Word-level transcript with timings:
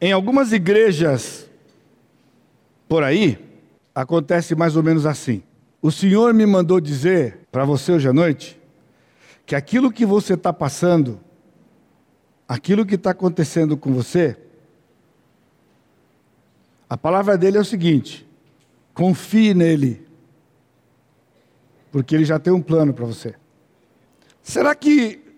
Em 0.00 0.12
algumas 0.12 0.52
igrejas 0.52 1.48
por 2.88 3.04
aí, 3.04 3.38
acontece 3.94 4.54
mais 4.54 4.74
ou 4.74 4.82
menos 4.82 5.04
assim. 5.04 5.42
O 5.82 5.92
Senhor 5.92 6.32
me 6.32 6.46
mandou 6.46 6.80
dizer 6.80 7.40
para 7.52 7.64
você 7.64 7.92
hoje 7.92 8.08
à 8.08 8.12
noite 8.12 8.58
que 9.44 9.54
aquilo 9.54 9.92
que 9.92 10.06
você 10.06 10.34
está 10.34 10.52
passando, 10.52 11.20
aquilo 12.48 12.86
que 12.86 12.94
está 12.94 13.10
acontecendo 13.10 13.76
com 13.76 13.92
você, 13.92 14.36
a 16.88 16.96
palavra 16.96 17.36
dele 17.36 17.58
é 17.58 17.60
o 17.60 17.64
seguinte: 17.64 18.26
confie 18.94 19.54
nele, 19.54 20.06
porque 21.92 22.14
ele 22.14 22.24
já 22.24 22.38
tem 22.38 22.52
um 22.52 22.62
plano 22.62 22.92
para 22.94 23.04
você. 23.04 23.34
Será 24.42 24.74
que 24.74 25.29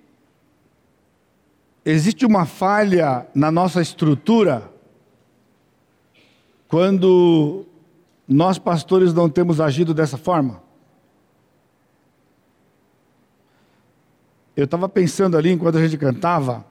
existe 1.85 2.25
uma 2.25 2.47
falha 2.47 3.27
na 3.35 3.51
nossa 3.51 3.81
estrutura 3.81 4.71
quando 6.69 7.67
nós 8.27 8.59
pastores 8.59 9.13
não 9.13 9.29
temos 9.29 9.61
agido 9.61 9.93
dessa 9.93 10.17
forma? 10.17 10.63
Eu 14.57 14.65
estava 14.65 14.89
pensando 14.89 15.37
ali 15.37 15.51
enquanto 15.51 15.79
a 15.79 15.83
gente 15.83 15.97
cantava 15.97 16.65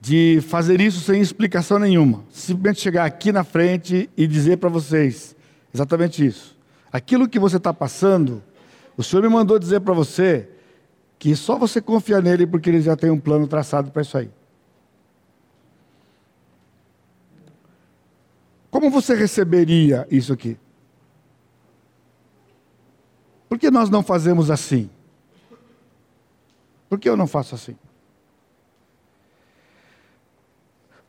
de 0.00 0.40
fazer 0.48 0.80
isso 0.80 1.00
sem 1.00 1.20
explicação 1.20 1.78
nenhuma, 1.78 2.24
simplesmente 2.30 2.80
chegar 2.80 3.04
aqui 3.04 3.30
na 3.30 3.44
frente 3.44 4.10
e 4.16 4.26
dizer 4.26 4.56
para 4.56 4.68
vocês 4.68 5.36
exatamente 5.72 6.26
isso. 6.26 6.56
Aquilo 6.90 7.28
que 7.28 7.38
você 7.38 7.56
está 7.56 7.72
passando, 7.72 8.42
o 8.96 9.02
Senhor 9.02 9.22
me 9.22 9.28
mandou 9.28 9.58
dizer 9.58 9.80
para 9.80 9.94
você 9.94 10.48
que 11.22 11.36
só 11.36 11.56
você 11.56 11.80
confia 11.80 12.20
nele 12.20 12.44
porque 12.48 12.68
ele 12.68 12.80
já 12.80 12.96
tem 12.96 13.08
um 13.08 13.20
plano 13.20 13.46
traçado 13.46 13.92
para 13.92 14.02
isso 14.02 14.18
aí. 14.18 14.28
Como 18.72 18.90
você 18.90 19.14
receberia 19.14 20.04
isso 20.10 20.32
aqui? 20.32 20.58
Por 23.48 23.56
que 23.56 23.70
nós 23.70 23.88
não 23.88 24.02
fazemos 24.02 24.50
assim? 24.50 24.90
Por 26.88 26.98
que 26.98 27.08
eu 27.08 27.16
não 27.16 27.28
faço 27.28 27.54
assim? 27.54 27.76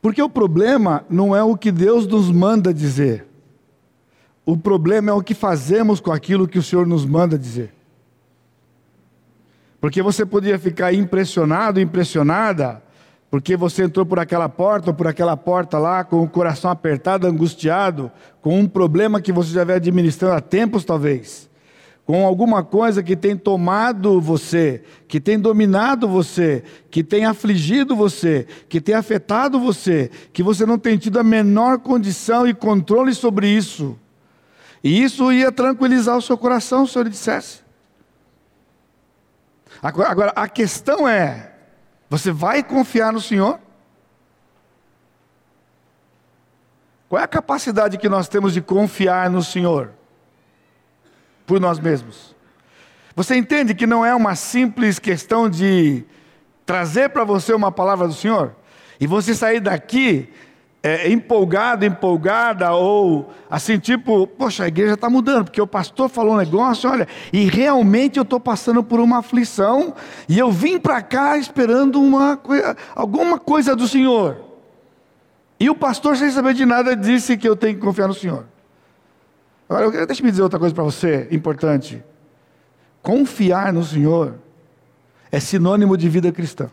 Porque 0.00 0.22
o 0.22 0.30
problema 0.30 1.04
não 1.10 1.34
é 1.34 1.42
o 1.42 1.56
que 1.56 1.72
Deus 1.72 2.06
nos 2.06 2.30
manda 2.30 2.72
dizer. 2.72 3.26
O 4.46 4.56
problema 4.56 5.10
é 5.10 5.12
o 5.12 5.24
que 5.24 5.34
fazemos 5.34 5.98
com 5.98 6.12
aquilo 6.12 6.46
que 6.46 6.60
o 6.60 6.62
Senhor 6.62 6.86
nos 6.86 7.04
manda 7.04 7.36
dizer. 7.36 7.74
Porque 9.84 10.00
você 10.00 10.24
podia 10.24 10.58
ficar 10.58 10.94
impressionado, 10.94 11.78
impressionada, 11.78 12.82
porque 13.30 13.54
você 13.54 13.84
entrou 13.84 14.06
por 14.06 14.18
aquela 14.18 14.48
porta 14.48 14.88
ou 14.88 14.94
por 14.94 15.06
aquela 15.06 15.36
porta 15.36 15.78
lá, 15.78 16.02
com 16.02 16.22
o 16.22 16.26
coração 16.26 16.70
apertado, 16.70 17.26
angustiado, 17.26 18.10
com 18.40 18.58
um 18.58 18.66
problema 18.66 19.20
que 19.20 19.30
você 19.30 19.52
já 19.52 19.62
vem 19.62 19.76
administrando 19.76 20.36
há 20.36 20.40
tempos, 20.40 20.86
talvez, 20.86 21.50
com 22.06 22.24
alguma 22.24 22.64
coisa 22.64 23.02
que 23.02 23.14
tem 23.14 23.36
tomado 23.36 24.22
você, 24.22 24.82
que 25.06 25.20
tem 25.20 25.38
dominado 25.38 26.08
você, 26.08 26.64
que 26.90 27.04
tem 27.04 27.26
afligido 27.26 27.94
você, 27.94 28.46
que 28.70 28.80
tem 28.80 28.94
afetado 28.94 29.60
você, 29.60 30.10
que 30.32 30.42
você 30.42 30.64
não 30.64 30.78
tem 30.78 30.96
tido 30.96 31.18
a 31.18 31.22
menor 31.22 31.80
condição 31.80 32.48
e 32.48 32.54
controle 32.54 33.14
sobre 33.14 33.48
isso. 33.48 33.98
E 34.82 35.02
isso 35.02 35.30
ia 35.30 35.52
tranquilizar 35.52 36.16
o 36.16 36.22
seu 36.22 36.38
coração 36.38 36.86
se 36.86 36.98
eu 36.98 37.02
lhe 37.02 37.10
dissesse. 37.10 37.63
Agora, 39.84 40.32
a 40.34 40.48
questão 40.48 41.06
é: 41.06 41.52
você 42.08 42.32
vai 42.32 42.62
confiar 42.62 43.12
no 43.12 43.20
Senhor? 43.20 43.60
Qual 47.06 47.20
é 47.20 47.24
a 47.24 47.28
capacidade 47.28 47.98
que 47.98 48.08
nós 48.08 48.26
temos 48.26 48.54
de 48.54 48.62
confiar 48.62 49.28
no 49.28 49.42
Senhor? 49.42 49.92
Por 51.46 51.60
nós 51.60 51.78
mesmos. 51.78 52.34
Você 53.14 53.36
entende 53.36 53.74
que 53.74 53.86
não 53.86 54.04
é 54.04 54.14
uma 54.14 54.34
simples 54.34 54.98
questão 54.98 55.50
de 55.50 56.02
trazer 56.64 57.10
para 57.10 57.22
você 57.22 57.52
uma 57.52 57.70
palavra 57.70 58.08
do 58.08 58.14
Senhor? 58.14 58.56
E 58.98 59.06
você 59.06 59.34
sair 59.34 59.60
daqui 59.60 60.32
é, 60.84 61.10
empolgado, 61.10 61.86
empolgada, 61.86 62.70
ou 62.72 63.32
assim, 63.48 63.78
tipo, 63.78 64.26
poxa, 64.26 64.64
a 64.64 64.68
igreja 64.68 64.92
está 64.92 65.08
mudando, 65.08 65.44
porque 65.44 65.60
o 65.60 65.66
pastor 65.66 66.10
falou 66.10 66.34
um 66.34 66.36
negócio, 66.36 66.90
olha, 66.90 67.08
e 67.32 67.46
realmente 67.46 68.18
eu 68.18 68.22
estou 68.22 68.38
passando 68.38 68.84
por 68.84 69.00
uma 69.00 69.20
aflição, 69.20 69.94
e 70.28 70.38
eu 70.38 70.52
vim 70.52 70.78
para 70.78 71.00
cá 71.00 71.38
esperando 71.38 71.98
uma, 71.98 72.38
alguma 72.94 73.38
coisa 73.38 73.74
do 73.74 73.88
Senhor. 73.88 74.36
E 75.58 75.70
o 75.70 75.74
pastor, 75.74 76.18
sem 76.18 76.30
saber 76.30 76.52
de 76.52 76.66
nada, 76.66 76.94
disse 76.94 77.38
que 77.38 77.48
eu 77.48 77.56
tenho 77.56 77.76
que 77.76 77.80
confiar 77.80 78.06
no 78.06 78.14
Senhor. 78.14 78.44
Agora, 79.66 80.04
deixa 80.04 80.22
eu 80.22 80.30
dizer 80.30 80.42
outra 80.42 80.58
coisa 80.58 80.74
para 80.74 80.84
você, 80.84 81.26
importante. 81.30 82.04
Confiar 83.00 83.72
no 83.72 83.82
Senhor 83.82 84.34
é 85.32 85.40
sinônimo 85.40 85.96
de 85.96 86.10
vida 86.10 86.30
cristã. 86.30 86.70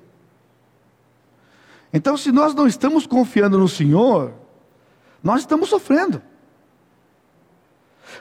Então, 1.93 2.15
se 2.15 2.31
nós 2.31 2.53
não 2.53 2.67
estamos 2.67 3.05
confiando 3.05 3.57
no 3.57 3.67
Senhor, 3.67 4.33
nós 5.23 5.41
estamos 5.41 5.69
sofrendo. 5.69 6.21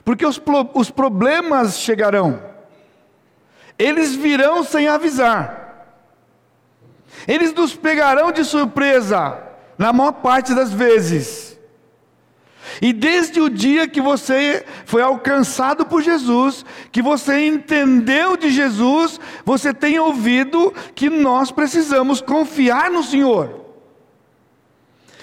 Porque 0.05 0.25
os, 0.25 0.41
os 0.75 0.91
problemas 0.91 1.79
chegarão, 1.79 2.43
eles 3.79 4.15
virão 4.15 4.63
sem 4.65 4.89
avisar, 4.89 6.07
eles 7.27 7.53
nos 7.53 7.75
pegarão 7.75 8.33
de 8.33 8.45
surpresa, 8.45 9.39
na 9.77 9.93
maior 9.93 10.13
parte 10.13 10.55
das 10.55 10.73
vezes. 10.73 11.51
E 12.81 12.93
desde 12.93 13.41
o 13.41 13.51
dia 13.51 13.89
que 13.89 14.01
você 14.01 14.65
foi 14.85 15.03
alcançado 15.03 15.85
por 15.85 16.03
Jesus, 16.03 16.65
que 16.93 17.03
você 17.03 17.47
entendeu 17.47 18.37
de 18.37 18.51
Jesus, 18.51 19.19
você 19.45 19.75
tem 19.75 19.99
ouvido 19.99 20.73
que 20.95 21.11
nós 21.11 21.51
precisamos 21.51 22.21
confiar 22.21 22.91
no 22.91 23.03
Senhor. 23.03 23.60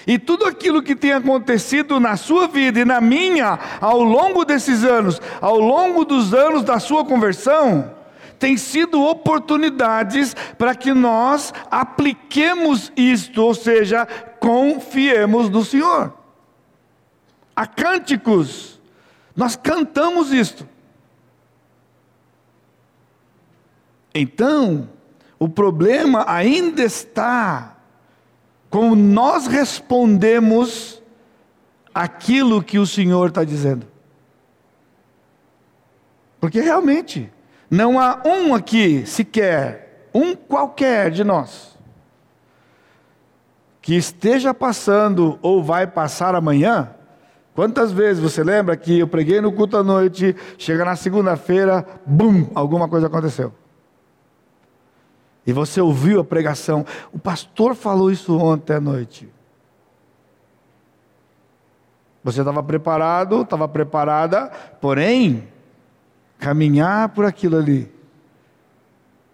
E 0.08 0.18
tudo 0.18 0.46
aquilo 0.46 0.82
que 0.82 0.96
tem 0.96 1.12
acontecido 1.12 2.00
na 2.00 2.16
sua 2.16 2.48
vida 2.48 2.80
e 2.80 2.84
na 2.86 2.98
minha 2.98 3.58
ao 3.78 4.02
longo 4.02 4.42
desses 4.42 4.82
anos, 4.82 5.20
ao 5.38 5.58
longo 5.58 6.02
dos 6.02 6.32
anos 6.32 6.64
da 6.64 6.80
sua 6.80 7.04
conversão, 7.04 7.94
tem 8.38 8.56
sido 8.56 9.02
oportunidades 9.02 10.34
para 10.56 10.74
que 10.74 10.94
nós 10.94 11.52
apliquemos 11.70 12.90
isto, 12.96 13.42
ou 13.42 13.54
seja, 13.54 14.06
confiemos 14.40 15.50
no 15.50 15.62
Senhor. 15.62 16.14
Há 17.54 17.66
cânticos, 17.66 18.80
nós 19.36 19.56
cantamos 19.56 20.32
isto. 20.32 20.66
Então, 24.14 24.88
o 25.38 25.50
problema 25.50 26.24
ainda 26.26 26.82
está 26.82 27.77
como 28.70 28.94
nós 28.94 29.46
respondemos 29.46 31.02
aquilo 31.94 32.62
que 32.62 32.78
o 32.78 32.86
Senhor 32.86 33.28
está 33.28 33.44
dizendo. 33.44 33.86
Porque 36.40 36.60
realmente, 36.60 37.32
não 37.70 37.98
há 37.98 38.22
um 38.24 38.54
aqui 38.54 39.04
sequer, 39.06 40.08
um 40.14 40.34
qualquer 40.34 41.10
de 41.10 41.24
nós, 41.24 41.76
que 43.80 43.94
esteja 43.94 44.52
passando 44.52 45.38
ou 45.42 45.62
vai 45.62 45.86
passar 45.86 46.34
amanhã. 46.34 46.90
Quantas 47.54 47.90
vezes 47.90 48.22
você 48.22 48.44
lembra 48.44 48.76
que 48.76 49.00
eu 49.00 49.08
preguei 49.08 49.40
no 49.40 49.50
culto 49.50 49.76
à 49.76 49.82
noite, 49.82 50.36
chega 50.56 50.84
na 50.84 50.94
segunda-feira, 50.94 51.84
bum, 52.06 52.48
alguma 52.54 52.88
coisa 52.88 53.08
aconteceu? 53.08 53.52
E 55.48 55.52
você 55.52 55.80
ouviu 55.80 56.20
a 56.20 56.24
pregação. 56.24 56.84
O 57.10 57.18
pastor 57.18 57.74
falou 57.74 58.12
isso 58.12 58.36
ontem 58.36 58.74
à 58.74 58.80
noite. 58.80 59.26
Você 62.22 62.40
estava 62.40 62.62
preparado, 62.62 63.40
estava 63.40 63.66
preparada, 63.66 64.48
porém, 64.78 65.48
caminhar 66.38 67.08
por 67.08 67.24
aquilo 67.24 67.56
ali 67.56 67.90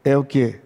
é 0.05 0.17
o 0.17 0.23
que? 0.23 0.61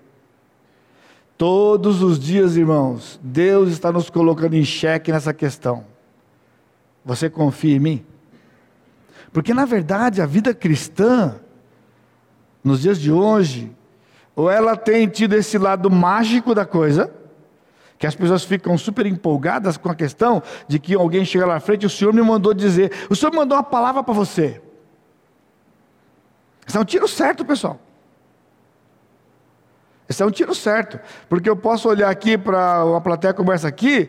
Todos 1.39 2.03
os 2.03 2.19
dias, 2.19 2.57
irmãos, 2.57 3.19
Deus 3.23 3.71
está 3.71 3.93
nos 3.93 4.11
colocando 4.11 4.55
em 4.55 4.65
xeque 4.65 5.13
nessa 5.13 5.33
questão. 5.33 5.87
Você 7.05 7.31
confia 7.31 7.77
em 7.77 7.79
mim? 7.79 8.07
Porque 9.33 9.55
na 9.55 9.65
verdade 9.65 10.21
a 10.21 10.27
vida 10.27 10.53
cristã, 10.53 11.37
nos 12.63 12.83
dias 12.83 13.01
de 13.01 13.11
hoje, 13.11 13.75
ou 14.39 14.49
ela 14.49 14.77
tem 14.77 15.09
tido 15.09 15.35
esse 15.35 15.59
lado 15.59 15.91
mágico 15.91 16.55
da 16.55 16.65
coisa, 16.65 17.13
que 17.99 18.07
as 18.07 18.15
pessoas 18.15 18.45
ficam 18.45 18.79
super 18.79 19.05
empolgadas 19.05 19.77
com 19.77 19.91
a 19.91 19.97
questão 19.97 20.41
de 20.69 20.79
que 20.79 20.95
alguém 20.95 21.25
chega 21.25 21.45
lá 21.45 21.55
na 21.55 21.61
frente, 21.61 21.85
o 21.85 21.91
Senhor 21.91 22.15
me 22.15 22.23
mandou 22.23 22.55
dizer, 22.55 22.93
o 23.11 23.17
Senhor 23.17 23.35
mandou 23.35 23.59
uma 23.59 23.65
palavra 23.65 24.01
para 24.01 24.15
você. 24.15 24.63
Esse 26.65 26.77
é 26.77 26.81
um 26.81 26.85
tiro 26.85 27.09
certo, 27.09 27.45
pessoal. 27.45 27.81
Esse 30.09 30.23
é 30.23 30.27
um 30.27 30.31
tiro 30.31 30.55
certo, 30.55 31.01
porque 31.29 31.51
eu 31.51 31.57
posso 31.57 31.89
olhar 31.89 32.09
aqui 32.09 32.39
para 32.39 32.85
uma 32.85 33.01
plateia 33.01 33.35
como 33.35 33.51
essa 33.51 33.67
aqui, 33.67 34.09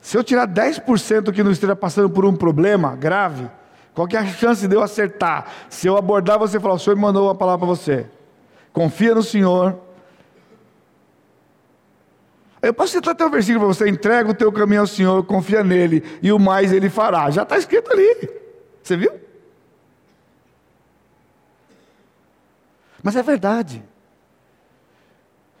Se 0.00 0.18
eu 0.18 0.24
tirar 0.24 0.48
10% 0.48 1.32
que 1.32 1.44
não 1.44 1.52
esteja 1.52 1.76
passando 1.76 2.10
por 2.10 2.24
um 2.24 2.34
problema 2.34 2.96
grave, 2.96 3.48
qual 3.94 4.08
é 4.12 4.16
a 4.16 4.26
chance 4.26 4.66
de 4.66 4.74
eu 4.74 4.82
acertar? 4.82 5.46
Se 5.68 5.86
eu 5.86 5.96
abordar 5.96 6.36
você 6.36 6.56
e 6.56 6.60
falar, 6.60 6.74
o 6.74 6.78
Senhor 6.80 6.96
me 6.96 7.02
mandou 7.02 7.28
uma 7.28 7.34
palavra 7.36 7.64
para 7.64 7.76
você. 7.76 8.17
Confia 8.78 9.12
no 9.12 9.24
Senhor. 9.24 9.76
Eu 12.62 12.72
posso 12.72 12.92
citar 12.92 13.12
até 13.12 13.26
o 13.26 13.28
versículo 13.28 13.64
para 13.64 13.74
você: 13.74 13.88
entrega 13.88 14.30
o 14.30 14.34
teu 14.34 14.52
caminho 14.52 14.82
ao 14.82 14.86
Senhor, 14.86 15.24
confia 15.24 15.64
nele, 15.64 16.04
e 16.22 16.30
o 16.30 16.38
mais 16.38 16.72
ele 16.72 16.88
fará. 16.88 17.28
Já 17.28 17.42
está 17.42 17.58
escrito 17.58 17.90
ali. 17.90 18.30
Você 18.80 18.96
viu? 18.96 19.10
Mas 23.02 23.16
é 23.16 23.22
verdade. 23.24 23.82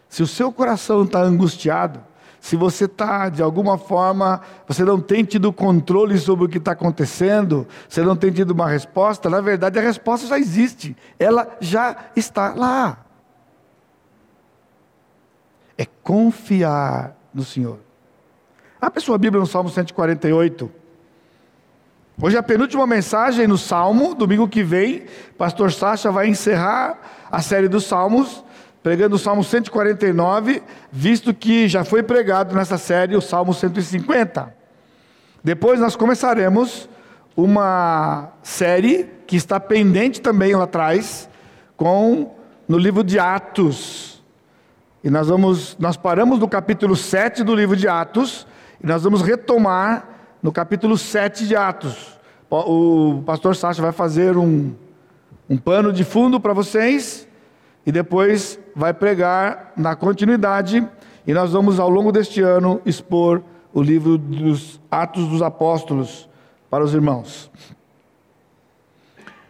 Se 0.08 0.22
o 0.22 0.26
seu 0.26 0.52
coração 0.52 1.02
está 1.02 1.20
angustiado, 1.20 2.00
se 2.40 2.54
você 2.54 2.84
está, 2.84 3.28
de 3.28 3.42
alguma 3.42 3.76
forma, 3.76 4.42
você 4.64 4.84
não 4.84 5.00
tem 5.00 5.24
tido 5.24 5.52
controle 5.52 6.16
sobre 6.18 6.44
o 6.44 6.48
que 6.48 6.58
está 6.58 6.70
acontecendo, 6.70 7.66
você 7.88 8.00
não 8.00 8.14
tem 8.14 8.30
tido 8.30 8.52
uma 8.52 8.68
resposta, 8.68 9.28
na 9.28 9.40
verdade 9.40 9.76
a 9.76 9.82
resposta 9.82 10.28
já 10.28 10.38
existe, 10.38 10.96
ela 11.18 11.56
já 11.60 12.10
está 12.14 12.54
lá. 12.54 13.06
É 15.78 15.86
confiar 16.02 17.16
no 17.32 17.44
Senhor. 17.44 17.78
Abre 18.80 19.00
sua 19.00 19.16
Bíblia 19.16 19.40
no 19.40 19.46
Salmo 19.46 19.70
148. 19.70 20.70
Hoje 22.20 22.36
é 22.36 22.38
a 22.38 22.42
penúltima 22.42 22.86
mensagem 22.86 23.46
no 23.46 23.56
Salmo, 23.56 24.12
domingo 24.12 24.48
que 24.48 24.64
vem, 24.64 25.06
pastor 25.38 25.72
Sacha 25.72 26.10
vai 26.10 26.26
encerrar 26.26 26.98
a 27.30 27.40
série 27.40 27.68
dos 27.68 27.84
Salmos 27.84 28.44
pregando 28.82 29.16
o 29.16 29.18
Salmo 29.18 29.44
149, 29.44 30.62
visto 30.90 31.34
que 31.34 31.68
já 31.68 31.84
foi 31.84 32.02
pregado 32.02 32.54
nessa 32.54 32.78
série 32.78 33.16
o 33.16 33.20
Salmo 33.20 33.52
150. 33.52 34.54
Depois 35.42 35.80
nós 35.80 35.96
começaremos 35.96 36.88
uma 37.36 38.30
série 38.42 39.08
que 39.26 39.36
está 39.36 39.60
pendente 39.60 40.20
também 40.20 40.54
lá 40.54 40.64
atrás, 40.64 41.28
com 41.76 42.34
no 42.66 42.78
livro 42.78 43.04
de 43.04 43.18
Atos. 43.18 44.17
E 45.02 45.10
nós 45.10 45.28
vamos, 45.28 45.76
nós 45.78 45.96
paramos 45.96 46.40
no 46.40 46.48
capítulo 46.48 46.96
7 46.96 47.44
do 47.44 47.54
livro 47.54 47.76
de 47.76 47.86
Atos, 47.86 48.46
e 48.82 48.86
nós 48.86 49.04
vamos 49.04 49.22
retomar 49.22 50.08
no 50.42 50.50
capítulo 50.50 50.98
7 50.98 51.46
de 51.46 51.54
Atos. 51.54 52.18
O 52.50 53.22
pastor 53.24 53.54
Sacha 53.54 53.80
vai 53.80 53.92
fazer 53.92 54.36
um, 54.36 54.74
um 55.48 55.56
pano 55.56 55.92
de 55.92 56.02
fundo 56.02 56.40
para 56.40 56.52
vocês 56.52 57.28
e 57.86 57.92
depois 57.92 58.58
vai 58.74 58.92
pregar 58.92 59.72
na 59.76 59.94
continuidade, 59.94 60.86
e 61.26 61.32
nós 61.32 61.52
vamos 61.52 61.78
ao 61.78 61.88
longo 61.88 62.10
deste 62.10 62.42
ano 62.42 62.80
expor 62.84 63.40
o 63.72 63.80
livro 63.80 64.18
dos 64.18 64.80
Atos 64.90 65.28
dos 65.28 65.42
Apóstolos 65.42 66.28
para 66.68 66.82
os 66.82 66.92
irmãos. 66.92 67.50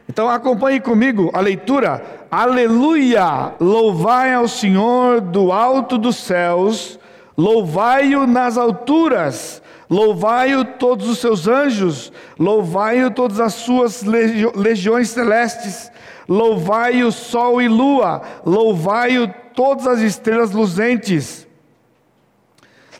Então 0.08 0.28
acompanhe 0.28 0.80
comigo 0.80 1.30
a 1.32 1.40
leitura. 1.40 2.02
Aleluia! 2.30 3.54
Louvai 3.60 4.34
ao 4.34 4.48
Senhor 4.48 5.20
do 5.20 5.52
alto 5.52 5.96
dos 5.96 6.16
céus, 6.16 6.98
louvai-o 7.36 8.26
nas 8.26 8.58
alturas, 8.58 9.62
louvai-o 9.88 10.64
todos 10.64 11.08
os 11.08 11.18
seus 11.18 11.46
anjos, 11.46 12.12
louvai-o 12.38 13.10
todas 13.10 13.40
as 13.40 13.54
suas 13.54 14.02
legiões 14.02 15.10
celestes 15.10 15.90
Louvai 16.28 17.02
o 17.02 17.10
sol 17.10 17.62
e 17.62 17.68
lua, 17.68 18.20
louvai-o 18.44 19.32
todas 19.54 19.86
as 19.86 20.00
estrelas 20.00 20.50
luzentes. 20.50 21.46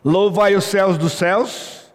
Louvai 0.03 0.55
os 0.55 0.63
céus 0.63 0.97
dos 0.97 1.13
céus 1.13 1.91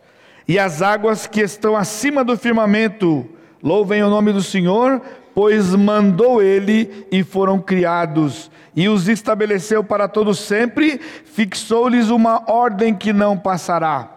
e 0.47 0.61
as 0.61 0.81
águas 0.81 1.27
que 1.27 1.41
estão 1.41 1.75
acima 1.75 2.23
do 2.25 2.37
firmamento. 2.37 3.29
Louvem 3.61 4.05
o 4.05 4.11
nome 4.11 4.33
do 4.33 4.43
Senhor, 4.43 5.03
pois 5.35 5.75
mandou 5.75 6.41
ele 6.41 7.07
e 7.11 7.25
foram 7.25 7.59
criados, 7.59 8.51
e 8.77 8.89
os 8.89 9.09
estabeleceu 9.09 9.83
para 9.83 10.09
todo 10.09 10.35
sempre, 10.35 11.01
fixou-lhes 11.25 12.09
uma 12.09 12.51
ordem 12.51 12.95
que 12.95 13.13
não 13.13 13.37
passará. 13.37 14.11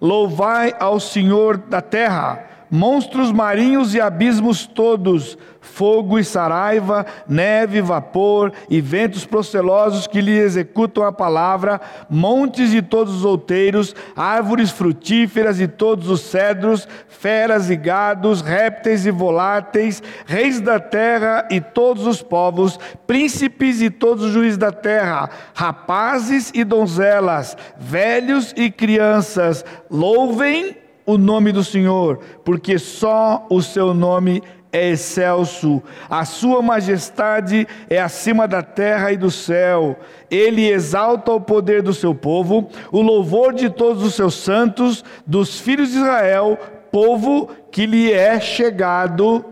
Louvai 0.00 0.74
ao 0.78 1.00
Senhor 1.00 1.56
da 1.56 1.80
terra, 1.80 2.44
monstros 2.70 3.32
marinhos 3.32 3.94
e 3.94 4.00
abismos 4.00 4.66
todos, 4.66 5.38
fogo 5.68 6.18
e 6.18 6.24
saraiva, 6.24 7.06
neve, 7.28 7.80
vapor 7.80 8.52
e 8.68 8.80
ventos 8.80 9.24
procelosos 9.24 10.06
que 10.06 10.20
lhe 10.20 10.36
executam 10.36 11.04
a 11.04 11.12
palavra, 11.12 11.80
montes 12.08 12.72
e 12.72 12.82
todos 12.82 13.14
os 13.14 13.24
outeiros, 13.24 13.94
árvores 14.16 14.70
frutíferas 14.70 15.60
e 15.60 15.68
todos 15.68 16.08
os 16.08 16.22
cedros, 16.22 16.88
feras 17.08 17.70
e 17.70 17.76
gados, 17.76 18.40
répteis 18.40 19.06
e 19.06 19.10
voláteis, 19.10 20.02
reis 20.26 20.60
da 20.60 20.80
terra 20.80 21.46
e 21.50 21.60
todos 21.60 22.06
os 22.06 22.22
povos, 22.22 22.78
príncipes 23.06 23.80
e 23.80 23.90
todos 23.90 24.24
os 24.24 24.32
juízes 24.32 24.58
da 24.58 24.72
terra, 24.72 25.28
rapazes 25.54 26.50
e 26.54 26.64
donzelas, 26.64 27.56
velhos 27.78 28.52
e 28.56 28.70
crianças, 28.70 29.64
louvem 29.90 30.87
o 31.08 31.16
nome 31.16 31.52
do 31.52 31.64
Senhor, 31.64 32.20
porque 32.44 32.78
só 32.78 33.46
o 33.48 33.62
seu 33.62 33.94
nome 33.94 34.42
é 34.70 34.90
excelso, 34.90 35.82
a 36.10 36.26
sua 36.26 36.60
majestade 36.60 37.66
é 37.88 37.98
acima 37.98 38.46
da 38.46 38.62
terra 38.62 39.10
e 39.10 39.16
do 39.16 39.30
céu. 39.30 39.98
Ele 40.30 40.68
exalta 40.68 41.32
o 41.32 41.40
poder 41.40 41.80
do 41.80 41.94
seu 41.94 42.14
povo, 42.14 42.68
o 42.92 43.00
louvor 43.00 43.54
de 43.54 43.70
todos 43.70 44.02
os 44.02 44.14
seus 44.14 44.34
santos, 44.34 45.02
dos 45.26 45.58
filhos 45.58 45.92
de 45.92 45.96
Israel, 45.96 46.58
povo 46.92 47.48
que 47.72 47.86
lhe 47.86 48.12
é 48.12 48.38
chegado. 48.38 49.42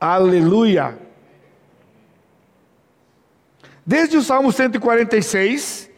Aleluia. 0.00 0.98
Desde 3.86 4.16
o 4.16 4.22
Salmo 4.22 4.50
146, 4.50 5.88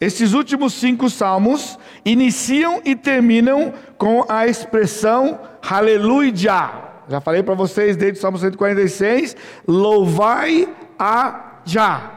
esses 0.00 0.32
últimos 0.32 0.72
cinco 0.72 1.10
salmos 1.10 1.78
iniciam 2.04 2.80
e 2.84 2.94
terminam 2.94 3.72
com 3.96 4.24
a 4.28 4.46
expressão 4.46 5.38
aleluia 5.62 6.84
já 7.08 7.20
falei 7.20 7.42
para 7.42 7.54
vocês 7.54 7.96
desde 7.96 8.18
o 8.18 8.22
Salmo 8.22 8.38
146, 8.38 9.36
louvai 9.66 10.68
a 10.98 11.60
Já. 11.64 12.10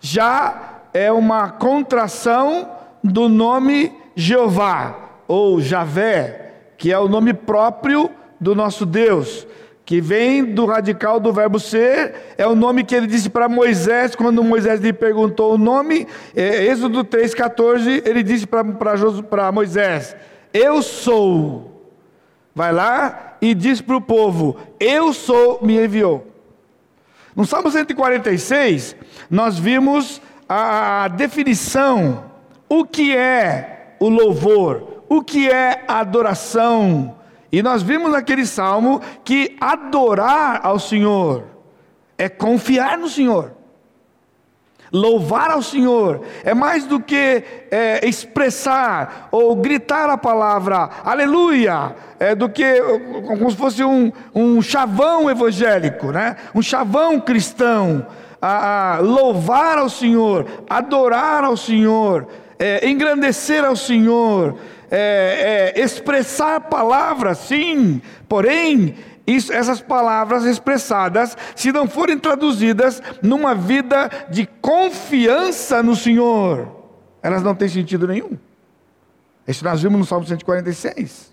Já 0.00 0.80
é 0.94 1.12
uma 1.12 1.50
contração 1.50 2.70
do 3.04 3.28
nome 3.28 3.92
Jeová, 4.16 4.96
ou 5.28 5.60
Javé, 5.60 6.54
que 6.78 6.90
é 6.90 6.98
o 6.98 7.08
nome 7.08 7.34
próprio 7.34 8.10
do 8.40 8.54
nosso 8.54 8.86
Deus, 8.86 9.46
que 9.90 10.00
vem 10.00 10.44
do 10.44 10.66
radical 10.66 11.18
do 11.18 11.32
verbo 11.32 11.58
ser, 11.58 12.14
é 12.38 12.46
o 12.46 12.54
nome 12.54 12.84
que 12.84 12.94
ele 12.94 13.08
disse 13.08 13.28
para 13.28 13.48
Moisés, 13.48 14.14
quando 14.14 14.44
Moisés 14.44 14.78
lhe 14.78 14.92
perguntou 14.92 15.54
o 15.54 15.58
nome, 15.58 16.06
é, 16.32 16.66
Êxodo 16.66 17.04
3,14, 17.04 18.06
ele 18.06 18.22
disse 18.22 18.46
para 18.46 19.50
Moisés: 19.50 20.14
Eu 20.54 20.80
sou. 20.80 21.90
Vai 22.54 22.72
lá 22.72 23.36
e 23.42 23.52
diz 23.52 23.80
para 23.80 23.96
o 23.96 24.00
povo: 24.00 24.56
Eu 24.78 25.12
sou, 25.12 25.58
me 25.60 25.84
enviou. 25.84 26.24
No 27.34 27.44
Salmo 27.44 27.68
146, 27.68 28.94
nós 29.28 29.58
vimos 29.58 30.22
a, 30.48 31.02
a 31.02 31.08
definição, 31.08 32.26
o 32.68 32.84
que 32.84 33.16
é 33.16 33.96
o 33.98 34.08
louvor, 34.08 35.02
o 35.08 35.20
que 35.20 35.50
é 35.50 35.82
a 35.88 35.98
adoração. 35.98 37.16
E 37.52 37.62
nós 37.62 37.82
vimos 37.82 38.12
naquele 38.12 38.46
salmo 38.46 39.00
que 39.24 39.56
adorar 39.60 40.60
ao 40.62 40.78
Senhor 40.78 41.44
é 42.20 42.28
confiar 42.28 42.98
no 42.98 43.08
Senhor. 43.08 43.52
Louvar 44.92 45.50
ao 45.52 45.62
Senhor 45.62 46.20
é 46.44 46.52
mais 46.52 46.84
do 46.84 47.00
que 47.00 47.44
é, 47.70 48.06
expressar 48.06 49.28
ou 49.30 49.54
gritar 49.54 50.10
a 50.10 50.18
palavra 50.18 50.90
aleluia, 51.04 51.94
é 52.18 52.34
do 52.34 52.48
que 52.48 52.64
como 53.24 53.50
se 53.50 53.56
fosse 53.56 53.84
um, 53.84 54.12
um 54.34 54.60
chavão 54.60 55.30
evangélico, 55.30 56.10
né? 56.10 56.36
um 56.54 56.60
chavão 56.60 57.20
cristão. 57.20 58.06
A, 58.42 58.96
a 58.96 58.98
louvar 59.00 59.76
ao 59.78 59.88
Senhor, 59.90 60.46
adorar 60.68 61.44
ao 61.44 61.58
Senhor, 61.58 62.26
é, 62.58 62.88
engrandecer 62.88 63.62
ao 63.64 63.76
Senhor, 63.76 64.56
é, 64.90 65.72
é, 65.76 65.80
expressar 65.80 66.60
palavras, 66.62 67.38
sim, 67.38 68.02
porém 68.28 68.96
isso, 69.26 69.52
essas 69.52 69.80
palavras 69.80 70.44
expressadas, 70.44 71.36
se 71.54 71.70
não 71.70 71.86
forem 71.86 72.18
traduzidas 72.18 73.00
numa 73.22 73.54
vida 73.54 74.10
de 74.28 74.46
confiança 74.60 75.82
no 75.82 75.94
Senhor, 75.94 76.68
elas 77.22 77.42
não 77.42 77.54
têm 77.54 77.68
sentido 77.68 78.08
nenhum. 78.08 78.36
Isso 79.46 79.64
nós 79.64 79.82
vimos 79.82 79.98
no 79.98 80.04
Salmo 80.04 80.26
146. 80.26 81.30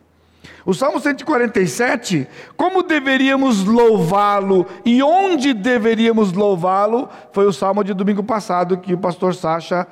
O 0.65 0.73
Salmo 0.73 0.99
147, 0.99 2.27
como 2.55 2.83
deveríamos 2.83 3.63
louvá-lo 3.63 4.67
e 4.85 5.01
onde 5.01 5.53
deveríamos 5.53 6.33
louvá-lo, 6.33 7.09
foi 7.31 7.45
o 7.45 7.53
salmo 7.53 7.83
de 7.83 7.93
domingo 7.93 8.21
passado 8.21 8.77
que 8.77 8.93
o 8.93 8.97
pastor 8.97 9.33
Sacha 9.33 9.87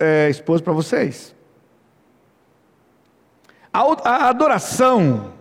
é, 0.00 0.28
expôs 0.28 0.60
para 0.60 0.72
vocês. 0.72 1.37
A 4.04 4.28
adoração, 4.28 5.32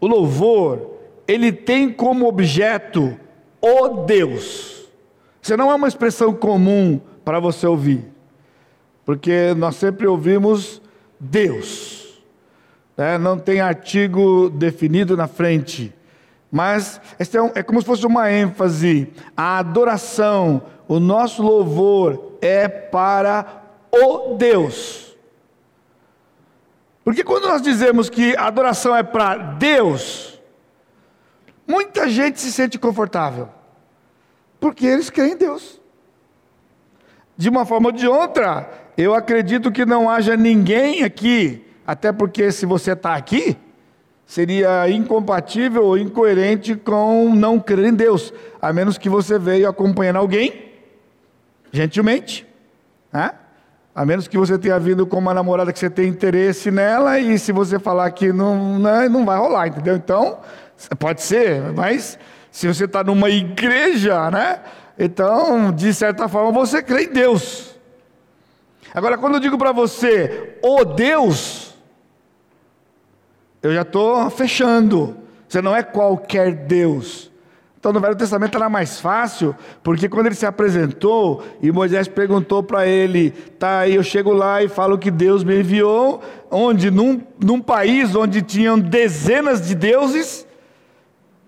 o 0.00 0.06
louvor, 0.06 0.98
ele 1.26 1.50
tem 1.50 1.92
como 1.92 2.28
objeto 2.28 3.18
o 3.60 3.88
Deus. 4.04 4.88
Isso 5.42 5.56
não 5.56 5.68
é 5.68 5.74
uma 5.74 5.88
expressão 5.88 6.32
comum 6.32 7.00
para 7.24 7.40
você 7.40 7.66
ouvir, 7.66 8.04
porque 9.04 9.52
nós 9.56 9.74
sempre 9.74 10.06
ouvimos 10.06 10.80
Deus, 11.18 12.22
né? 12.96 13.18
não 13.18 13.36
tem 13.36 13.60
artigo 13.60 14.48
definido 14.50 15.16
na 15.16 15.26
frente, 15.26 15.92
mas 16.52 17.00
é, 17.18 17.42
um, 17.42 17.50
é 17.54 17.64
como 17.64 17.80
se 17.80 17.86
fosse 17.86 18.06
uma 18.06 18.30
ênfase. 18.30 19.08
A 19.36 19.58
adoração, 19.58 20.62
o 20.86 21.00
nosso 21.00 21.42
louvor 21.42 22.36
é 22.40 22.68
para 22.68 23.64
o 23.90 24.36
Deus. 24.36 25.03
Porque 27.04 27.22
quando 27.22 27.46
nós 27.46 27.60
dizemos 27.60 28.08
que 28.08 28.34
a 28.34 28.46
adoração 28.46 28.96
é 28.96 29.02
para 29.02 29.36
Deus, 29.36 30.40
muita 31.66 32.08
gente 32.08 32.40
se 32.40 32.50
sente 32.50 32.78
confortável, 32.78 33.50
porque 34.58 34.86
eles 34.86 35.10
creem 35.10 35.32
em 35.32 35.36
Deus. 35.36 35.80
De 37.36 37.50
uma 37.50 37.66
forma 37.66 37.88
ou 37.88 37.92
de 37.92 38.08
outra, 38.08 38.70
eu 38.96 39.14
acredito 39.14 39.70
que 39.70 39.84
não 39.84 40.08
haja 40.08 40.34
ninguém 40.34 41.02
aqui, 41.02 41.66
até 41.86 42.10
porque 42.10 42.50
se 42.50 42.64
você 42.64 42.92
está 42.92 43.14
aqui, 43.14 43.54
seria 44.24 44.88
incompatível 44.88 45.84
ou 45.84 45.98
incoerente 45.98 46.74
com 46.74 47.34
não 47.34 47.60
crer 47.60 47.86
em 47.86 47.94
Deus, 47.94 48.32
a 48.62 48.72
menos 48.72 48.96
que 48.96 49.10
você 49.10 49.38
veio 49.38 49.68
acompanhando 49.68 50.16
alguém, 50.16 50.72
gentilmente, 51.70 52.46
né? 53.12 53.32
A 53.94 54.04
menos 54.04 54.26
que 54.26 54.36
você 54.36 54.58
tenha 54.58 54.78
vindo 54.78 55.06
com 55.06 55.18
uma 55.18 55.32
namorada 55.32 55.72
que 55.72 55.78
você 55.78 55.88
tem 55.88 56.08
interesse 56.08 56.70
nela, 56.70 57.18
e 57.18 57.38
se 57.38 57.52
você 57.52 57.78
falar 57.78 58.10
que 58.10 58.32
não, 58.32 58.78
não, 58.78 59.00
né, 59.00 59.08
não 59.08 59.24
vai 59.24 59.38
rolar, 59.38 59.68
entendeu? 59.68 59.94
Então, 59.94 60.38
pode 60.98 61.22
ser, 61.22 61.72
mas 61.72 62.18
se 62.50 62.66
você 62.66 62.86
está 62.86 63.04
numa 63.04 63.30
igreja, 63.30 64.30
né? 64.30 64.60
Então, 64.98 65.72
de 65.72 65.92
certa 65.94 66.28
forma, 66.28 66.52
você 66.52 66.82
crê 66.82 67.04
em 67.04 67.12
Deus. 67.12 67.74
Agora, 68.92 69.18
quando 69.18 69.34
eu 69.34 69.40
digo 69.40 69.58
para 69.58 69.72
você, 69.72 70.58
o 70.62 70.80
oh 70.80 70.84
Deus, 70.84 71.74
eu 73.62 73.74
já 73.74 73.82
estou 73.82 74.30
fechando. 74.30 75.16
Você 75.48 75.60
não 75.60 75.74
é 75.74 75.82
qualquer 75.82 76.54
Deus. 76.54 77.30
Então 77.84 77.92
no 77.92 78.00
Velho 78.00 78.16
Testamento 78.16 78.56
era 78.56 78.70
mais 78.70 78.98
fácil, 78.98 79.54
porque 79.82 80.08
quando 80.08 80.24
ele 80.24 80.34
se 80.34 80.46
apresentou 80.46 81.44
e 81.60 81.70
Moisés 81.70 82.08
perguntou 82.08 82.62
para 82.62 82.86
ele, 82.86 83.30
tá 83.30 83.80
aí, 83.80 83.96
eu 83.96 84.02
chego 84.02 84.32
lá 84.32 84.62
e 84.62 84.68
falo 84.68 84.96
que 84.96 85.10
Deus 85.10 85.44
me 85.44 85.60
enviou, 85.60 86.22
onde 86.50 86.90
num, 86.90 87.20
num 87.38 87.60
país 87.60 88.16
onde 88.16 88.40
tinham 88.40 88.78
dezenas 88.78 89.68
de 89.68 89.74
deuses, 89.74 90.46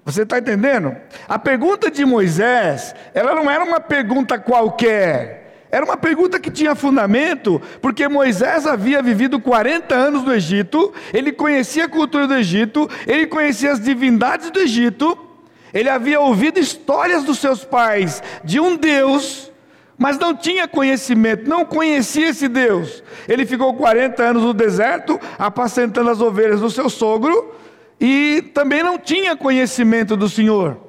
você 0.05 0.25
está 0.25 0.39
entendendo? 0.39 0.95
A 1.27 1.39
pergunta 1.39 1.91
de 1.91 2.05
Moisés, 2.05 2.95
ela 3.15 3.35
não 3.35 3.51
era 3.51 3.65
uma 3.65 3.81
pergunta 3.81 4.39
qualquer. 4.39 5.65
Era 5.71 5.87
uma 5.87 5.97
pergunta 5.97 6.39
que 6.39 6.51
tinha 6.51 6.75
fundamento, 6.75 7.63
porque 7.81 8.07
Moisés 8.09 8.67
havia 8.67 9.01
vivido 9.01 9.41
40 9.41 9.95
anos 9.95 10.23
no 10.23 10.35
Egito, 10.35 10.93
ele 11.15 11.33
conhecia 11.33 11.87
a 11.87 11.89
cultura 11.89 12.27
do 12.27 12.35
Egito, 12.35 12.91
ele 13.07 13.27
conhecia 13.27 13.73
as 13.73 13.81
divindades 13.81 14.51
do 14.51 14.61
Egito, 14.61 15.26
ele 15.73 15.89
havia 15.89 16.21
ouvido 16.21 16.59
histórias 16.59 17.25
dos 17.25 17.39
seus 17.39 17.65
pais 17.65 18.23
de 18.45 18.61
um 18.61 18.77
Deus, 18.77 19.51
mas 19.99 20.19
não 20.19 20.35
tinha 20.35 20.69
conhecimento, 20.69 21.49
não 21.49 21.65
conhecia 21.65 22.29
esse 22.29 22.49
Deus. 22.49 23.03
Ele 23.29 23.47
ficou 23.47 23.75
40 23.75 24.23
anos 24.23 24.43
no 24.43 24.55
deserto, 24.55 25.21
apacentando 25.39 26.11
as 26.11 26.21
ovelhas 26.21 26.61
do 26.61 26.71
seu 26.71 26.89
sogro, 26.89 27.55
e 28.01 28.51
também 28.55 28.83
não 28.83 28.99
tinha 28.99 29.37
conhecimento 29.37 30.17
do 30.17 30.29
Senhor. 30.29 30.86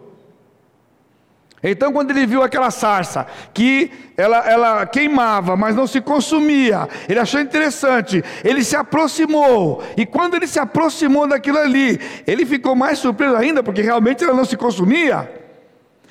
Então, 1.62 1.92
quando 1.92 2.12
ele 2.12 2.26
viu 2.28 2.44
aquela 2.44 2.70
sarça, 2.70 3.26
que 3.52 3.92
ela, 4.16 4.38
ela 4.48 4.86
queimava, 4.86 5.56
mas 5.56 5.76
não 5.76 5.88
se 5.88 6.00
consumia, 6.00 6.88
ele 7.10 7.20
achou 7.20 7.42
interessante, 7.42 8.24
ele 8.44 8.64
se 8.64 8.76
aproximou, 8.76 9.84
e 9.98 10.06
quando 10.06 10.36
ele 10.36 10.46
se 10.46 10.60
aproximou 10.60 11.28
daquilo 11.28 11.58
ali, 11.58 12.00
ele 12.28 12.46
ficou 12.46 12.76
mais 12.76 13.00
surpreso 13.00 13.36
ainda, 13.36 13.64
porque 13.64 13.82
realmente 13.82 14.24
ela 14.24 14.34
não 14.34 14.46
se 14.46 14.56
consumia. 14.56 15.30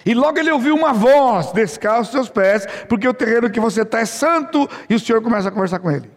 E 0.04 0.14
logo 0.14 0.38
ele 0.38 0.50
ouviu 0.50 0.74
uma 0.74 0.92
voz: 0.92 1.52
descalça 1.52 2.02
os 2.02 2.10
seus 2.10 2.28
pés, 2.28 2.66
porque 2.88 3.08
o 3.08 3.14
terreno 3.14 3.50
que 3.50 3.60
você 3.60 3.82
está 3.82 4.00
é 4.00 4.04
santo, 4.04 4.68
e 4.90 4.94
o 4.96 5.00
Senhor 5.00 5.22
começa 5.22 5.48
a 5.48 5.52
conversar 5.52 5.78
com 5.78 5.90
ele, 5.90 6.10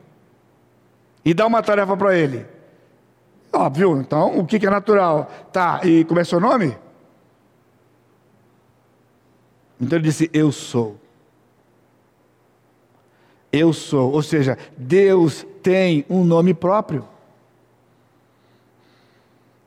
e 1.24 1.36
dá 1.36 1.46
uma 1.46 1.62
tarefa 1.62 1.96
para 1.96 2.18
ele. 2.18 2.46
Óbvio, 3.54 3.98
então, 4.00 4.40
o 4.40 4.46
que, 4.46 4.64
é 4.66 4.70
natural? 4.70 5.30
Tá, 5.52 5.82
e 5.84 6.04
como 6.06 6.20
é 6.20 6.24
seu 6.24 6.40
nome? 6.40 6.76
Então 9.80 9.98
ele 9.98 10.08
disse: 10.08 10.30
Eu 10.34 10.52
sou. 10.52 11.00
Eu 13.52 13.74
sou. 13.74 14.12
Ou 14.12 14.22
seja, 14.22 14.58
Deus 14.78 15.46
tem 15.64 16.06
um 16.10 16.24
nome 16.24 16.54
próprio. 16.54 17.08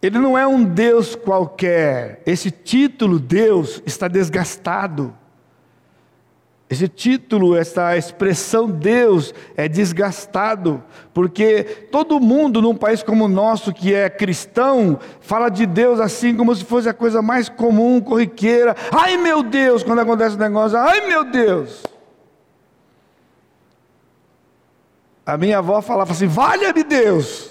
Ele 0.01 0.19
não 0.19 0.37
é 0.37 0.47
um 0.47 0.65
Deus 0.65 1.15
qualquer. 1.15 2.23
Esse 2.27 2.51
título, 2.51 3.21
Deus, 3.21 3.81
está 3.87 4.09
desgastado. 4.09 5.17
Esse 6.73 6.89
título, 6.89 7.55
essa 7.55 7.99
expressão 7.99 8.67
Deus 8.67 9.35
é 9.59 9.69
desgastado, 9.69 10.83
porque 11.13 11.65
todo 11.93 12.19
mundo 12.19 12.63
num 12.63 12.75
país 12.75 13.03
como 13.03 13.27
o 13.27 13.29
nosso, 13.29 13.75
que 13.75 13.93
é 13.93 14.09
cristão, 14.09 14.99
fala 15.21 15.51
de 15.51 15.67
Deus 15.67 16.01
assim 16.01 16.35
como 16.35 16.57
se 16.57 16.65
fosse 16.65 16.89
a 16.89 16.95
coisa 16.95 17.21
mais 17.21 17.47
comum, 17.47 18.01
corriqueira. 18.01 18.75
Ai 18.91 19.19
meu 19.19 19.43
Deus, 19.43 19.83
quando 19.83 19.99
acontece 19.99 20.35
um 20.35 20.39
negócio, 20.39 20.79
ai 20.79 21.07
meu 21.07 21.25
Deus. 21.25 21.83
A 25.27 25.37
minha 25.37 25.59
avó 25.59 25.83
falava 25.83 26.13
assim: 26.13 26.27
valha-me 26.27 26.85
Deus. 26.85 27.51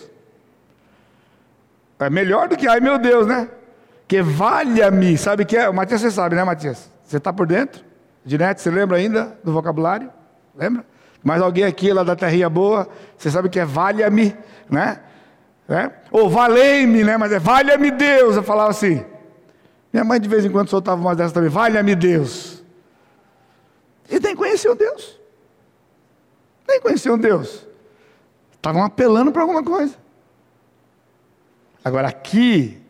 É 1.99 2.09
melhor 2.09 2.47
do 2.47 2.57
que 2.57 2.67
ai 2.67 2.79
meu 2.79 2.97
Deus, 2.97 3.27
né? 3.27 3.49
Que 4.07 4.19
valha-me, 4.23 5.15
sabe 5.15 5.43
o 5.43 5.45
que 5.45 5.57
é? 5.57 5.71
Matias, 5.71 6.01
você 6.01 6.09
sabe, 6.09 6.35
né, 6.35 6.43
Matias? 6.43 6.89
Você 7.05 7.17
está 7.17 7.31
por 7.31 7.45
dentro? 7.45 7.90
Dinete, 8.23 8.61
você 8.61 8.69
lembra 8.69 8.97
ainda 8.97 9.37
do 9.43 9.51
vocabulário? 9.51 10.11
Lembra? 10.55 10.85
Mas 11.23 11.41
alguém 11.41 11.63
aqui 11.63 11.91
lá 11.93 12.03
da 12.03 12.15
terrinha 12.15 12.49
boa, 12.49 12.87
você 13.17 13.29
sabe 13.29 13.49
que 13.49 13.59
é 13.59 13.65
valha-me, 13.65 14.35
né? 14.69 15.01
É? 15.69 15.91
Ou 16.11 16.29
valei-me, 16.29 17.03
né? 17.03 17.17
Mas 17.17 17.31
é 17.31 17.39
valha-me 17.39 17.91
Deus. 17.91 18.35
Eu 18.35 18.43
falava 18.43 18.71
assim. 18.71 19.05
Minha 19.93 20.03
mãe 20.03 20.19
de 20.19 20.27
vez 20.27 20.45
em 20.45 20.51
quando 20.51 20.69
soltava 20.69 20.99
umas 20.99 21.17
dessas 21.17 21.33
também, 21.33 21.49
valha-me 21.49 21.95
Deus. 21.95 22.63
E 24.09 24.19
nem 24.19 24.35
conheciam 24.35 24.75
Deus. 24.75 25.19
Nem 26.67 26.81
conheciam 26.81 27.17
Deus. 27.17 27.65
Estavam 28.53 28.83
apelando 28.83 29.31
para 29.31 29.41
alguma 29.41 29.63
coisa. 29.63 29.95
Agora 31.83 32.07
aqui, 32.07 32.81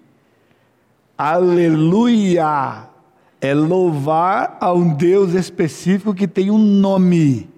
aleluia, 1.18 2.90
é 3.42 3.56
louvar 3.56 4.58
a 4.62 4.72
um 4.72 4.94
Deus 4.94 5.34
específico 5.34 6.14
que 6.14 6.28
tem 6.28 6.52
um 6.52 6.60
nome. 6.60 7.50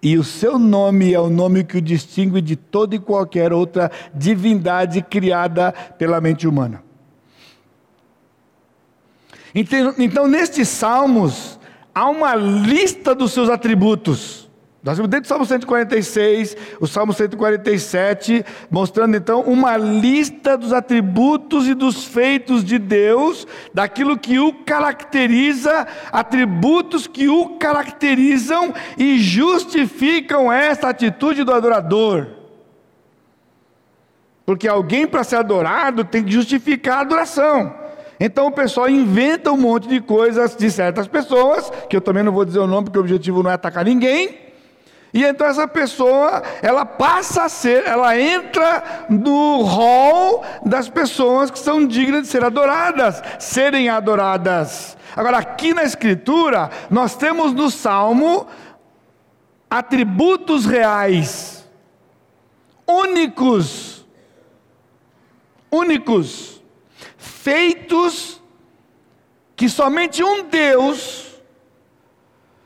E 0.00 0.16
o 0.16 0.22
seu 0.22 0.58
nome 0.58 1.12
é 1.12 1.18
o 1.18 1.28
nome 1.28 1.64
que 1.64 1.78
o 1.78 1.82
distingue 1.82 2.40
de 2.40 2.54
toda 2.54 2.94
e 2.94 3.00
qualquer 3.00 3.52
outra 3.52 3.90
divindade 4.14 5.02
criada 5.02 5.72
pela 5.72 6.20
mente 6.20 6.46
humana. 6.46 6.84
Então, 9.52 9.94
então 9.98 10.28
nestes 10.28 10.68
salmos, 10.68 11.58
há 11.94 12.08
uma 12.08 12.34
lista 12.34 13.14
dos 13.14 13.32
seus 13.32 13.48
atributos. 13.48 14.50
Nós 14.84 14.98
vimos 14.98 15.08
dentro 15.08 15.24
do 15.24 15.28
Salmo 15.28 15.46
146, 15.46 16.56
o 16.78 16.86
Salmo 16.86 17.14
147, 17.14 18.44
mostrando 18.70 19.16
então 19.16 19.40
uma 19.40 19.78
lista 19.78 20.58
dos 20.58 20.74
atributos 20.74 21.66
e 21.66 21.72
dos 21.72 22.04
feitos 22.04 22.62
de 22.62 22.78
Deus, 22.78 23.46
daquilo 23.72 24.18
que 24.18 24.38
o 24.38 24.52
caracteriza, 24.52 25.86
atributos 26.12 27.06
que 27.06 27.30
o 27.30 27.56
caracterizam 27.56 28.74
e 28.98 29.18
justificam 29.18 30.52
esta 30.52 30.90
atitude 30.90 31.44
do 31.44 31.54
adorador. 31.54 32.26
Porque 34.44 34.68
alguém 34.68 35.06
para 35.06 35.24
ser 35.24 35.36
adorado 35.36 36.04
tem 36.04 36.22
que 36.22 36.30
justificar 36.30 36.98
a 36.98 37.00
adoração. 37.00 37.74
Então 38.20 38.48
o 38.48 38.52
pessoal 38.52 38.90
inventa 38.90 39.50
um 39.50 39.56
monte 39.56 39.88
de 39.88 40.02
coisas 40.02 40.54
de 40.54 40.70
certas 40.70 41.08
pessoas, 41.08 41.72
que 41.88 41.96
eu 41.96 42.02
também 42.02 42.22
não 42.22 42.32
vou 42.32 42.44
dizer 42.44 42.58
o 42.58 42.66
nome, 42.66 42.84
porque 42.84 42.98
o 42.98 43.00
objetivo 43.00 43.42
não 43.42 43.50
é 43.50 43.54
atacar 43.54 43.82
ninguém 43.82 44.43
e 45.14 45.22
então 45.22 45.46
essa 45.46 45.68
pessoa, 45.68 46.42
ela 46.60 46.84
passa 46.84 47.44
a 47.44 47.48
ser, 47.48 47.86
ela 47.86 48.18
entra 48.18 49.06
no 49.08 49.62
rol 49.62 50.44
das 50.66 50.88
pessoas 50.88 51.52
que 51.52 51.58
são 51.60 51.86
dignas 51.86 52.22
de 52.22 52.28
ser 52.28 52.44
adoradas, 52.44 53.22
serem 53.38 53.88
adoradas. 53.88 54.96
Agora, 55.14 55.38
aqui 55.38 55.72
na 55.72 55.84
Escritura, 55.84 56.68
nós 56.90 57.14
temos 57.14 57.52
no 57.52 57.70
Salmo 57.70 58.48
atributos 59.70 60.66
reais, 60.66 61.64
únicos, 62.84 64.04
únicos, 65.70 66.60
feitos 67.16 68.42
que 69.54 69.68
somente 69.68 70.24
um 70.24 70.42
Deus, 70.42 71.40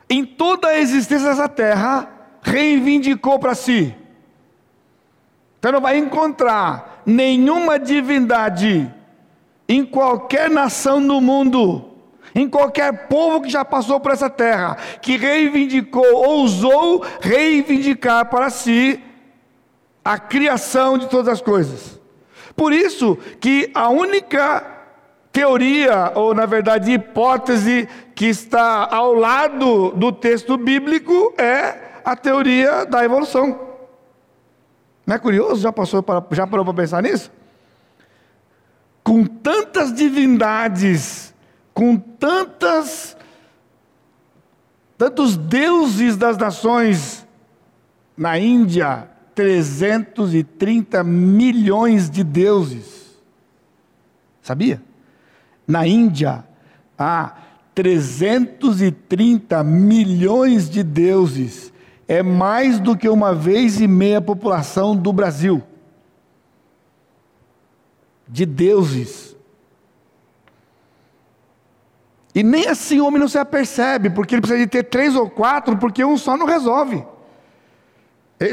em 0.08 0.24
toda 0.24 0.68
a 0.68 0.78
existência 0.78 1.28
dessa 1.28 1.46
terra, 1.46 2.14
reivindicou 2.48 3.38
para 3.38 3.54
si. 3.54 3.94
Então 5.58 5.72
não 5.72 5.80
vai 5.80 5.98
encontrar 5.98 7.02
nenhuma 7.04 7.78
divindade 7.78 8.92
em 9.68 9.84
qualquer 9.84 10.48
nação 10.48 11.04
do 11.06 11.20
mundo, 11.20 11.84
em 12.34 12.48
qualquer 12.48 13.08
povo 13.08 13.42
que 13.42 13.50
já 13.50 13.64
passou 13.64 14.00
por 14.00 14.12
essa 14.12 14.30
terra, 14.30 14.76
que 15.02 15.16
reivindicou, 15.16 16.06
ousou 16.14 17.04
reivindicar 17.20 18.26
para 18.26 18.48
si 18.48 19.02
a 20.04 20.18
criação 20.18 20.96
de 20.96 21.08
todas 21.08 21.28
as 21.28 21.40
coisas. 21.42 22.00
Por 22.56 22.72
isso 22.72 23.18
que 23.40 23.70
a 23.74 23.88
única 23.90 24.64
teoria, 25.30 26.12
ou 26.14 26.34
na 26.34 26.46
verdade 26.46 26.92
hipótese, 26.92 27.88
que 28.14 28.26
está 28.26 28.88
ao 28.90 29.12
lado 29.12 29.90
do 29.90 30.10
texto 30.10 30.56
bíblico 30.56 31.34
é 31.36 31.87
a 32.08 32.16
teoria 32.16 32.86
da 32.86 33.04
evolução. 33.04 33.68
Não 35.06 35.14
é 35.14 35.18
curioso? 35.18 35.60
Já, 35.60 35.70
passou 35.70 36.02
para, 36.02 36.24
já 36.30 36.46
parou 36.46 36.64
para 36.64 36.72
pensar 36.72 37.02
nisso? 37.02 37.30
Com 39.04 39.26
tantas 39.26 39.92
divindades, 39.92 41.34
com 41.74 41.98
tantas, 41.98 43.14
tantos 44.96 45.36
deuses 45.36 46.16
das 46.16 46.38
nações, 46.38 47.26
na 48.16 48.38
Índia, 48.38 49.06
330 49.34 51.04
milhões 51.04 52.08
de 52.08 52.24
deuses. 52.24 53.18
Sabia? 54.40 54.82
Na 55.66 55.86
Índia, 55.86 56.42
há 56.98 57.36
330 57.74 59.62
milhões 59.62 60.70
de 60.70 60.82
deuses 60.82 61.67
é 62.08 62.22
mais 62.22 62.80
do 62.80 62.96
que 62.96 63.06
uma 63.06 63.34
vez 63.34 63.78
e 63.78 63.86
meia 63.86 64.18
a 64.18 64.22
população 64.22 64.96
do 64.96 65.12
Brasil. 65.12 65.62
De 68.26 68.46
deuses. 68.46 69.36
E 72.34 72.42
nem 72.42 72.66
assim 72.66 72.98
o 73.00 73.06
homem 73.06 73.20
não 73.20 73.28
se 73.28 73.38
apercebe, 73.38 74.08
porque 74.08 74.34
ele 74.34 74.40
precisa 74.40 74.60
de 74.60 74.66
ter 74.66 74.84
três 74.84 75.14
ou 75.14 75.28
quatro, 75.28 75.76
porque 75.76 76.02
um 76.04 76.16
só 76.16 76.36
não 76.36 76.46
resolve. 76.46 77.04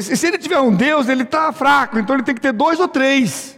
Se 0.02 0.28
ele 0.28 0.38
tiver 0.38 0.60
um 0.60 0.76
Deus, 0.76 1.08
ele 1.08 1.24
está 1.24 1.54
fraco, 1.54 1.98
então 1.98 2.16
ele 2.16 2.24
tem 2.24 2.36
que 2.36 2.42
ter 2.42 2.52
dois 2.52 2.80
ou 2.80 2.88
três. 2.88 3.55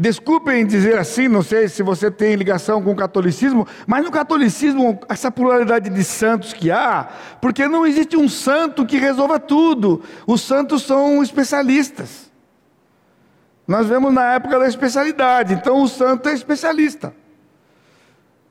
Desculpem 0.00 0.64
dizer 0.64 0.96
assim, 0.96 1.26
não 1.26 1.42
sei 1.42 1.68
se 1.68 1.82
você 1.82 2.08
tem 2.08 2.36
ligação 2.36 2.80
com 2.80 2.92
o 2.92 2.96
catolicismo, 2.96 3.66
mas 3.84 4.04
no 4.04 4.12
catolicismo, 4.12 5.00
essa 5.08 5.28
pluralidade 5.28 5.90
de 5.90 6.04
santos 6.04 6.52
que 6.52 6.70
há, 6.70 7.08
porque 7.40 7.66
não 7.66 7.84
existe 7.84 8.16
um 8.16 8.28
santo 8.28 8.86
que 8.86 8.96
resolva 8.96 9.40
tudo, 9.40 10.00
os 10.24 10.40
santos 10.40 10.84
são 10.84 11.20
especialistas. 11.20 12.30
Nós 13.66 13.88
vemos 13.88 14.14
na 14.14 14.34
época 14.34 14.60
da 14.60 14.68
especialidade, 14.68 15.54
então 15.54 15.82
o 15.82 15.88
santo 15.88 16.28
é 16.28 16.32
especialista. 16.32 17.12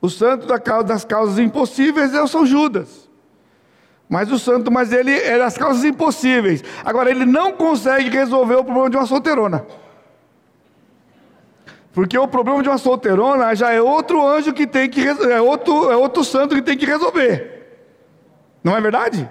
O 0.01 0.09
santo 0.09 0.47
das 0.83 1.05
causas 1.05 1.39
impossíveis 1.39 2.13
é 2.13 2.21
o 2.21 2.27
São 2.27 2.45
Judas. 2.45 3.09
Mas 4.09 4.29
o 4.33 4.37
santo, 4.37 4.69
mas 4.69 4.91
ele 4.91 5.13
é 5.13 5.37
das 5.37 5.57
causas 5.57 5.85
impossíveis. 5.85 6.61
Agora, 6.83 7.09
ele 7.09 7.25
não 7.25 7.53
consegue 7.53 8.09
resolver 8.09 8.55
o 8.55 8.65
problema 8.65 8.89
de 8.89 8.97
uma 8.97 9.05
solteirona. 9.05 9.65
Porque 11.97 12.15
o 12.15 12.27
problema 12.27 12.61
de 12.61 12.69
uma 12.69 12.77
solteirona 12.77 13.55
já 13.55 13.71
é 13.71 13.81
outro 13.81 14.23
anjo 14.23 14.53
que 14.53 14.67
tem 14.67 14.87
que 14.87 15.01
é 15.01 15.41
outro, 15.41 15.91
é 15.91 15.97
outro 15.97 16.23
santo 16.23 16.53
que 16.53 16.61
tem 16.61 16.77
que 16.77 16.85
resolver. 16.85 17.81
Não 18.63 18.77
é 18.77 18.79
verdade? 18.79 19.27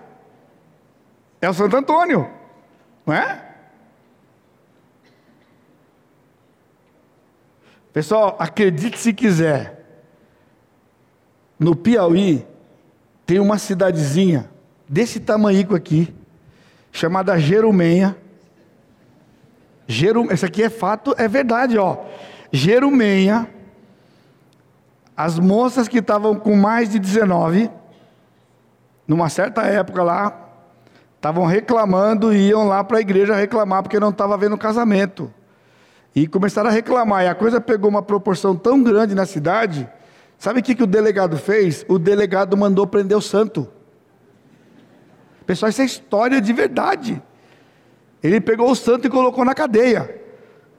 É 1.40 1.48
o 1.48 1.54
Santo 1.54 1.76
Antônio, 1.76 2.28
não 3.06 3.14
é? 3.14 3.54
Pessoal, 7.92 8.34
acredite 8.36 8.98
se 8.98 9.12
quiser. 9.12 9.86
No 11.56 11.76
Piauí 11.76 12.44
tem 13.24 13.38
uma 13.38 13.58
cidadezinha 13.58 14.50
desse 14.88 15.20
tamanho 15.20 15.72
aqui, 15.72 16.12
chamada 16.90 17.38
Jerumenha. 17.38 18.16
Jerum, 19.86 20.26
essa 20.32 20.46
aqui 20.46 20.64
é 20.64 20.68
fato, 20.68 21.14
é 21.16 21.28
verdade, 21.28 21.78
ó. 21.78 22.15
Jerumenha, 22.52 23.48
as 25.16 25.38
moças 25.38 25.88
que 25.88 25.98
estavam 25.98 26.34
com 26.34 26.54
mais 26.54 26.90
de 26.90 26.98
19, 26.98 27.70
numa 29.08 29.28
certa 29.28 29.62
época 29.62 30.02
lá, 30.02 30.46
estavam 31.16 31.44
reclamando 31.44 32.32
e 32.32 32.48
iam 32.48 32.66
lá 32.66 32.84
para 32.84 32.98
a 32.98 33.00
igreja 33.00 33.34
reclamar 33.34 33.82
porque 33.82 33.98
não 33.98 34.10
estava 34.10 34.34
havendo 34.34 34.56
casamento. 34.58 35.32
E 36.14 36.26
começaram 36.26 36.70
a 36.70 36.72
reclamar, 36.72 37.24
e 37.24 37.28
a 37.28 37.34
coisa 37.34 37.60
pegou 37.60 37.90
uma 37.90 38.02
proporção 38.02 38.56
tão 38.56 38.82
grande 38.82 39.14
na 39.14 39.26
cidade. 39.26 39.88
Sabe 40.38 40.60
o 40.60 40.62
que, 40.62 40.74
que 40.74 40.82
o 40.82 40.86
delegado 40.86 41.36
fez? 41.36 41.84
O 41.88 41.98
delegado 41.98 42.56
mandou 42.56 42.86
prender 42.86 43.16
o 43.16 43.22
santo. 43.22 43.68
Pessoal, 45.46 45.70
isso 45.70 45.82
é 45.82 45.84
história 45.84 46.40
de 46.40 46.52
verdade. 46.52 47.22
Ele 48.22 48.40
pegou 48.40 48.70
o 48.70 48.74
santo 48.74 49.06
e 49.06 49.10
colocou 49.10 49.44
na 49.44 49.54
cadeia. 49.54 50.25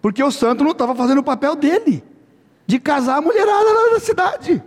Porque 0.08 0.24
o 0.24 0.32
santo 0.32 0.64
não 0.64 0.72
estava 0.72 0.96
fazendo 0.96 1.18
o 1.18 1.24
papel 1.24 1.54
dele, 1.54 2.02
de 2.66 2.80
casar 2.80 3.18
a 3.18 3.22
mulherada 3.22 3.74
lá 3.74 3.92
na 3.92 4.00
cidade. 4.00 4.64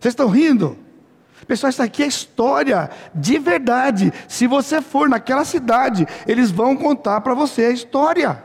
Vocês 0.00 0.12
estão 0.12 0.30
rindo? 0.30 0.78
Pessoal, 1.46 1.68
isso 1.68 1.82
aqui 1.82 2.02
é 2.02 2.06
história 2.06 2.88
de 3.14 3.38
verdade. 3.38 4.10
Se 4.26 4.46
você 4.46 4.80
for 4.80 5.06
naquela 5.06 5.44
cidade, 5.44 6.06
eles 6.26 6.50
vão 6.50 6.74
contar 6.74 7.20
para 7.20 7.34
você 7.34 7.66
a 7.66 7.70
história. 7.72 8.42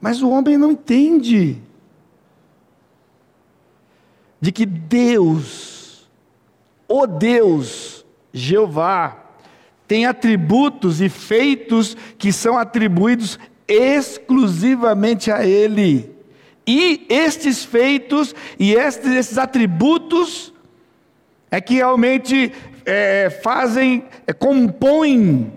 Mas 0.00 0.22
o 0.22 0.30
homem 0.30 0.58
não 0.58 0.72
entende 0.72 1.62
de 4.40 4.50
que 4.50 4.66
Deus, 4.66 6.10
o 6.88 7.06
Deus, 7.06 8.04
Jeová, 8.32 9.19
tem 9.90 10.06
atributos 10.06 11.00
e 11.00 11.08
feitos 11.08 11.96
que 12.16 12.32
são 12.32 12.56
atribuídos 12.56 13.40
exclusivamente 13.66 15.32
a 15.32 15.44
Ele. 15.44 16.14
E 16.64 17.04
estes 17.08 17.64
feitos 17.64 18.32
e 18.56 18.72
estes, 18.72 19.10
esses 19.10 19.36
atributos 19.36 20.54
é 21.50 21.60
que 21.60 21.74
realmente 21.74 22.52
é, 22.86 23.30
fazem, 23.42 24.04
é, 24.28 24.32
compõem, 24.32 25.52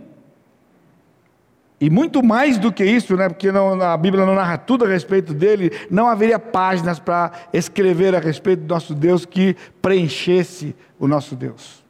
e 1.79 1.87
muito 1.87 2.23
mais 2.23 2.57
do 2.57 2.73
que 2.73 2.83
isso, 2.83 3.15
né, 3.15 3.29
porque 3.29 3.51
não, 3.51 3.79
a 3.83 3.95
Bíblia 3.95 4.25
não 4.25 4.33
narra 4.33 4.57
tudo 4.57 4.83
a 4.83 4.87
respeito 4.87 5.31
dele, 5.31 5.71
não 5.91 6.07
haveria 6.07 6.39
páginas 6.39 6.97
para 6.97 7.31
escrever 7.53 8.15
a 8.15 8.19
respeito 8.19 8.61
do 8.61 8.73
nosso 8.73 8.95
Deus 8.95 9.27
que 9.27 9.55
preenchesse 9.79 10.75
o 10.97 11.07
nosso 11.07 11.35
Deus 11.35 11.82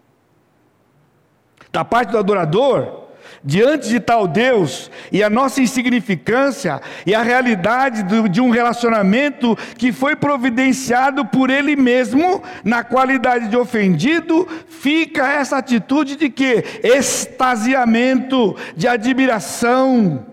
da 1.74 1.84
parte 1.84 2.12
do 2.12 2.20
adorador, 2.20 3.02
diante 3.44 3.90
de 3.90 4.00
tal 4.00 4.28
Deus 4.28 4.92
e 5.12 5.24
a 5.24 5.30
nossa 5.30 5.60
insignificância 5.60 6.80
e 7.06 7.16
a 7.16 7.24
realidade 7.24 8.04
de 8.30 8.40
um 8.40 8.52
relacionamento 8.52 9.58
que 9.76 9.92
foi 9.92 10.16
providenciado 10.16 11.26
por 11.26 11.50
Ele 11.50 11.76
mesmo, 11.76 12.44
na 12.64 12.84
qualidade 12.84 13.48
de 13.48 13.58
ofendido, 13.58 14.48
fica 14.70 15.28
essa 15.28 15.58
atitude 15.58 16.16
de 16.16 16.30
que? 16.30 16.64
Extasiamento, 16.84 18.56
de 18.78 18.88
admiração, 18.88 20.28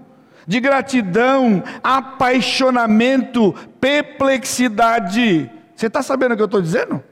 de 0.46 0.61
gratidão, 0.61 1.64
apaixonamento, 1.83 3.55
perplexidade. 3.81 5.50
Você 5.74 5.87
está 5.87 6.03
sabendo 6.03 6.33
o 6.35 6.37
que 6.37 6.42
eu 6.42 6.46
estou 6.46 6.61
dizendo? 6.61 7.03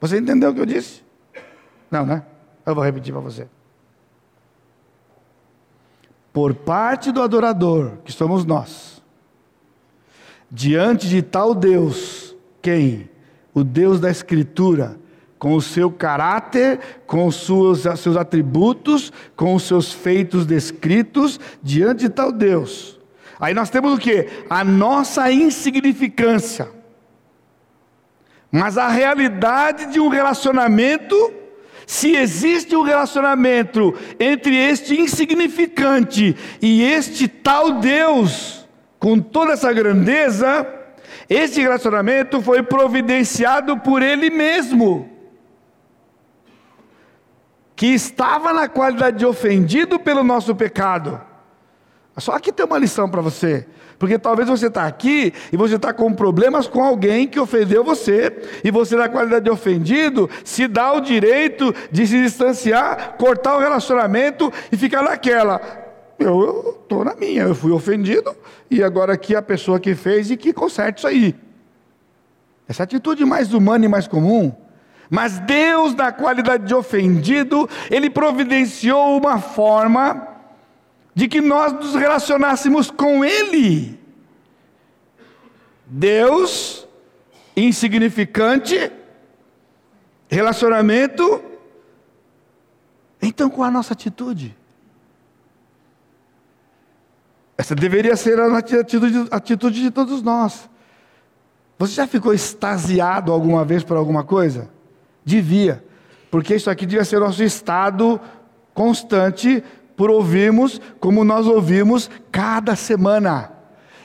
Você 0.00 0.18
entendeu 0.18 0.50
o 0.50 0.54
que 0.54 0.60
eu 0.60 0.66
disse? 0.66 1.02
Não, 1.90 2.04
né? 2.04 2.22
Eu 2.68 2.74
vou 2.74 2.84
repetir 2.84 3.14
para 3.14 3.22
você. 3.22 3.48
Por 6.30 6.54
parte 6.54 7.10
do 7.10 7.22
adorador, 7.22 7.92
que 8.04 8.12
somos 8.12 8.44
nós, 8.44 9.02
diante 10.50 11.08
de 11.08 11.22
tal 11.22 11.54
Deus, 11.54 12.36
quem? 12.60 13.08
O 13.54 13.64
Deus 13.64 13.98
da 13.98 14.10
Escritura, 14.10 15.00
com 15.38 15.54
o 15.54 15.62
seu 15.62 15.90
caráter, 15.90 17.00
com 17.06 17.26
os 17.26 17.36
seus, 17.36 17.84
seus 17.98 18.18
atributos, 18.18 19.10
com 19.34 19.54
os 19.54 19.62
seus 19.62 19.90
feitos 19.90 20.44
descritos, 20.44 21.40
diante 21.62 22.00
de 22.00 22.10
tal 22.10 22.30
Deus. 22.30 23.00
Aí 23.40 23.54
nós 23.54 23.70
temos 23.70 23.94
o 23.94 23.98
que? 23.98 24.28
A 24.50 24.62
nossa 24.62 25.32
insignificância. 25.32 26.68
Mas 28.52 28.76
a 28.76 28.88
realidade 28.88 29.86
de 29.86 29.98
um 29.98 30.08
relacionamento 30.08 31.38
se 31.88 32.14
existe 32.14 32.76
um 32.76 32.82
relacionamento 32.82 33.94
entre 34.20 34.54
este 34.54 35.00
insignificante 35.00 36.36
e 36.60 36.82
este 36.82 37.26
tal 37.26 37.80
Deus, 37.80 38.68
com 38.98 39.18
toda 39.18 39.54
essa 39.54 39.72
grandeza, 39.72 40.68
esse 41.30 41.62
relacionamento 41.62 42.42
foi 42.42 42.62
providenciado 42.62 43.78
por 43.78 44.02
Ele 44.02 44.28
mesmo, 44.28 45.08
que 47.74 47.86
estava 47.86 48.52
na 48.52 48.68
qualidade 48.68 49.20
de 49.20 49.24
ofendido 49.24 49.98
pelo 49.98 50.22
nosso 50.22 50.54
pecado. 50.54 51.18
Só 52.20 52.32
aqui 52.32 52.52
tem 52.52 52.64
uma 52.64 52.78
lição 52.78 53.08
para 53.08 53.20
você. 53.20 53.66
Porque 53.98 54.16
talvez 54.18 54.48
você 54.48 54.68
está 54.68 54.86
aqui 54.86 55.32
e 55.52 55.56
você 55.56 55.74
está 55.74 55.92
com 55.92 56.12
problemas 56.14 56.68
com 56.68 56.82
alguém 56.82 57.26
que 57.26 57.40
ofendeu 57.40 57.82
você, 57.82 58.32
e 58.62 58.70
você, 58.70 58.94
na 58.94 59.08
qualidade 59.08 59.44
de 59.44 59.50
ofendido, 59.50 60.30
se 60.44 60.68
dá 60.68 60.92
o 60.92 61.00
direito 61.00 61.74
de 61.90 62.06
se 62.06 62.22
distanciar, 62.22 63.16
cortar 63.18 63.56
o 63.56 63.60
relacionamento 63.60 64.52
e 64.70 64.76
ficar 64.76 65.02
naquela. 65.02 65.60
Eu 66.16 66.78
estou 66.82 67.04
na 67.04 67.14
minha, 67.16 67.42
eu 67.42 67.54
fui 67.54 67.72
ofendido, 67.72 68.36
e 68.70 68.82
agora 68.82 69.12
aqui 69.12 69.34
a 69.34 69.42
pessoa 69.42 69.80
que 69.80 69.94
fez 69.94 70.30
e 70.30 70.36
que 70.36 70.52
conserte 70.52 70.98
isso 70.98 71.06
aí. 71.06 71.34
Essa 72.68 72.84
atitude 72.84 73.24
mais 73.24 73.52
humana 73.52 73.84
e 73.84 73.88
mais 73.88 74.06
comum. 74.06 74.52
Mas 75.10 75.38
Deus, 75.40 75.94
na 75.94 76.12
qualidade 76.12 76.66
de 76.66 76.74
ofendido, 76.74 77.68
Ele 77.90 78.10
providenciou 78.10 79.16
uma 79.16 79.40
forma 79.40 80.27
de 81.18 81.26
que 81.26 81.40
nós 81.40 81.72
nos 81.72 81.96
relacionássemos 81.96 82.92
com 82.92 83.24
Ele. 83.24 83.98
Deus, 85.84 86.86
insignificante, 87.56 88.92
relacionamento, 90.28 91.42
então 93.20 93.50
qual 93.50 93.66
a 93.66 93.70
nossa 93.72 93.94
atitude? 93.94 94.56
Essa 97.56 97.74
deveria 97.74 98.14
ser 98.14 98.38
a 98.38 98.56
atitude, 98.56 99.26
atitude 99.32 99.82
de 99.82 99.90
todos 99.90 100.22
nós. 100.22 100.70
Você 101.80 101.94
já 101.94 102.06
ficou 102.06 102.32
extasiado 102.32 103.32
alguma 103.32 103.64
vez 103.64 103.82
por 103.82 103.96
alguma 103.96 104.22
coisa? 104.22 104.70
Devia, 105.24 105.84
porque 106.30 106.54
isso 106.54 106.70
aqui 106.70 106.86
devia 106.86 107.04
ser 107.04 107.18
nosso 107.18 107.42
estado 107.42 108.20
constante 108.72 109.64
por 109.98 110.10
ouvirmos 110.10 110.80
como 111.00 111.24
nós 111.24 111.48
ouvimos 111.48 112.08
cada 112.30 112.76
semana. 112.76 113.50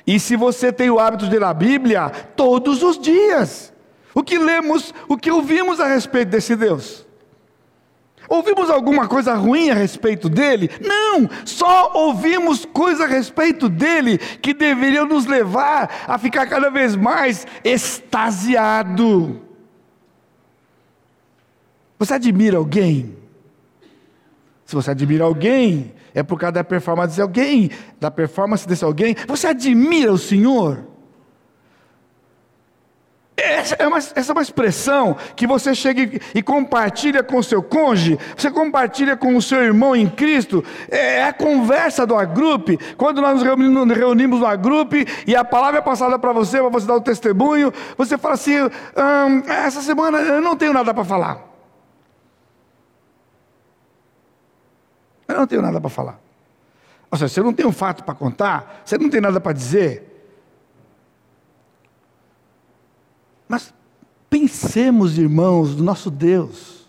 E 0.08 0.20
se 0.20 0.36
você 0.36 0.74
tem 0.74 0.90
o 0.90 1.00
hábito 1.00 1.26
de 1.30 1.38
ler 1.38 1.44
a 1.46 1.54
Bíblia, 1.54 2.10
todos 2.36 2.82
os 2.82 2.98
dias. 2.98 3.72
O 4.12 4.24
que 4.24 4.40
lemos, 4.40 4.92
o 5.08 5.16
que 5.16 5.30
ouvimos 5.30 5.80
a 5.80 5.86
respeito 5.86 6.30
desse 6.30 6.56
Deus? 6.56 7.06
Ouvimos 8.28 8.72
alguma 8.72 9.08
coisa 9.08 9.36
ruim 9.36 9.70
a 9.70 9.76
respeito 9.76 10.30
dele? 10.30 10.72
Não, 10.82 11.30
só 11.46 11.92
ouvimos 11.94 12.66
coisas 12.66 13.02
a 13.02 13.08
respeito 13.08 13.70
dele 13.70 14.18
que 14.18 14.54
deveriam 14.54 15.06
nos 15.06 15.28
levar 15.28 16.06
a 16.08 16.18
ficar 16.18 16.48
cada 16.48 16.72
vez 16.72 16.96
mais 16.96 17.46
extasiado. 17.64 19.42
Você 22.00 22.16
admira 22.16 22.58
alguém? 22.58 23.23
Se 24.66 24.76
você 24.76 24.92
admira 24.92 25.26
alguém, 25.26 25.94
é 26.14 26.24
por 26.24 26.40
causa 26.40 26.54
da 26.54 26.64
performance 26.64 27.16
de 27.16 27.22
alguém, 27.22 27.70
da 28.00 28.10
performance 28.10 28.68
desse 28.68 28.84
alguém. 28.84 29.16
Você 29.28 29.48
admira 29.48 30.12
o 30.12 30.18
Senhor? 30.18 30.94
Essa 33.36 33.76
é, 33.80 33.88
uma, 33.88 33.98
essa 33.98 34.32
é 34.32 34.34
uma 34.34 34.42
expressão 34.42 35.18
que 35.36 35.48
você 35.48 35.74
chega 35.74 36.22
e, 36.36 36.42
compartilha 36.44 37.24
com 37.24 37.38
o 37.38 37.44
seu 37.44 37.64
cônjuge, 37.64 38.20
você 38.38 38.52
compartilha 38.52 39.18
com 39.18 39.36
o 39.36 39.42
seu 39.42 39.64
irmão 39.64 39.96
em 39.96 40.08
Cristo, 40.08 40.64
é, 40.90 41.18
é 41.18 41.24
a 41.24 41.34
conversa 41.34 42.06
do 42.06 42.16
agrupe, 42.16 42.78
quando 42.96 43.22
nós 43.22 43.36
nos 43.36 43.44
reunimos, 43.44 43.98
reunimos 43.98 44.40
no 44.40 44.46
agrupe 44.46 45.06
e 45.26 45.36
a 45.36 45.44
palavra 45.44 45.80
é 45.80 45.82
passada 45.82 46.20
para 46.20 46.32
você, 46.32 46.60
para 46.60 46.70
você 46.70 46.86
dar 46.86 46.96
o 46.96 47.02
testemunho, 47.02 47.74
você 47.98 48.18
fala 48.18 48.36
assim: 48.36 48.62
hum, 48.62 49.44
essa 49.48 49.82
semana 49.82 50.20
eu 50.20 50.42
não 50.42 50.56
tenho 50.56 50.74
nada 50.74 50.94
para 50.94 51.04
falar. 51.04 51.53
Eu 55.28 55.36
não 55.36 55.48
tenho 55.48 55.62
nada 55.62 55.80
para 55.80 55.90
falar. 55.90 56.20
Ou 57.10 57.18
seja, 57.18 57.34
você 57.34 57.42
não 57.42 57.54
tem 57.54 57.66
um 57.66 57.72
fato 57.72 58.04
para 58.04 58.16
contar, 58.16 58.82
você 58.84 58.98
não 58.98 59.10
tem 59.10 59.22
nada 59.22 59.40
para 59.40 59.54
dizer. 59.54 60.10
Mas 63.48 63.74
pensemos, 64.30 65.18
irmãos, 65.18 65.76
do 65.76 65.84
nosso 65.84 66.10
Deus. 66.10 66.88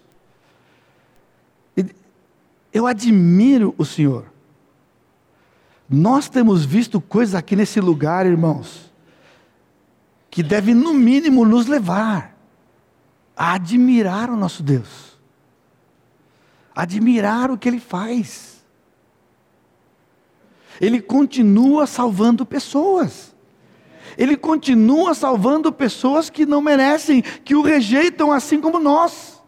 Eu 2.73 2.87
admiro 2.87 3.75
o 3.79 3.85
Senhor. 3.85 4.25
Nós 5.89 6.29
temos 6.29 6.65
visto 6.65 7.01
coisas 7.01 7.35
aqui 7.35 7.55
nesse 7.55 7.81
lugar, 7.81 8.27
irmãos, 8.27 8.91
que 10.31 10.43
devem, 10.43 10.75
no 10.75 10.93
mínimo, 10.93 11.45
nos 11.45 11.67
levar 11.67 12.35
a 13.37 13.53
admirar 13.53 14.31
o 14.31 14.37
nosso 14.37 14.63
Deus 14.63 15.14
admirar 16.75 17.51
o 17.51 17.59
que 17.59 17.69
ele 17.69 17.81
faz. 17.81 18.65
Ele 20.81 21.01
continua 21.01 21.87
salvando 21.87 22.45
pessoas. 22.45 23.35
Ele 24.17 24.37
continua 24.37 25.15
salvando 25.15 25.73
pessoas 25.73 26.31
que 26.31 26.47
não 26.47 26.61
merecem, 26.61 27.23
que 27.23 27.55
o 27.55 27.63
rejeitam 27.63 28.33
assim 28.33 28.61
como 28.61 28.79
nós. 28.79 29.43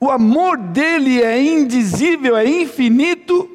O 0.00 0.10
amor 0.10 0.56
dele 0.56 1.22
é 1.22 1.42
indizível, 1.42 2.36
é 2.36 2.46
infinito. 2.46 3.50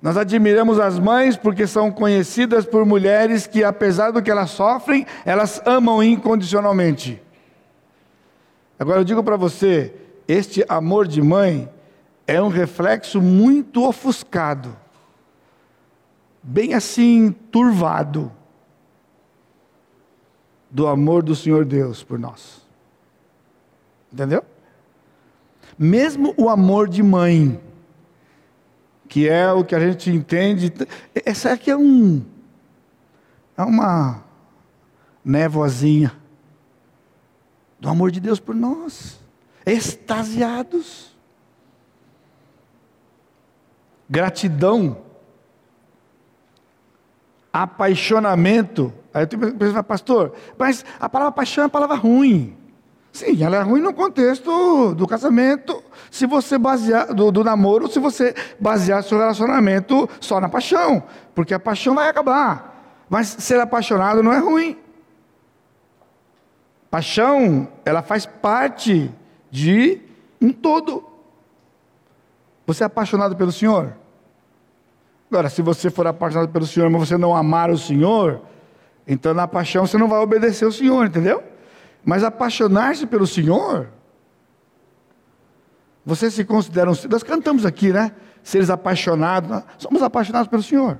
Nós 0.00 0.16
admiramos 0.16 0.80
as 0.80 0.98
mães 0.98 1.36
porque 1.36 1.66
são 1.66 1.90
conhecidas 1.92 2.64
por 2.64 2.84
mulheres 2.84 3.46
que, 3.46 3.62
apesar 3.62 4.10
do 4.10 4.22
que 4.22 4.30
elas 4.30 4.50
sofrem, 4.50 5.06
elas 5.24 5.62
amam 5.64 6.02
incondicionalmente. 6.02 7.22
Agora 8.82 8.98
eu 8.98 9.04
digo 9.04 9.22
para 9.22 9.36
você, 9.36 9.94
este 10.26 10.64
amor 10.68 11.06
de 11.06 11.22
mãe 11.22 11.72
é 12.26 12.42
um 12.42 12.48
reflexo 12.48 13.22
muito 13.22 13.86
ofuscado, 13.86 14.76
bem 16.42 16.74
assim 16.74 17.30
turvado, 17.30 18.32
do 20.68 20.88
amor 20.88 21.22
do 21.22 21.36
Senhor 21.36 21.64
Deus 21.64 22.02
por 22.02 22.18
nós. 22.18 22.66
Entendeu? 24.12 24.44
Mesmo 25.78 26.34
o 26.36 26.48
amor 26.48 26.88
de 26.88 27.04
mãe, 27.04 27.60
que 29.08 29.28
é 29.28 29.52
o 29.52 29.64
que 29.64 29.76
a 29.76 29.80
gente 29.80 30.10
entende, 30.10 30.72
essa 31.24 31.52
aqui 31.52 31.70
é 31.70 31.76
um 31.76 32.20
é 33.56 33.62
uma 33.62 34.24
névoazinha 35.24 36.20
do 37.82 37.88
amor 37.88 38.12
de 38.12 38.20
Deus 38.20 38.38
por 38.38 38.54
nós, 38.54 39.18
extasiados. 39.66 41.10
Gratidão, 44.08 44.98
apaixonamento. 47.52 48.92
Aí 49.12 49.26
eu 49.28 49.54
penso, 49.54 49.82
pastor, 49.82 50.32
mas 50.56 50.84
a 51.00 51.08
palavra 51.08 51.32
paixão 51.32 51.62
é 51.62 51.64
uma 51.64 51.70
palavra 51.70 51.96
ruim. 51.96 52.56
Sim, 53.12 53.42
ela 53.42 53.56
é 53.56 53.62
ruim 53.62 53.80
no 53.80 53.92
contexto 53.92 54.94
do 54.94 55.04
casamento, 55.04 55.82
se 56.08 56.24
você 56.24 56.56
basear, 56.56 57.12
do, 57.12 57.32
do 57.32 57.42
namoro, 57.42 57.90
se 57.90 57.98
você 57.98 58.32
basear 58.60 59.02
seu 59.02 59.18
relacionamento 59.18 60.08
só 60.20 60.40
na 60.40 60.48
paixão, 60.48 61.02
porque 61.34 61.52
a 61.52 61.58
paixão 61.58 61.96
vai 61.96 62.08
acabar. 62.08 63.04
Mas 63.10 63.26
ser 63.26 63.58
apaixonado 63.58 64.22
não 64.22 64.32
é 64.32 64.38
ruim. 64.38 64.78
Paixão, 66.92 67.68
ela 67.86 68.02
faz 68.02 68.26
parte 68.26 69.10
de 69.50 69.98
um 70.38 70.52
todo. 70.52 71.02
Você 72.66 72.82
é 72.82 72.86
apaixonado 72.86 73.34
pelo 73.34 73.50
Senhor? 73.50 73.96
Agora, 75.30 75.48
se 75.48 75.62
você 75.62 75.88
for 75.88 76.06
apaixonado 76.06 76.50
pelo 76.50 76.66
Senhor, 76.66 76.90
mas 76.90 77.08
você 77.08 77.16
não 77.16 77.34
amar 77.34 77.70
o 77.70 77.78
Senhor, 77.78 78.42
então 79.08 79.32
na 79.32 79.48
paixão 79.48 79.86
você 79.86 79.96
não 79.96 80.06
vai 80.06 80.20
obedecer 80.20 80.66
o 80.66 80.70
Senhor, 80.70 81.06
entendeu? 81.06 81.42
Mas 82.04 82.22
apaixonar-se 82.22 83.06
pelo 83.06 83.26
Senhor, 83.26 83.88
você 86.04 86.30
se 86.30 86.44
considera 86.44 86.90
um. 86.90 86.94
Nós 87.08 87.22
cantamos 87.22 87.64
aqui, 87.64 87.90
né? 87.90 88.12
Seres 88.42 88.68
apaixonados, 88.68 89.62
somos 89.78 90.02
apaixonados 90.02 90.48
pelo 90.48 90.62
Senhor. 90.62 90.98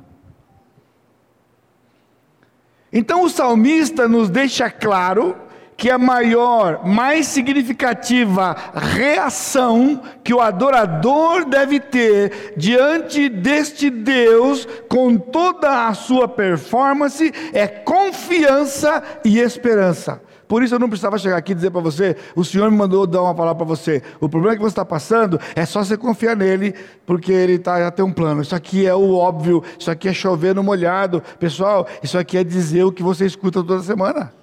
Então 2.91 3.25
o 3.25 3.29
salmista 3.29 4.09
nos 4.09 4.31
deixa 4.31 4.71
claro 4.71 5.42
que 5.83 5.91
a 5.91 5.99
maior, 5.99 6.87
mais 6.87 7.27
significativa 7.27 8.57
reação 8.73 10.01
que 10.23 10.33
o 10.33 10.41
adorador 10.41 11.45
deve 11.45 11.81
ter 11.81 12.55
diante 12.57 13.29
deste 13.29 13.91
Deus, 13.91 14.65
com 14.89 15.17
toda 15.17 15.89
a 15.89 15.93
sua 15.93 16.29
performance, 16.29 17.33
é 17.53 17.67
confiança 17.67 19.03
e 19.25 19.41
esperança. 19.41 20.23
Por 20.47 20.63
isso 20.63 20.73
eu 20.73 20.79
não 20.79 20.89
precisava 20.89 21.19
chegar 21.19 21.37
aqui 21.37 21.51
e 21.51 21.57
dizer 21.57 21.73
para 21.73 21.81
você: 21.81 22.17
o 22.37 22.45
Senhor 22.45 22.71
me 22.71 22.77
mandou 22.77 23.05
dar 23.05 23.23
uma 23.23 23.35
palavra 23.35 23.57
para 23.57 23.67
você. 23.67 24.05
O 24.21 24.29
problema 24.29 24.55
que 24.55 24.63
você 24.63 24.69
está 24.69 24.85
passando 24.85 25.41
é 25.57 25.67
só 25.67 25.83
você 25.83 25.97
confiar 25.97 26.37
nele, 26.37 26.77
porque 27.05 27.33
ele 27.33 27.59
tá, 27.59 27.81
já 27.81 27.91
tem 27.91 28.05
um 28.05 28.13
plano. 28.13 28.43
Isso 28.43 28.55
aqui 28.55 28.87
é 28.87 28.95
o 28.95 29.17
óbvio, 29.17 29.65
isso 29.77 29.91
aqui 29.91 30.09
é 30.09 30.13
chover 30.13 30.55
no 30.55 30.63
molhado. 30.63 31.21
Pessoal, 31.41 31.89
isso 32.05 32.17
aqui 32.17 32.39
é 32.39 32.45
dizer 32.45 32.85
o 32.85 32.93
que 32.93 33.03
você 33.03 33.27
escuta 33.27 33.65
toda 33.65 33.83
semana. 33.83 34.42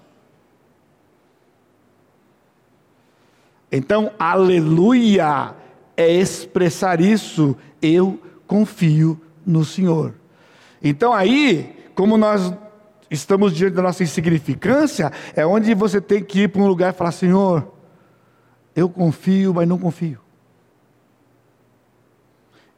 Então, 3.72 4.12
aleluia 4.18 5.56
é 6.00 6.10
expressar 6.10 7.02
isso. 7.02 7.58
Eu 7.82 8.18
confio 8.48 9.20
no 9.46 9.66
Senhor. 9.66 10.14
Então, 10.82 11.14
aí, 11.14 11.92
como 11.94 12.18
nós 12.18 12.54
estamos 13.12 13.54
diante 13.54 13.74
da 13.74 13.82
nossa 13.82 14.02
insignificância, 14.02 15.12
é 15.36 15.46
onde 15.46 15.74
você 15.74 16.00
tem 16.00 16.24
que 16.24 16.44
ir 16.44 16.48
para 16.48 16.62
um 16.62 16.68
lugar 16.68 16.94
e 16.94 16.98
falar: 16.98 17.12
Senhor, 17.12 17.70
eu 18.74 18.90
confio, 18.90 19.54
mas 19.54 19.68
não 19.68 19.78
confio. 19.78 20.20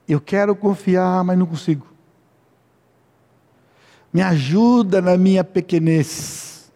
Eu 0.09 0.19
quero 0.19 0.55
confiar, 0.55 1.23
mas 1.23 1.37
não 1.37 1.45
consigo. 1.45 1.85
Me 4.11 4.23
ajuda 4.23 4.99
na 4.99 5.15
minha 5.15 5.43
pequenez. 5.43 6.71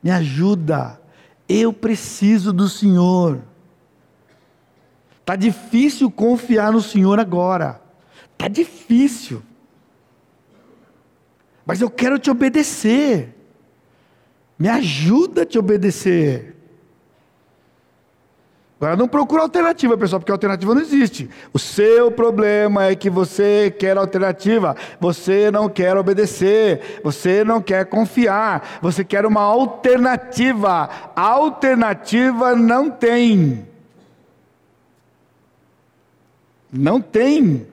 Me 0.00 0.12
ajuda. 0.12 1.00
Eu 1.48 1.72
preciso 1.72 2.52
do 2.52 2.68
Senhor. 2.68 3.42
Está 5.20 5.36
difícil 5.36 6.10
confiar 6.10 6.72
no 6.72 6.82
Senhor 6.82 7.18
agora. 7.18 7.80
Está 8.32 8.48
difícil. 8.48 9.42
Mas 11.64 11.80
eu 11.80 11.90
quero 11.90 12.18
te 12.18 12.30
obedecer. 12.30 13.34
Me 14.58 14.68
ajuda 14.68 15.42
a 15.42 15.46
te 15.46 15.58
obedecer. 15.58 16.56
Agora 18.80 18.94
não 18.94 19.08
procura 19.08 19.42
alternativa, 19.42 19.98
pessoal, 19.98 20.20
porque 20.20 20.30
alternativa 20.30 20.72
não 20.72 20.80
existe. 20.80 21.28
O 21.52 21.58
seu 21.58 22.12
problema 22.12 22.84
é 22.84 22.94
que 22.94 23.10
você 23.10 23.74
quer 23.76 23.96
alternativa, 23.96 24.76
você 25.00 25.50
não 25.50 25.68
quer 25.68 25.96
obedecer, 25.96 27.00
você 27.02 27.42
não 27.42 27.60
quer 27.60 27.86
confiar, 27.86 28.78
você 28.80 29.04
quer 29.04 29.26
uma 29.26 29.42
alternativa. 29.42 30.88
Alternativa 31.16 32.54
não 32.54 32.88
tem. 32.88 33.66
Não 36.72 37.00
tem. 37.00 37.66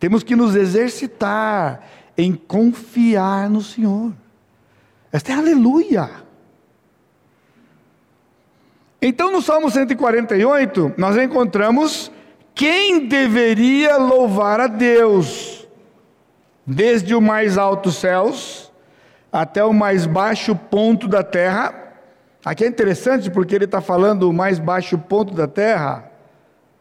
Temos 0.00 0.24
que 0.24 0.34
nos 0.34 0.56
exercitar 0.56 1.80
em 2.18 2.34
confiar 2.34 3.48
no 3.48 3.62
Senhor. 3.62 4.12
Esta 5.12 5.30
é 5.30 5.36
aleluia. 5.36 6.23
Então, 9.06 9.30
no 9.30 9.42
Salmo 9.42 9.70
148, 9.70 10.94
nós 10.96 11.14
encontramos 11.18 12.10
quem 12.54 13.06
deveria 13.06 13.98
louvar 13.98 14.58
a 14.60 14.66
Deus, 14.66 15.68
desde 16.66 17.14
o 17.14 17.20
mais 17.20 17.58
alto 17.58 17.92
céus 17.92 18.72
até 19.30 19.62
o 19.62 19.74
mais 19.74 20.06
baixo 20.06 20.56
ponto 20.56 21.06
da 21.06 21.22
terra. 21.22 21.74
Aqui 22.42 22.64
é 22.64 22.66
interessante 22.66 23.30
porque 23.30 23.54
ele 23.54 23.66
está 23.66 23.82
falando 23.82 24.22
o 24.22 24.32
mais 24.32 24.58
baixo 24.58 24.96
ponto 24.96 25.34
da 25.34 25.46
terra, 25.46 26.10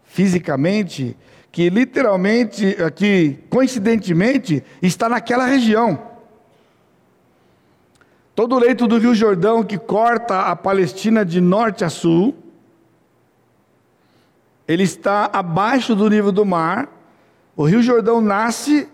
fisicamente, 0.05 1.17
que 1.51 1.69
literalmente, 1.69 2.81
aqui, 2.81 3.43
coincidentemente, 3.49 4.63
está 4.81 5.09
naquela 5.09 5.45
região. 5.45 6.12
Todo 8.35 8.55
o 8.55 8.59
leito 8.59 8.87
do 8.87 8.97
Rio 8.97 9.13
Jordão 9.13 9.63
que 9.63 9.77
corta 9.77 10.41
a 10.41 10.55
Palestina 10.55 11.23
de 11.23 11.39
norte 11.39 11.85
a 11.85 11.89
sul, 11.89 12.33
ele 14.67 14.81
está 14.81 15.29
abaixo 15.31 15.95
do 15.95 16.09
nível 16.09 16.31
do 16.31 16.43
mar. 16.43 16.89
O 17.55 17.63
Rio 17.63 17.83
Jordão 17.83 18.19
nasce, 18.19 18.89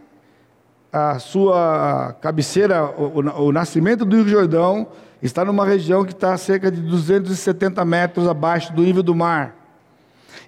a 0.91 1.19
sua 1.19 2.17
cabeceira, 2.19 2.83
o, 2.83 3.19
o, 3.19 3.47
o 3.47 3.51
nascimento 3.53 4.03
do 4.03 4.17
Rio 4.17 4.27
Jordão 4.27 4.87
está 5.21 5.45
numa 5.45 5.65
região 5.65 6.03
que 6.03 6.11
está 6.11 6.33
a 6.33 6.37
cerca 6.37 6.69
de 6.69 6.81
270 6.81 7.85
metros 7.85 8.27
abaixo 8.27 8.73
do 8.73 8.81
nível 8.81 9.03
do 9.03 9.15
mar. 9.15 9.55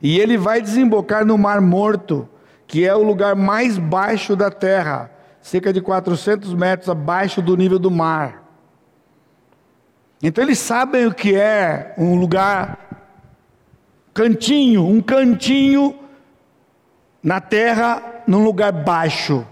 E 0.01 0.19
ele 0.19 0.37
vai 0.37 0.61
desembocar 0.61 1.25
no 1.25 1.37
Mar 1.37 1.61
Morto, 1.61 2.27
que 2.67 2.85
é 2.85 2.93
o 2.93 3.03
lugar 3.03 3.37
mais 3.37 3.77
baixo 3.77 4.35
da 4.35 4.51
terra, 4.51 5.09
cerca 5.41 5.71
de 5.71 5.79
400 5.79 6.53
metros 6.53 6.89
abaixo 6.89 7.41
do 7.41 7.55
nível 7.55 7.79
do 7.79 7.89
mar. 7.89 8.40
Então 10.21 10.43
eles 10.43 10.59
sabem 10.59 11.07
o 11.07 11.13
que 11.13 11.35
é 11.35 11.95
um 11.97 12.15
lugar 12.15 12.77
cantinho, 14.13 14.85
um 14.85 15.01
cantinho 15.01 15.97
na 17.23 17.41
terra, 17.41 18.23
num 18.27 18.43
lugar 18.43 18.71
baixo. 18.71 19.45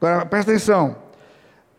Agora 0.00 0.26
presta 0.26 0.50
atenção. 0.50 0.96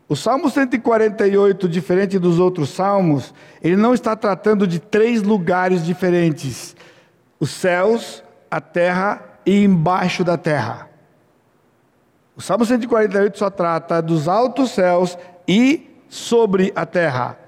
O 0.08 0.16
Salmo 0.16 0.50
148, 0.50 1.68
diferente 1.68 2.18
dos 2.18 2.40
outros 2.40 2.70
salmos, 2.70 3.34
ele 3.62 3.76
não 3.76 3.94
está 3.94 4.16
tratando 4.16 4.66
de 4.66 4.80
três 4.80 5.22
lugares 5.22 5.84
diferentes: 5.84 6.76
os 7.40 7.50
céus, 7.50 8.24
a 8.50 8.62
terra 8.62 9.22
e 9.46 9.64
embaixo 9.66 10.24
da 10.24 10.38
terra. 10.38 10.90
O 12.38 12.42
Salmo 12.42 12.66
148 12.66 13.38
só 13.38 13.50
trata 13.50 14.02
dos 14.02 14.30
altos 14.30 14.72
céus 14.72 15.18
e 15.48 15.90
sobre 16.08 16.72
a 16.76 16.86
terra 16.86 17.43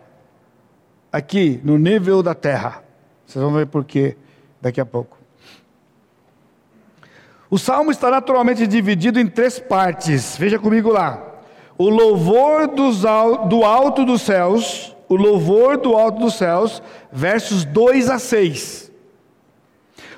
aqui 1.15 1.61
no 1.63 1.77
nível 1.77 2.21
da 2.21 2.35
terra. 2.35 2.83
Vocês 3.25 3.41
vão 3.41 3.53
ver 3.53 3.67
por 3.67 3.85
quê 3.85 4.17
daqui 4.61 4.81
a 4.81 4.85
pouco. 4.85 5.17
O 7.49 7.57
salmo 7.57 7.89
está 7.89 8.11
naturalmente 8.11 8.67
dividido 8.67 9.17
em 9.17 9.25
três 9.25 9.57
partes. 9.57 10.35
Veja 10.37 10.59
comigo 10.59 10.91
lá. 10.91 11.23
O 11.77 11.87
louvor 11.87 12.67
dos, 12.67 13.03
do 13.47 13.63
alto 13.63 14.03
dos 14.03 14.23
céus, 14.23 14.93
o 15.07 15.15
louvor 15.15 15.77
do 15.77 15.95
alto 15.95 16.19
dos 16.19 16.33
céus, 16.33 16.83
versos 17.13 17.63
2 17.63 18.09
a 18.09 18.19
6. 18.19 18.91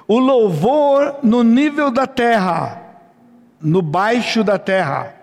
O 0.07 0.17
louvor 0.17 1.17
no 1.21 1.43
nível 1.43 1.91
da 1.91 2.07
terra, 2.07 2.81
no 3.61 3.83
baixo 3.83 4.43
da 4.43 4.57
terra, 4.57 5.13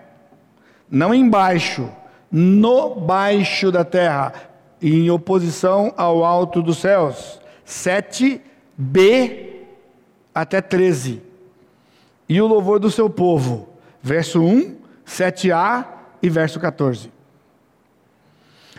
não 0.89 1.13
embaixo, 1.13 1.89
no 2.31 2.95
baixo 2.95 3.71
da 3.73 3.83
terra, 3.83 4.54
em 4.93 5.09
oposição 5.09 5.93
ao 5.97 6.23
alto 6.23 6.61
dos 6.61 6.77
céus. 6.77 7.39
7b 7.65 8.39
até 10.33 10.61
13. 10.61 11.21
E 12.29 12.39
o 12.41 12.47
louvor 12.47 12.79
do 12.79 12.91
seu 12.91 13.09
povo. 13.09 13.69
Verso 14.01 14.41
1, 14.41 14.75
7a 15.07 15.85
e 16.21 16.29
verso 16.29 16.59
14. 16.59 17.11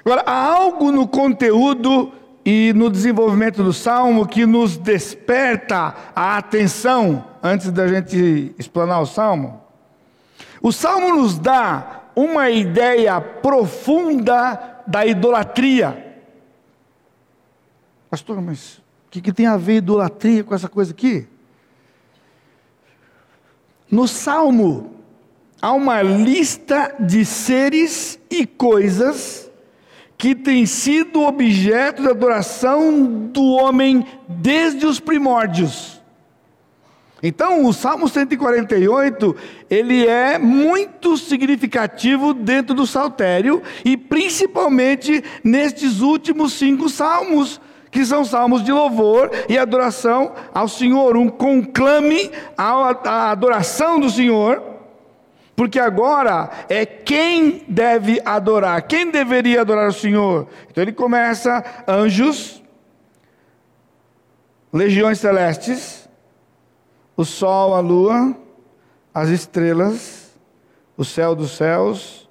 Agora, 0.04 0.22
há 0.24 0.54
algo 0.54 0.92
no 0.92 1.08
conteúdo 1.08 2.12
e 2.44 2.72
no 2.74 2.88
desenvolvimento 2.88 3.64
do 3.64 3.72
salmo 3.72 4.28
que 4.28 4.46
nos 4.46 4.76
desperta 4.76 5.92
a 6.14 6.36
atenção 6.36 7.24
antes 7.42 7.72
da 7.72 7.88
gente 7.88 8.54
explanar 8.56 9.00
o 9.00 9.06
salmo. 9.06 9.60
O 10.62 10.70
salmo 10.70 11.16
nos 11.16 11.36
dá 11.36 12.02
uma 12.14 12.48
ideia 12.48 13.20
profunda 13.20 14.75
da 14.86 15.04
idolatria. 15.04 16.16
Pastor, 18.10 18.40
mas 18.40 18.78
o 18.78 19.10
que, 19.10 19.20
que 19.20 19.32
tem 19.32 19.46
a 19.46 19.56
ver 19.56 19.76
idolatria 19.76 20.44
com 20.44 20.54
essa 20.54 20.68
coisa 20.68 20.92
aqui? 20.92 21.26
No 23.90 24.08
Salmo, 24.08 24.96
há 25.60 25.72
uma 25.72 26.02
lista 26.02 26.94
de 26.98 27.24
seres 27.24 28.18
e 28.30 28.46
coisas 28.46 29.50
que 30.18 30.34
têm 30.34 30.66
sido 30.66 31.22
objeto 31.22 32.02
de 32.02 32.08
adoração 32.08 33.28
do 33.28 33.44
homem 33.44 34.06
desde 34.28 34.86
os 34.86 34.98
primórdios. 34.98 35.95
Então, 37.22 37.64
o 37.64 37.72
Salmo 37.72 38.08
148, 38.08 39.34
ele 39.70 40.06
é 40.06 40.38
muito 40.38 41.16
significativo 41.16 42.34
dentro 42.34 42.74
do 42.74 42.86
saltério 42.86 43.62
e 43.84 43.96
principalmente 43.96 45.24
nestes 45.42 46.00
últimos 46.00 46.52
cinco 46.52 46.90
salmos, 46.90 47.58
que 47.90 48.04
são 48.04 48.22
salmos 48.22 48.62
de 48.62 48.70
louvor 48.70 49.30
e 49.48 49.56
adoração 49.56 50.34
ao 50.52 50.68
Senhor, 50.68 51.16
um 51.16 51.28
conclame 51.28 52.30
à 52.56 53.30
adoração 53.30 53.98
do 53.98 54.10
Senhor, 54.10 54.62
porque 55.54 55.80
agora 55.80 56.50
é 56.68 56.84
quem 56.84 57.64
deve 57.66 58.20
adorar, 58.26 58.82
quem 58.82 59.10
deveria 59.10 59.62
adorar 59.62 59.88
o 59.88 59.92
Senhor. 59.92 60.46
Então 60.70 60.84
ele 60.84 60.92
começa 60.92 61.64
anjos, 61.88 62.62
legiões 64.70 65.18
celestes, 65.18 66.05
o 67.16 67.24
sol, 67.24 67.74
a 67.74 67.80
lua, 67.80 68.36
as 69.14 69.30
estrelas, 69.30 70.38
o 70.96 71.04
céu 71.04 71.34
dos 71.34 71.52
céus, 71.52 72.28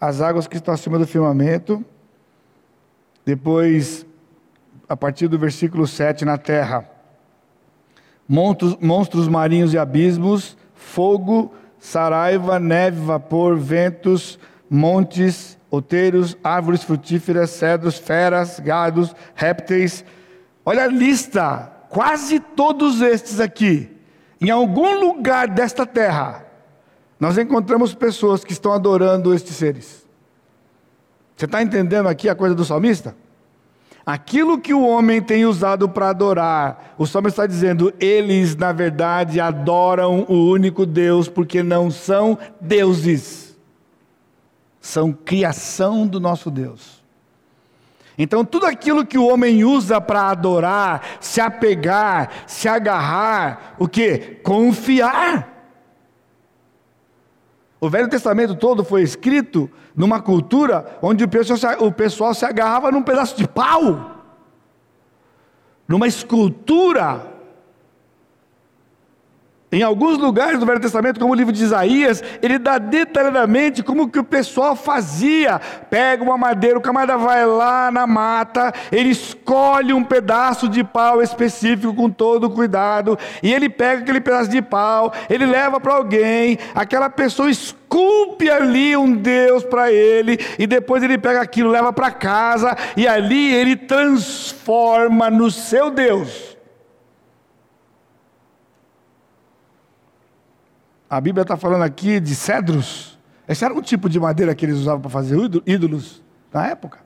as 0.00 0.20
águas 0.20 0.46
que 0.46 0.56
estão 0.56 0.72
acima 0.72 0.98
do 0.98 1.06
firmamento, 1.06 1.84
Depois, 3.24 4.06
a 4.88 4.96
partir 4.96 5.28
do 5.28 5.38
versículo 5.38 5.86
7, 5.86 6.24
na 6.24 6.38
terra, 6.38 6.88
monstros, 8.26 8.74
monstros 8.80 9.28
marinhos 9.28 9.74
e 9.74 9.78
abismos, 9.78 10.56
fogo, 10.72 11.52
saraiva, 11.78 12.58
neve, 12.58 13.00
vapor, 13.00 13.58
ventos, 13.58 14.38
montes, 14.70 15.58
outeiros, 15.70 16.38
árvores 16.42 16.82
frutíferas, 16.82 17.50
cedros, 17.50 17.98
feras, 17.98 18.58
gados, 18.60 19.14
répteis. 19.34 20.02
Olha 20.64 20.84
a 20.84 20.88
lista, 20.88 21.70
quase 21.90 22.40
todos 22.40 23.02
estes 23.02 23.40
aqui. 23.40 23.97
Em 24.40 24.50
algum 24.50 25.00
lugar 25.00 25.48
desta 25.48 25.84
terra, 25.84 26.46
nós 27.18 27.36
encontramos 27.36 27.94
pessoas 27.94 28.44
que 28.44 28.52
estão 28.52 28.72
adorando 28.72 29.34
estes 29.34 29.56
seres. 29.56 30.06
Você 31.36 31.44
está 31.44 31.62
entendendo 31.62 32.08
aqui 32.08 32.28
a 32.28 32.34
coisa 32.34 32.54
do 32.54 32.64
salmista? 32.64 33.16
Aquilo 34.06 34.58
que 34.58 34.72
o 34.72 34.86
homem 34.86 35.20
tem 35.20 35.44
usado 35.44 35.88
para 35.88 36.08
adorar, 36.08 36.94
o 36.96 37.06
salmista 37.06 37.42
está 37.42 37.46
dizendo, 37.46 37.92
eles 38.00 38.56
na 38.56 38.72
verdade 38.72 39.38
adoram 39.38 40.24
o 40.28 40.50
único 40.50 40.86
Deus 40.86 41.28
porque 41.28 41.62
não 41.62 41.90
são 41.90 42.38
deuses, 42.60 43.54
são 44.80 45.12
criação 45.12 46.06
do 46.06 46.18
nosso 46.18 46.50
Deus. 46.50 46.97
Então, 48.18 48.44
tudo 48.44 48.66
aquilo 48.66 49.06
que 49.06 49.16
o 49.16 49.28
homem 49.28 49.64
usa 49.64 50.00
para 50.00 50.28
adorar, 50.28 51.02
se 51.20 51.40
apegar, 51.40 52.30
se 52.48 52.68
agarrar, 52.68 53.76
o 53.78 53.86
que? 53.86 54.40
Confiar. 54.42 55.56
O 57.80 57.88
Velho 57.88 58.08
Testamento 58.08 58.56
todo 58.56 58.84
foi 58.84 59.02
escrito 59.02 59.70
numa 59.94 60.20
cultura 60.20 60.98
onde 61.00 61.22
o 61.22 61.28
pessoal, 61.28 61.76
o 61.78 61.92
pessoal 61.92 62.34
se 62.34 62.44
agarrava 62.44 62.90
num 62.90 63.02
pedaço 63.02 63.36
de 63.36 63.46
pau, 63.46 64.24
numa 65.86 66.08
escultura 66.08 67.37
em 69.70 69.82
alguns 69.82 70.16
lugares 70.16 70.58
do 70.58 70.64
Velho 70.64 70.80
Testamento, 70.80 71.20
como 71.20 71.32
o 71.32 71.36
livro 71.36 71.52
de 71.52 71.62
Isaías, 71.62 72.22
ele 72.40 72.58
dá 72.58 72.78
detalhadamente 72.78 73.82
como 73.82 74.08
que 74.08 74.18
o 74.18 74.24
pessoal 74.24 74.74
fazia. 74.74 75.60
Pega 75.90 76.22
uma 76.22 76.38
madeira, 76.38 76.78
o 76.78 76.80
camarada 76.80 77.18
vai 77.18 77.44
lá 77.44 77.90
na 77.90 78.06
mata, 78.06 78.72
ele 78.90 79.10
escolhe 79.10 79.92
um 79.92 80.02
pedaço 80.02 80.68
de 80.68 80.82
pau 80.82 81.22
específico 81.22 81.94
com 81.94 82.08
todo 82.08 82.48
cuidado, 82.48 83.18
e 83.42 83.52
ele 83.52 83.68
pega 83.68 84.00
aquele 84.00 84.20
pedaço 84.20 84.48
de 84.48 84.62
pau, 84.62 85.12
ele 85.28 85.44
leva 85.44 85.78
para 85.78 85.94
alguém, 85.94 86.58
aquela 86.74 87.10
pessoa 87.10 87.50
esculpe 87.50 88.48
ali 88.50 88.96
um 88.96 89.12
Deus 89.14 89.64
para 89.64 89.92
ele, 89.92 90.38
e 90.58 90.66
depois 90.66 91.02
ele 91.02 91.18
pega 91.18 91.42
aquilo, 91.42 91.70
leva 91.70 91.92
para 91.92 92.10
casa, 92.10 92.74
e 92.96 93.06
ali 93.06 93.52
ele 93.54 93.76
transforma 93.76 95.28
no 95.28 95.50
seu 95.50 95.90
Deus. 95.90 96.57
A 101.08 101.20
Bíblia 101.20 101.42
está 101.42 101.56
falando 101.56 101.82
aqui 101.82 102.20
de 102.20 102.34
cedros. 102.34 103.18
Esse 103.48 103.64
era 103.64 103.72
um 103.72 103.80
tipo 103.80 104.08
de 104.08 104.20
madeira 104.20 104.54
que 104.54 104.66
eles 104.66 104.76
usavam 104.76 105.00
para 105.00 105.10
fazer 105.10 105.38
ídolos 105.66 106.22
na 106.52 106.66
época. 106.66 106.98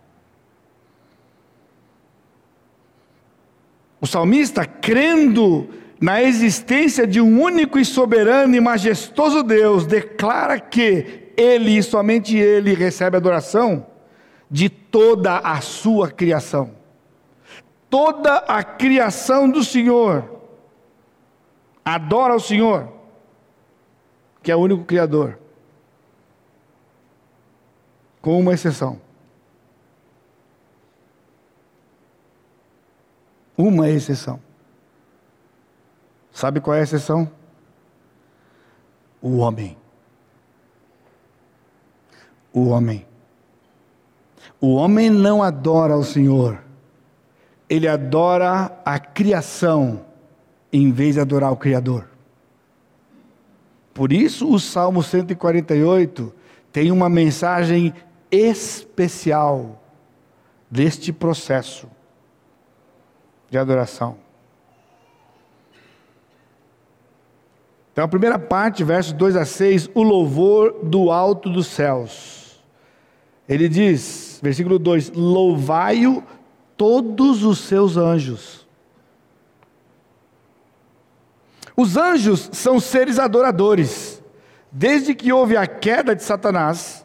O 4.01 4.07
salmista, 4.07 4.67
crendo 4.67 5.69
na 6.01 6.21
existência 6.21 7.07
de 7.07 7.21
um 7.21 7.41
único 7.41 7.79
e 7.79 7.85
soberano 7.85 8.57
e 8.57 8.61
majestoso 8.61 9.45
Deus, 9.45 9.87
declara 9.87 10.59
que 10.59 11.31
ele 11.37 11.79
e 11.79 11.83
somente 11.83 12.37
ele 12.37 12.75
recebe 12.75 13.17
adoração 13.17 13.87
de 14.51 14.69
toda 14.69 15.39
a 15.39 15.61
sua 15.61 16.11
criação. 16.11 16.73
Toda 17.89 18.39
a 18.39 18.65
criação 18.65 19.49
do 19.49 19.63
Senhor 19.63 20.41
adora 21.85 22.35
o 22.35 22.41
Senhor 22.41 23.02
que 24.43 24.51
é 24.51 24.57
o 24.57 24.61
único 24.61 24.85
Criador. 24.85 25.39
Com 28.21 28.39
uma 28.39 28.55
exceção. 28.55 29.01
Uma 33.57 33.89
exceção. 33.89 34.41
Sabe 36.33 36.61
qual 36.61 36.75
é 36.77 36.81
a 36.81 36.83
exceção? 36.83 37.31
O 39.21 39.39
homem. 39.39 39.77
O 42.53 42.69
homem. 42.69 43.07
O 44.61 44.75
homem 44.75 45.11
não 45.11 45.43
adora 45.43 45.97
o 45.97 46.05
Senhor, 46.05 46.63
ele 47.69 47.89
adora 47.89 48.81
a 48.85 48.99
criação 48.99 50.05
em 50.73 50.93
vez 50.93 51.17
de 51.17 51.21
adorar 51.21 51.51
o 51.51 51.57
Criador. 51.57 52.12
Por 53.95 54.13
isso, 54.13 54.51
o 54.51 54.59
Salmo 54.59 55.03
148 55.03 56.33
tem 56.73 56.91
uma 56.91 57.09
mensagem 57.09 57.93
especial 58.31 59.83
deste 60.71 61.13
processo 61.13 61.87
de 63.51 63.59
adoração. 63.59 64.17
Então, 67.93 68.05
a 68.05 68.09
primeira 68.09 68.39
parte, 68.39 68.83
versos 68.83 69.13
2 69.13 69.37
a 69.37 69.45
6, 69.45 69.91
o 69.95 70.03
louvor 70.03 70.79
do 70.83 71.11
alto 71.11 71.51
dos 71.51 71.67
céus. 71.67 72.63
Ele 73.47 73.69
diz, 73.69 74.41
versículo 74.43 74.79
2: 74.79 75.13
Louvai-o 75.15 76.23
todos 76.75 77.45
os 77.45 77.59
seus 77.59 77.99
anjos 77.99 78.62
Os 81.77 81.97
anjos 81.97 82.51
são 82.53 82.79
seres 82.79 83.19
adoradores. 83.19 84.23
Desde 84.71 85.15
que 85.15 85.33
houve 85.33 85.57
a 85.57 85.67
queda 85.67 86.15
de 86.15 86.23
Satanás, 86.23 87.05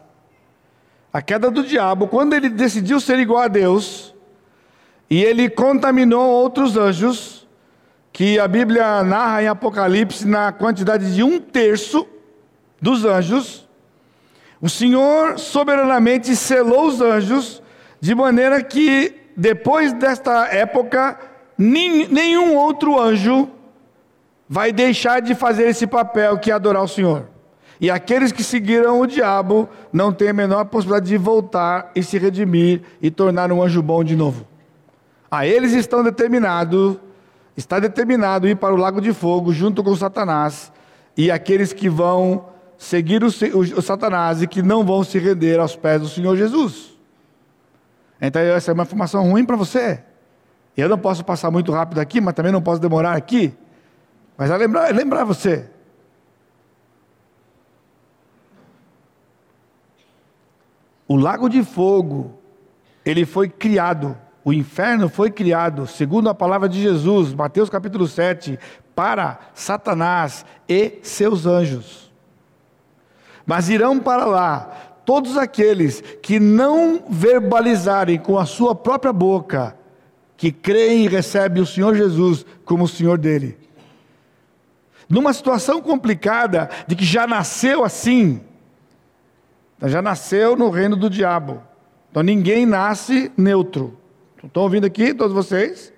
a 1.12 1.20
queda 1.20 1.50
do 1.50 1.62
diabo, 1.62 2.08
quando 2.08 2.34
ele 2.34 2.48
decidiu 2.48 3.00
ser 3.00 3.18
igual 3.18 3.42
a 3.42 3.48
Deus, 3.48 4.14
e 5.10 5.22
ele 5.22 5.48
contaminou 5.48 6.28
outros 6.28 6.76
anjos, 6.76 7.46
que 8.12 8.38
a 8.38 8.48
Bíblia 8.48 9.02
narra 9.04 9.42
em 9.42 9.48
Apocalipse 9.48 10.26
na 10.26 10.50
quantidade 10.50 11.14
de 11.14 11.22
um 11.22 11.38
terço 11.38 12.06
dos 12.80 13.04
anjos, 13.04 13.68
o 14.60 14.68
Senhor 14.68 15.38
soberanamente 15.38 16.34
selou 16.34 16.86
os 16.86 17.00
anjos, 17.00 17.62
de 18.00 18.14
maneira 18.14 18.62
que 18.62 19.14
depois 19.36 19.92
desta 19.92 20.46
época, 20.46 21.18
nenhum 21.56 22.56
outro 22.56 23.00
anjo 23.00 23.48
vai 24.48 24.72
deixar 24.72 25.20
de 25.20 25.34
fazer 25.34 25.68
esse 25.68 25.86
papel 25.86 26.38
que 26.38 26.50
é 26.50 26.54
adorar 26.54 26.82
o 26.82 26.88
Senhor. 26.88 27.26
E 27.80 27.90
aqueles 27.90 28.32
que 28.32 28.42
seguiram 28.42 29.00
o 29.00 29.06
diabo 29.06 29.68
não 29.92 30.12
têm 30.12 30.30
a 30.30 30.32
menor 30.32 30.64
possibilidade 30.64 31.08
de 31.08 31.16
voltar 31.16 31.92
e 31.94 32.02
se 32.02 32.18
redimir 32.18 32.82
e 33.00 33.10
tornar 33.10 33.52
um 33.52 33.62
anjo 33.62 33.82
bom 33.82 34.02
de 34.02 34.16
novo. 34.16 34.46
A 35.30 35.46
eles 35.46 35.72
estão 35.72 36.02
determinados, 36.02 36.96
está 37.56 37.78
determinado 37.78 38.48
ir 38.48 38.56
para 38.56 38.74
o 38.74 38.76
lago 38.76 39.00
de 39.00 39.12
fogo 39.12 39.52
junto 39.52 39.84
com 39.84 39.94
Satanás 39.94 40.72
e 41.16 41.30
aqueles 41.30 41.72
que 41.72 41.88
vão 41.88 42.46
seguir 42.76 43.22
o, 43.22 43.26
o, 43.26 43.60
o 43.60 43.82
Satanás 43.82 44.42
e 44.42 44.46
que 44.46 44.62
não 44.62 44.84
vão 44.84 45.04
se 45.04 45.18
render 45.18 45.60
aos 45.60 45.76
pés 45.76 46.00
do 46.00 46.08
Senhor 46.08 46.36
Jesus. 46.36 46.96
Então 48.20 48.42
essa 48.42 48.72
é 48.72 48.74
uma 48.74 48.82
informação 48.82 49.30
ruim 49.30 49.44
para 49.44 49.54
você. 49.54 50.02
Eu 50.76 50.88
não 50.88 50.98
posso 50.98 51.24
passar 51.24 51.50
muito 51.50 51.70
rápido 51.70 52.00
aqui, 52.00 52.20
mas 52.20 52.34
também 52.34 52.50
não 52.50 52.62
posso 52.62 52.80
demorar 52.80 53.16
aqui. 53.16 53.52
Mas 54.38 54.52
a 54.52 54.56
lembrar, 54.56 54.94
lembrar 54.94 55.24
você. 55.24 55.68
O 61.08 61.16
lago 61.16 61.48
de 61.48 61.64
fogo, 61.64 62.38
ele 63.04 63.26
foi 63.26 63.48
criado, 63.48 64.16
o 64.44 64.52
inferno 64.52 65.08
foi 65.08 65.28
criado, 65.28 65.88
segundo 65.88 66.28
a 66.28 66.34
palavra 66.34 66.68
de 66.68 66.80
Jesus, 66.80 67.34
Mateus 67.34 67.68
capítulo 67.68 68.06
7, 68.06 68.56
para 68.94 69.40
Satanás 69.54 70.46
e 70.68 71.00
seus 71.02 71.44
anjos. 71.44 72.12
Mas 73.44 73.68
irão 73.68 73.98
para 73.98 74.24
lá 74.24 75.00
todos 75.04 75.36
aqueles 75.36 76.00
que 76.22 76.38
não 76.38 77.02
verbalizarem 77.08 78.18
com 78.20 78.38
a 78.38 78.46
sua 78.46 78.72
própria 78.72 79.12
boca 79.12 79.76
que 80.36 80.52
creem 80.52 81.06
e 81.06 81.08
recebem 81.08 81.60
o 81.60 81.66
Senhor 81.66 81.96
Jesus 81.96 82.46
como 82.64 82.84
o 82.84 82.88
Senhor 82.88 83.18
dele 83.18 83.67
numa 85.08 85.32
situação 85.32 85.80
complicada 85.80 86.68
de 86.86 86.94
que 86.94 87.04
já 87.04 87.26
nasceu 87.26 87.84
assim, 87.84 88.40
já 89.82 90.02
nasceu 90.02 90.56
no 90.56 90.70
reino 90.70 90.96
do 90.96 91.08
diabo. 91.08 91.62
Então 92.10 92.22
ninguém 92.22 92.66
nasce 92.66 93.32
neutro. 93.36 93.96
Estão 94.42 94.62
ouvindo 94.62 94.86
aqui, 94.86 95.14
todos 95.14 95.32
vocês? 95.32 95.92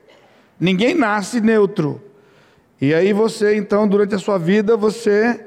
Ninguém 0.58 0.94
nasce 0.94 1.40
neutro. 1.40 2.00
E 2.80 2.94
aí 2.94 3.12
você, 3.12 3.56
então, 3.56 3.86
durante 3.86 4.14
a 4.14 4.18
sua 4.18 4.38
vida, 4.38 4.76
você, 4.76 5.44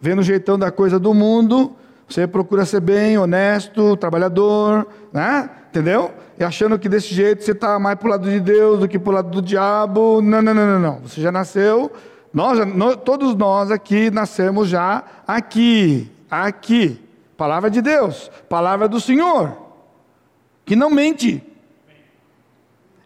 vendo 0.00 0.20
o 0.20 0.22
jeitão 0.22 0.58
da 0.58 0.70
coisa 0.70 0.98
do 0.98 1.12
mundo, 1.12 1.76
você 2.08 2.26
procura 2.26 2.64
ser 2.64 2.80
bem, 2.80 3.18
honesto, 3.18 3.96
trabalhador, 3.96 4.86
né? 5.12 5.50
Entendeu? 5.68 6.12
E 6.38 6.44
achando 6.44 6.78
que 6.78 6.88
desse 6.88 7.14
jeito 7.14 7.44
você 7.44 7.52
está 7.52 7.78
mais 7.78 7.98
para 7.98 8.06
o 8.06 8.10
lado 8.10 8.30
de 8.30 8.40
Deus 8.40 8.80
do 8.80 8.88
que 8.88 8.98
para 8.98 9.10
o 9.10 9.14
lado 9.14 9.30
do 9.30 9.42
diabo. 9.42 10.22
Não, 10.22 10.40
não, 10.40 10.54
não, 10.54 10.66
não, 10.66 10.80
não. 10.80 11.00
Você 11.00 11.20
já 11.20 11.30
nasceu, 11.30 11.92
nós, 12.36 12.58
todos 13.02 13.34
nós 13.34 13.70
aqui 13.70 14.10
nascemos 14.10 14.68
já 14.68 15.02
aqui, 15.26 16.06
aqui. 16.30 17.00
Palavra 17.34 17.70
de 17.70 17.80
Deus, 17.80 18.30
palavra 18.46 18.86
do 18.86 19.00
Senhor, 19.00 19.56
que 20.62 20.76
não 20.76 20.90
mente. 20.90 21.42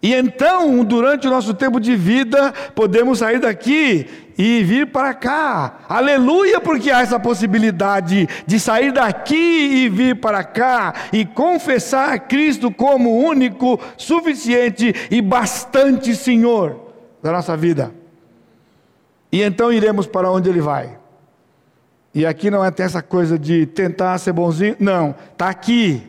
E 0.03 0.13
então, 0.13 0.83
durante 0.83 1.29
o 1.29 1.31
nosso 1.31 1.55
tempo 1.55 1.79
de 1.79 1.95
vida, 1.95 2.53
podemos 2.75 3.21
sair 3.21 3.39
daqui 3.39 4.05
e 4.37 4.65
vir 4.65 4.89
para 4.89 5.15
cá. 5.15 5.79
Aleluia, 5.89 6.61
porque 6.61 6.91
há 6.91 7.01
essa 7.01 7.21
possibilidade 7.21 8.29
de 8.45 8.59
sair 8.59 8.93
daqui 8.93 9.85
e 9.85 9.89
vir 9.89 10.17
para 10.17 10.43
cá 10.43 10.93
e 11.13 11.25
confessar 11.25 12.19
Cristo 12.27 12.69
como 12.69 13.17
único, 13.17 13.79
suficiente 13.97 14.93
e 15.09 15.23
bastante 15.23 16.17
Senhor 16.17 16.93
da 17.23 17.31
nossa 17.31 17.57
vida. 17.57 18.00
E 19.33 19.43
então 19.43 19.73
iremos 19.73 20.07
para 20.07 20.31
onde 20.31 20.49
Ele 20.49 20.61
vai. 20.61 20.99
E 22.15 22.27
aqui 22.27 22.51
não 22.51 22.65
é 22.65 22.71
ter 22.71 22.83
essa 22.85 23.03
coisa 23.03 23.39
de 23.39 23.67
tentar 23.67 24.19
ser 24.19 24.33
bonzinho, 24.33 24.77
não, 24.81 25.15
está 25.33 25.49
aqui. 25.49 26.03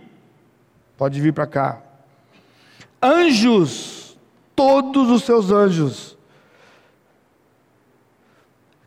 Pode 0.98 1.20
vir 1.22 1.32
para 1.32 1.46
cá 1.46 1.82
anjos, 3.02 4.18
todos 4.56 5.10
os 5.10 5.24
seus 5.24 5.52
anjos. 5.52 6.18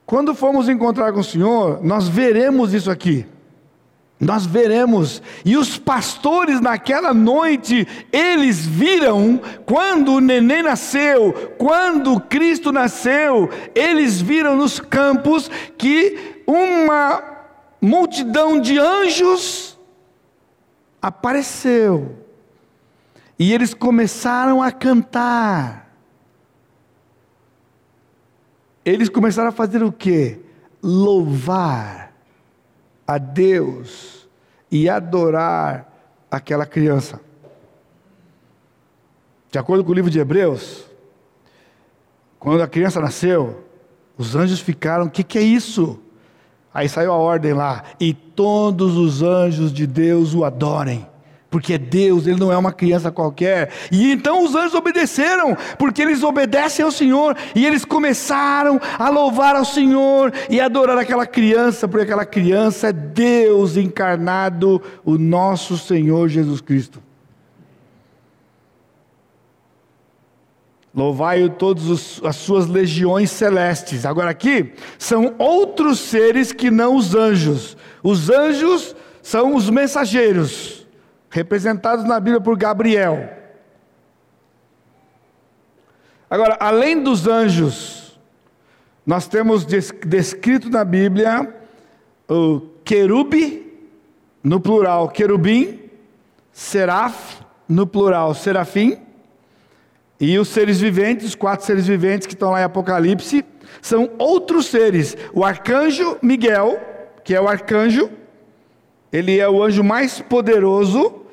Quando 0.06 0.34
formos 0.34 0.68
encontrar 0.68 1.12
com 1.12 1.20
o 1.20 1.24
Senhor, 1.24 1.82
nós 1.82 2.06
veremos 2.06 2.72
isso 2.72 2.90
aqui. 2.90 3.26
Nós 4.18 4.46
veremos, 4.46 5.20
e 5.44 5.56
os 5.56 5.76
pastores 5.76 6.60
naquela 6.60 7.12
noite, 7.12 7.86
eles 8.12 8.64
viram, 8.64 9.40
quando 9.66 10.14
o 10.14 10.20
neném 10.20 10.62
nasceu, 10.62 11.54
quando 11.58 12.20
Cristo 12.20 12.70
nasceu, 12.70 13.50
eles 13.74 14.20
viram 14.20 14.56
nos 14.56 14.78
campos 14.78 15.50
que 15.76 16.42
uma 16.46 17.22
multidão 17.80 18.60
de 18.60 18.78
anjos 18.78 19.76
apareceu 21.02 22.16
e 23.38 23.52
eles 23.52 23.74
começaram 23.74 24.62
a 24.62 24.70
cantar. 24.70 25.92
Eles 28.84 29.08
começaram 29.08 29.48
a 29.48 29.52
fazer 29.52 29.82
o 29.82 29.90
quê? 29.90 30.40
Louvar 30.82 32.03
a 33.06 33.18
Deus 33.18 34.28
e 34.70 34.88
adorar 34.88 35.92
aquela 36.30 36.66
criança. 36.66 37.20
De 39.50 39.58
acordo 39.58 39.84
com 39.84 39.92
o 39.92 39.94
livro 39.94 40.10
de 40.10 40.18
Hebreus, 40.18 40.84
quando 42.38 42.62
a 42.62 42.68
criança 42.68 43.00
nasceu, 43.00 43.64
os 44.18 44.34
anjos 44.34 44.60
ficaram: 44.60 45.06
o 45.06 45.10
que, 45.10 45.22
que 45.22 45.38
é 45.38 45.42
isso? 45.42 46.00
Aí 46.72 46.88
saiu 46.88 47.12
a 47.12 47.16
ordem 47.16 47.52
lá: 47.52 47.84
e 48.00 48.12
todos 48.12 48.96
os 48.96 49.22
anjos 49.22 49.72
de 49.72 49.86
Deus 49.86 50.34
o 50.34 50.44
adorem 50.44 51.06
porque 51.54 51.74
é 51.74 51.78
Deus, 51.78 52.26
ele 52.26 52.40
não 52.40 52.50
é 52.50 52.58
uma 52.58 52.72
criança 52.72 53.12
qualquer. 53.12 53.70
E 53.92 54.10
então 54.10 54.42
os 54.42 54.56
anjos 54.56 54.74
obedeceram, 54.74 55.56
porque 55.78 56.02
eles 56.02 56.24
obedecem 56.24 56.84
ao 56.84 56.90
Senhor, 56.90 57.36
e 57.54 57.64
eles 57.64 57.84
começaram 57.84 58.80
a 58.98 59.08
louvar 59.08 59.54
ao 59.54 59.64
Senhor 59.64 60.32
e 60.50 60.60
adorar 60.60 60.98
aquela 60.98 61.24
criança, 61.24 61.86
porque 61.86 62.02
aquela 62.02 62.26
criança 62.26 62.88
é 62.88 62.92
Deus 62.92 63.76
encarnado, 63.76 64.82
o 65.04 65.16
nosso 65.16 65.78
Senhor 65.78 66.28
Jesus 66.28 66.60
Cristo. 66.60 67.00
Louvai-o 70.92 71.50
todas 71.50 72.20
as 72.24 72.34
suas 72.34 72.66
legiões 72.66 73.30
celestes. 73.30 74.04
Agora 74.04 74.30
aqui 74.30 74.72
são 74.98 75.36
outros 75.38 76.00
seres 76.00 76.50
que 76.50 76.68
não 76.68 76.96
os 76.96 77.14
anjos. 77.14 77.76
Os 78.02 78.28
anjos 78.28 78.96
são 79.22 79.54
os 79.54 79.70
mensageiros 79.70 80.83
representados 81.34 82.04
na 82.04 82.20
Bíblia 82.20 82.40
por 82.40 82.56
Gabriel. 82.56 83.28
Agora, 86.30 86.56
além 86.60 87.02
dos 87.02 87.26
anjos, 87.26 88.16
nós 89.04 89.26
temos 89.26 89.66
descrito 89.66 90.70
na 90.70 90.84
Bíblia 90.84 91.52
o 92.28 92.60
querube, 92.84 93.66
no 94.44 94.60
plural, 94.60 95.08
querubim, 95.08 95.90
seraf, 96.52 97.40
no 97.68 97.84
plural, 97.84 98.32
serafim, 98.32 98.96
e 100.20 100.38
os 100.38 100.46
seres 100.46 100.78
viventes, 100.80 101.26
os 101.26 101.34
quatro 101.34 101.66
seres 101.66 101.88
viventes 101.88 102.28
que 102.28 102.34
estão 102.34 102.52
lá 102.52 102.60
em 102.60 102.64
Apocalipse, 102.64 103.44
são 103.82 104.08
outros 104.18 104.66
seres. 104.66 105.16
O 105.32 105.44
arcanjo 105.44 106.16
Miguel, 106.22 106.78
que 107.24 107.34
é 107.34 107.40
o 107.40 107.48
arcanjo, 107.48 108.08
ele 109.12 109.40
é 109.40 109.48
o 109.48 109.60
anjo 109.60 109.82
mais 109.82 110.20
poderoso 110.20 111.23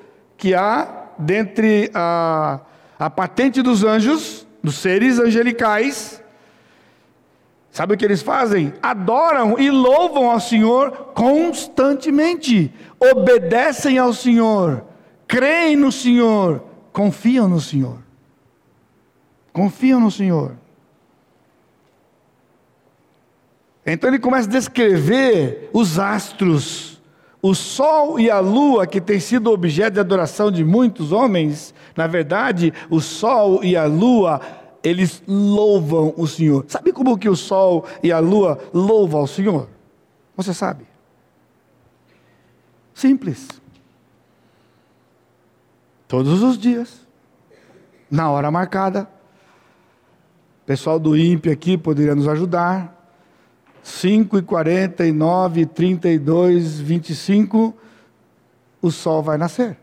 que 0.41 0.55
há 0.55 1.09
dentre 1.19 1.91
a, 1.93 2.61
a 2.97 3.11
patente 3.11 3.61
dos 3.61 3.83
anjos, 3.83 4.47
dos 4.63 4.73
seres 4.73 5.19
angelicais. 5.19 6.19
Sabe 7.69 7.93
o 7.93 7.97
que 7.97 8.03
eles 8.03 8.23
fazem? 8.23 8.73
Adoram 8.81 9.59
e 9.59 9.69
louvam 9.69 10.31
ao 10.31 10.39
Senhor 10.39 11.11
constantemente, 11.13 12.73
obedecem 12.99 13.99
ao 13.99 14.13
Senhor, 14.13 14.83
creem 15.27 15.75
no 15.75 15.91
Senhor, 15.91 16.63
confiam 16.91 17.47
no 17.47 17.61
Senhor. 17.61 17.99
Confiam 19.53 19.99
no 19.99 20.09
Senhor. 20.09 20.53
Então 23.85 24.09
ele 24.09 24.17
começa 24.17 24.47
a 24.47 24.51
descrever 24.51 25.69
os 25.71 25.99
astros 25.99 26.90
o 27.41 27.55
sol 27.55 28.19
e 28.19 28.29
a 28.29 28.39
lua, 28.39 28.85
que 28.85 29.01
têm 29.01 29.19
sido 29.19 29.51
objeto 29.51 29.95
de 29.95 29.99
adoração 29.99 30.51
de 30.51 30.63
muitos 30.63 31.11
homens, 31.11 31.73
na 31.95 32.05
verdade, 32.05 32.71
o 32.89 33.01
sol 33.01 33.63
e 33.63 33.75
a 33.75 33.85
lua, 33.85 34.39
eles 34.83 35.23
louvam 35.27 36.13
o 36.15 36.27
Senhor. 36.27 36.65
Sabe 36.67 36.91
como 36.91 37.17
que 37.17 37.27
o 37.27 37.35
sol 37.35 37.85
e 38.03 38.11
a 38.11 38.19
lua 38.19 38.59
louvam 38.73 39.21
ao 39.21 39.27
Senhor? 39.27 39.67
Você 40.37 40.53
sabe? 40.53 40.85
Simples. 42.93 43.47
Todos 46.07 46.43
os 46.43 46.57
dias, 46.57 47.07
na 48.09 48.29
hora 48.29 48.51
marcada. 48.51 49.07
O 50.61 50.65
pessoal 50.65 50.99
do 50.99 51.17
INPE 51.17 51.49
aqui 51.49 51.77
poderia 51.77 52.13
nos 52.13 52.27
ajudar. 52.27 53.00
5 53.83 54.37
e 54.37 54.41
49, 54.41 55.65
32, 55.65 56.79
25, 56.79 57.75
o 58.81 58.91
sol 58.91 59.21
vai 59.23 59.37
nascer. 59.37 59.77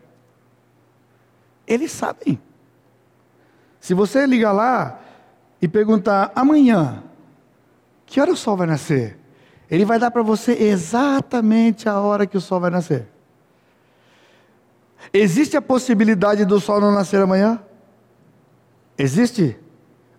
Eles 1.67 1.91
sabem. 1.91 2.39
Se 3.79 3.93
você 3.93 4.25
ligar 4.25 4.51
lá 4.51 4.99
e 5.61 5.67
perguntar 5.67 6.31
amanhã, 6.35 7.03
que 8.05 8.19
hora 8.19 8.31
o 8.31 8.37
sol 8.37 8.57
vai 8.57 8.67
nascer? 8.67 9.17
Ele 9.69 9.85
vai 9.85 9.99
dar 9.99 10.09
para 10.09 10.23
você 10.23 10.53
exatamente 10.53 11.87
a 11.87 11.99
hora 11.99 12.25
que 12.25 12.37
o 12.37 12.41
sol 12.41 12.59
vai 12.59 12.71
nascer. 12.71 13.07
Existe 15.13 15.55
a 15.55 15.61
possibilidade 15.61 16.43
do 16.43 16.59
sol 16.59 16.81
não 16.81 16.91
nascer 16.91 17.21
amanhã? 17.21 17.61
Existe? 18.97 19.57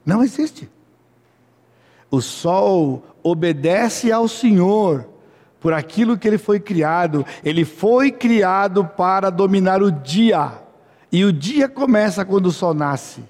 Não 0.05 0.23
existe. 0.23 0.71
O 2.11 2.21
sol 2.21 3.05
obedece 3.23 4.11
ao 4.11 4.27
Senhor 4.27 5.07
por 5.61 5.73
aquilo 5.73 6.19
que 6.19 6.27
ele 6.27 6.39
foi 6.39 6.59
criado. 6.59 7.25
Ele 7.45 7.65
foi 7.65 8.11
criado 8.11 8.85
para 8.85 9.31
dominar 9.31 9.83
o 9.83 9.93
dia. 9.93 10.53
E 11.13 11.25
o 11.25 11.33
dia 11.33 11.69
começa 11.69 12.25
quando 12.25 12.47
o 12.47 12.53
sol 12.53 12.73
nasce. 12.73 13.23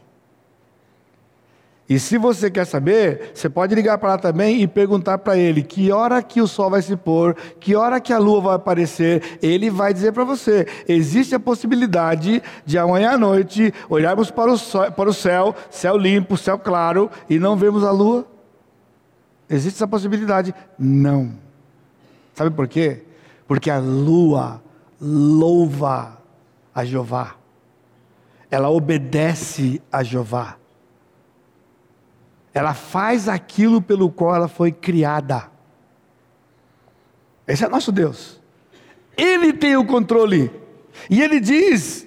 E 1.91 1.99
se 1.99 2.17
você 2.17 2.49
quer 2.49 2.67
saber, 2.67 3.33
você 3.35 3.49
pode 3.49 3.75
ligar 3.75 3.99
para 3.99 4.11
lá 4.11 4.19
também 4.19 4.63
e 4.63 4.69
perguntar 4.69 5.19
para 5.19 5.37
ele 5.37 5.61
que 5.61 5.91
hora 5.91 6.23
que 6.23 6.41
o 6.41 6.47
sol 6.47 6.71
vai 6.71 6.81
se 6.83 6.95
pôr, 6.95 7.35
que 7.59 7.75
hora 7.75 7.99
que 7.99 8.13
a 8.13 8.19
lua 8.19 8.41
vai 8.41 8.55
aparecer. 8.55 9.39
Ele 9.43 9.69
vai 9.69 9.93
dizer 9.93 10.13
para 10.13 10.23
você: 10.23 10.69
existe 10.87 11.35
a 11.35 11.41
possibilidade 11.41 12.41
de 12.65 12.79
amanhã 12.79 13.15
à 13.15 13.19
noite 13.19 13.75
olharmos 13.89 14.31
para 14.31 14.53
o, 14.53 14.57
sol, 14.57 14.93
para 14.93 15.11
o 15.11 15.13
céu, 15.13 15.53
céu 15.69 15.97
limpo, 15.97 16.37
céu 16.37 16.57
claro, 16.57 17.11
e 17.29 17.41
não 17.41 17.57
vermos 17.57 17.83
a 17.83 17.91
lua? 17.91 18.25
Existe 19.51 19.79
essa 19.79 19.89
possibilidade? 19.89 20.55
Não. 20.79 21.37
Sabe 22.35 22.55
por 22.55 22.69
quê? 22.69 23.03
Porque 23.49 23.69
a 23.69 23.81
lua 23.81 24.63
louva 25.01 26.23
a 26.73 26.85
Jeová. 26.85 27.35
Ela 28.49 28.71
obedece 28.71 29.83
a 29.91 30.05
Jeová. 30.05 30.57
Ela 32.55 32.75
faz 32.75 33.29
aquilo 33.29 33.83
pelo 33.83 34.11
qual 34.11 34.37
ela 34.37 34.49
foi 34.49 34.71
criada. 34.71 35.51
Esse 37.47 37.65
é 37.65 37.69
nosso 37.69 37.91
Deus. 37.91 38.41
Ele 39.17 39.53
tem 39.53 39.77
o 39.77 39.85
controle. 39.85 40.51
E 41.09 41.21
ele 41.21 41.41
diz: 41.41 42.07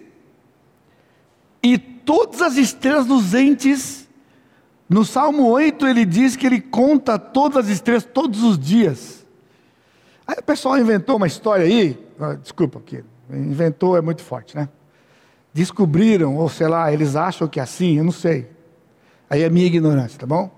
e 1.62 1.78
todas 1.78 2.41
as 2.41 2.58
estrelas 2.58 3.08
luzentes, 3.08 4.03
no 4.94 5.04
Salmo 5.04 5.48
8 5.50 5.88
ele 5.88 6.06
diz 6.06 6.36
que 6.36 6.46
ele 6.46 6.62
conta 6.62 7.18
todas 7.18 7.66
as 7.66 7.72
estrelas 7.72 8.06
todos 8.06 8.44
os 8.44 8.60
dias. 8.60 9.26
Aí 10.26 10.36
o 10.39 10.44
pessoal 10.44 10.78
inventou 10.78 11.18
uma 11.18 11.28
história 11.28 11.66
aí, 11.66 12.00
ah, 12.20 12.36
desculpa, 12.36 12.80
que 12.80 13.04
inventou 13.30 13.98
é 13.98 14.02
muito 14.02 14.22
forte, 14.22 14.56
né? 14.56 14.70
Descobriram, 15.54 16.38
ou 16.38 16.50
sei 16.50 16.68
lá, 16.68 16.91
eles 16.91 17.16
acham 17.16 17.48
que 17.48 17.60
é 17.60 17.64
assim, 17.64 17.98
eu 17.98 18.04
não 18.04 18.12
sei. 18.12 18.50
Aí 19.30 19.41
é 19.41 19.50
minha 19.50 19.66
ignorância, 19.66 20.20
tá 20.20 20.26
bom? 20.26 20.50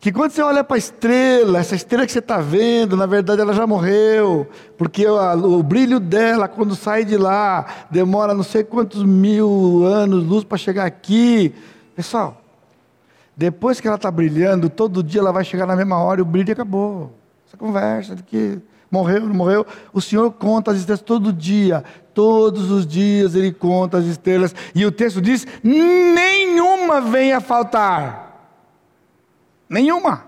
Que 0.00 0.12
quando 0.12 0.32
você 0.32 0.42
olha 0.42 0.62
para 0.62 0.76
a 0.76 0.78
estrela, 0.78 1.58
essa 1.58 1.74
estrela 1.74 2.04
que 2.04 2.12
você 2.12 2.18
está 2.18 2.38
vendo, 2.38 2.96
na 2.96 3.06
verdade 3.06 3.40
ela 3.40 3.54
já 3.54 3.66
morreu, 3.66 4.46
porque 4.76 5.06
o, 5.06 5.58
o, 5.58 5.62
brilho 5.62 5.98
dela, 5.98 6.46
quando 6.46 6.76
sai 6.76 7.06
de 7.06 7.16
lá, 7.16 7.86
demora 7.90 8.34
não 8.34 8.42
sei 8.42 8.62
quantos 8.62 9.02
mil 9.02 9.82
anos, 9.86 10.26
luz 10.26 10.44
para 10.44 10.58
chegar 10.58 10.84
aqui. 10.84 11.54
Pessoal, 11.96 12.43
depois 13.36 13.80
que 13.80 13.86
ela 13.86 13.96
está 13.96 14.10
brilhando, 14.10 14.68
todo 14.68 15.02
dia 15.02 15.20
ela 15.20 15.32
vai 15.32 15.44
chegar 15.44 15.66
na 15.66 15.74
mesma 15.74 15.98
hora 15.98 16.20
e 16.20 16.22
o 16.22 16.26
brilho 16.26 16.52
acabou. 16.52 17.12
Essa 17.46 17.56
conversa 17.56 18.14
de 18.14 18.22
que 18.22 18.60
morreu, 18.90 19.22
não 19.22 19.34
morreu. 19.34 19.66
O 19.92 20.00
Senhor 20.00 20.30
conta 20.32 20.70
as 20.70 20.78
estrelas 20.78 21.02
todo 21.02 21.32
dia, 21.32 21.82
todos 22.12 22.70
os 22.70 22.86
dias 22.86 23.34
Ele 23.34 23.52
conta 23.52 23.98
as 23.98 24.04
estrelas, 24.04 24.54
e 24.74 24.86
o 24.86 24.92
texto 24.92 25.20
diz: 25.20 25.46
nenhuma 25.62 27.00
venha 27.00 27.40
faltar. 27.40 28.22
Nenhuma. 29.68 30.26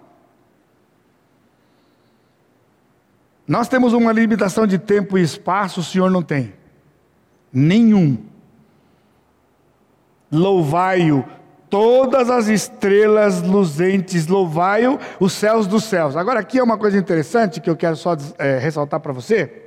Nós 3.47 3.69
temos 3.69 3.93
uma 3.93 4.11
limitação 4.11 4.67
de 4.67 4.77
tempo 4.77 5.17
e 5.17 5.23
espaço, 5.23 5.79
o 5.79 5.85
Senhor 5.85 6.11
não 6.11 6.23
tem. 6.23 6.53
Nenhum. 7.53 8.19
Louvai-o, 10.33 11.25
todas 11.71 12.31
as 12.31 12.49
estrelas 12.49 13.43
luzentes, 13.43 14.27
louvai-o, 14.27 14.99
os 15.19 15.33
céus 15.33 15.67
dos 15.67 15.85
céus. 15.85 16.17
Agora, 16.17 16.41
aqui 16.41 16.59
é 16.59 16.63
uma 16.63 16.79
coisa 16.79 16.97
interessante 16.99 17.61
que 17.61 17.69
eu 17.69 17.77
quero 17.77 17.97
só 17.97 18.17
é, 18.39 18.59
ressaltar 18.59 19.01
para 19.01 19.13
você. 19.13 19.63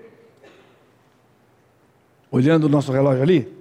Olhando 2.32 2.66
o 2.66 2.70
nosso 2.70 2.92
relógio 2.92 3.24
ali. 3.24 3.60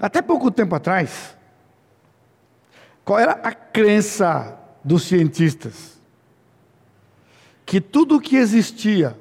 Até 0.00 0.20
pouco 0.20 0.50
tempo 0.50 0.74
atrás, 0.74 1.36
qual 3.04 3.20
era 3.20 3.32
a 3.32 3.52
crença 3.52 4.58
dos 4.82 5.04
cientistas? 5.04 6.00
Que 7.64 7.80
tudo 7.80 8.16
o 8.16 8.20
que 8.20 8.36
existia 8.36 9.16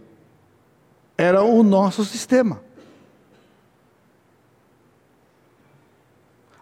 era 1.16 1.44
o 1.44 1.62
nosso 1.62 2.04
sistema. 2.04 2.62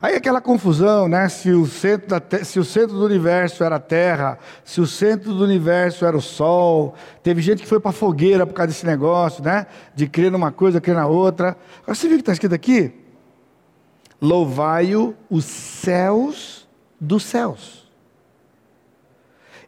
Aí 0.01 0.15
aquela 0.15 0.39
confusão, 0.39 1.09
né? 1.09 1.27
Se 1.27 1.51
o, 1.51 1.65
centro 1.65 2.07
da 2.07 2.43
se 2.45 2.57
o 2.57 2.63
centro 2.63 2.97
do 2.97 3.05
universo 3.05 3.65
era 3.65 3.75
a 3.75 3.79
Terra, 3.79 4.39
se 4.63 4.79
o 4.79 4.87
centro 4.87 5.33
do 5.33 5.43
universo 5.43 6.05
era 6.05 6.15
o 6.15 6.21
Sol. 6.21 6.95
Teve 7.21 7.41
gente 7.41 7.61
que 7.61 7.67
foi 7.67 7.81
para 7.81 7.89
a 7.89 7.93
fogueira 7.93 8.47
por 8.47 8.53
causa 8.53 8.67
desse 8.67 8.85
negócio, 8.85 9.43
né? 9.43 9.67
De 9.93 10.07
crer 10.07 10.31
numa 10.31 10.53
coisa, 10.53 10.79
crer 10.79 10.95
na 10.95 11.05
outra. 11.05 11.57
Agora 11.81 11.95
você 11.95 12.07
viu 12.07 12.15
o 12.15 12.17
que 12.17 12.21
está 12.21 12.31
escrito 12.31 12.55
aqui? 12.55 12.93
Louvai-o 14.21 15.15
os 15.29 15.43
céus 15.43 16.65
dos 16.99 17.23
céus. 17.23 17.89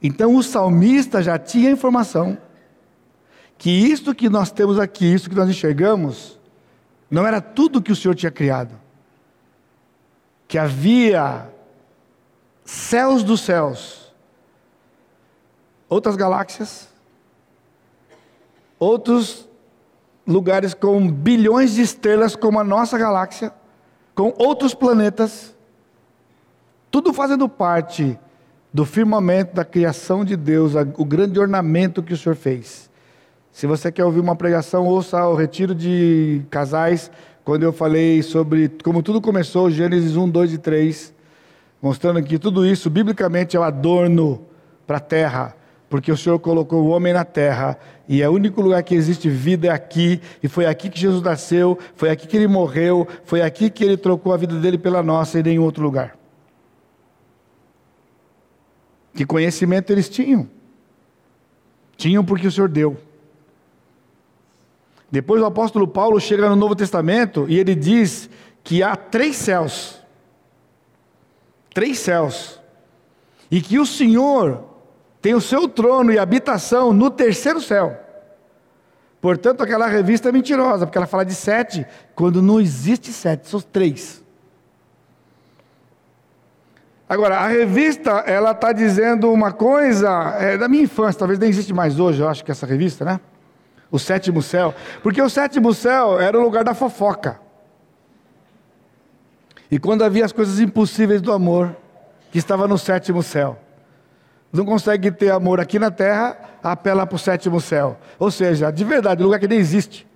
Então 0.01 0.35
o 0.35 0.41
salmista 0.41 1.21
já 1.21 1.37
tinha 1.37 1.71
informação 1.71 2.37
que 3.57 3.69
isto 3.69 4.15
que 4.15 4.29
nós 4.29 4.49
temos 4.49 4.79
aqui, 4.79 5.13
isso 5.13 5.29
que 5.29 5.35
nós 5.35 5.49
enxergamos, 5.49 6.39
não 7.09 7.27
era 7.27 7.41
tudo 7.41 7.81
que 7.81 7.91
o 7.91 7.95
Senhor 7.95 8.15
tinha 8.15 8.31
criado. 8.31 8.80
Que 10.51 10.57
havia 10.57 11.47
céus 12.65 13.23
dos 13.23 13.39
céus, 13.39 14.13
outras 15.87 16.17
galáxias, 16.17 16.89
outros 18.77 19.47
lugares 20.27 20.73
com 20.73 21.09
bilhões 21.09 21.75
de 21.75 21.81
estrelas 21.81 22.35
como 22.35 22.59
a 22.59 22.65
nossa 22.65 22.97
galáxia, 22.97 23.53
com 24.13 24.33
outros 24.37 24.73
planetas, 24.73 25.55
tudo 26.91 27.13
fazendo 27.13 27.47
parte 27.47 28.19
do 28.73 28.83
firmamento 28.83 29.55
da 29.55 29.63
criação 29.63 30.25
de 30.25 30.35
Deus, 30.35 30.73
o 30.97 31.05
grande 31.05 31.39
ornamento 31.39 32.03
que 32.03 32.11
o 32.11 32.17
Senhor 32.17 32.35
fez. 32.35 32.91
Se 33.53 33.65
você 33.65 33.89
quer 33.89 34.03
ouvir 34.03 34.19
uma 34.19 34.35
pregação, 34.35 34.85
ouça 34.85 35.25
o 35.29 35.33
retiro 35.33 35.73
de 35.73 36.41
casais, 36.49 37.09
quando 37.43 37.63
eu 37.63 37.73
falei 37.73 38.21
sobre 38.21 38.69
como 38.83 39.01
tudo 39.01 39.21
começou, 39.21 39.69
Gênesis 39.69 40.15
1, 40.15 40.29
2 40.29 40.53
e 40.53 40.57
3, 40.57 41.13
mostrando 41.81 42.21
que 42.23 42.37
tudo 42.37 42.65
isso, 42.65 42.89
biblicamente, 42.89 43.55
é 43.55 43.59
o 43.59 43.63
adorno 43.63 44.45
para 44.85 44.97
a 44.97 45.01
terra 45.01 45.55
porque 45.91 46.09
o 46.09 46.15
Senhor 46.15 46.39
colocou 46.39 46.85
o 46.85 46.87
homem 46.87 47.11
na 47.11 47.25
terra 47.25 47.77
e 48.07 48.21
é 48.21 48.29
o 48.29 48.31
único 48.31 48.61
lugar 48.61 48.81
que 48.81 48.95
existe 48.95 49.29
vida 49.29 49.67
é 49.67 49.71
aqui, 49.71 50.21
e 50.41 50.47
foi 50.47 50.65
aqui 50.65 50.89
que 50.89 50.97
Jesus 50.97 51.21
nasceu, 51.21 51.77
foi 51.95 52.09
aqui 52.09 52.25
que 52.27 52.37
ele 52.37 52.47
morreu, 52.47 53.05
foi 53.25 53.41
aqui 53.41 53.69
que 53.69 53.83
ele 53.83 53.97
trocou 53.97 54.31
a 54.31 54.37
vida 54.37 54.57
dele 54.57 54.77
pela 54.77 55.03
nossa 55.03 55.37
e 55.37 55.41
em 55.41 55.43
nenhum 55.43 55.63
outro 55.63 55.83
lugar. 55.83 56.17
Que 59.13 59.25
conhecimento 59.25 59.91
eles 59.91 60.07
tinham? 60.07 60.47
Tinham 61.97 62.23
porque 62.23 62.47
o 62.47 62.51
Senhor 62.51 62.69
deu. 62.69 62.95
Depois 65.11 65.41
o 65.41 65.45
apóstolo 65.45 65.85
Paulo 65.85 66.19
chega 66.21 66.49
no 66.49 66.55
Novo 66.55 66.73
Testamento 66.73 67.45
e 67.49 67.59
ele 67.59 67.75
diz 67.75 68.29
que 68.63 68.81
há 68.81 68.95
três 68.95 69.35
céus. 69.35 70.01
Três 71.73 71.99
céus. 71.99 72.61
E 73.49 73.61
que 73.61 73.77
o 73.77 73.85
Senhor 73.85 74.63
tem 75.21 75.33
o 75.33 75.41
seu 75.41 75.67
trono 75.67 76.13
e 76.13 76.17
habitação 76.17 76.93
no 76.93 77.11
terceiro 77.11 77.59
céu. 77.59 77.99
Portanto, 79.19 79.61
aquela 79.61 79.85
revista 79.85 80.29
é 80.29 80.31
mentirosa, 80.31 80.85
porque 80.87 80.97
ela 80.97 81.05
fala 81.05 81.25
de 81.25 81.35
sete, 81.35 81.85
quando 82.15 82.41
não 82.41 82.59
existe 82.59 83.11
sete, 83.11 83.47
são 83.47 83.61
três. 83.61 84.23
Agora, 87.07 87.37
a 87.37 87.47
revista, 87.47 88.11
ela 88.25 88.51
está 88.51 88.71
dizendo 88.71 89.31
uma 89.31 89.51
coisa, 89.51 90.09
é 90.39 90.57
da 90.57 90.67
minha 90.67 90.83
infância, 90.83 91.19
talvez 91.19 91.37
nem 91.37 91.49
existe 91.49 91.73
mais 91.73 91.99
hoje, 91.99 92.21
eu 92.21 92.29
acho 92.29 92.43
que 92.43 92.49
essa 92.49 92.65
revista, 92.65 93.03
né? 93.05 93.19
O 93.91 93.99
sétimo 93.99 94.41
céu. 94.41 94.73
Porque 95.03 95.21
o 95.21 95.29
sétimo 95.29 95.73
céu 95.73 96.19
era 96.19 96.39
o 96.39 96.41
lugar 96.41 96.63
da 96.63 96.73
fofoca. 96.73 97.39
E 99.69 99.77
quando 99.77 100.03
havia 100.03 100.25
as 100.25 100.31
coisas 100.31 100.59
impossíveis 100.59 101.21
do 101.21 101.31
amor, 101.31 101.75
que 102.31 102.37
estava 102.37 102.67
no 102.67 102.77
sétimo 102.77 103.21
céu 103.21 103.59
não 104.51 104.65
consegue 104.65 105.11
ter 105.11 105.31
amor 105.31 105.59
aqui 105.59 105.79
na 105.79 105.89
terra, 105.89 106.37
apela 106.61 107.07
para 107.07 107.15
o 107.15 107.19
sétimo 107.19 107.61
céu. 107.61 107.97
Ou 108.19 108.29
seja, 108.29 108.69
de 108.69 108.83
verdade, 108.83 109.23
lugar 109.23 109.39
que 109.39 109.47
nem 109.47 109.59
existe. 109.59 110.07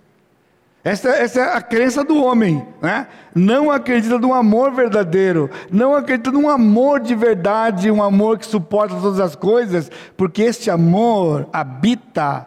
Essa, 0.84 1.10
essa, 1.10 1.40
é 1.40 1.56
a 1.56 1.62
crença 1.62 2.04
do 2.04 2.24
homem, 2.24 2.68
né? 2.80 3.08
Não 3.34 3.72
acredita 3.72 4.20
num 4.20 4.34
amor 4.34 4.72
verdadeiro, 4.72 5.50
não 5.72 5.96
acredita 5.96 6.32
num 6.32 6.48
amor 6.48 7.00
de 7.00 7.16
verdade, 7.16 7.90
um 7.90 8.04
amor 8.04 8.38
que 8.38 8.46
suporta 8.46 8.96
todas 9.02 9.20
as 9.20 9.36
coisas, 9.36 9.90
porque 10.16 10.44
este 10.44 10.70
amor 10.70 11.48
habita 11.52 12.46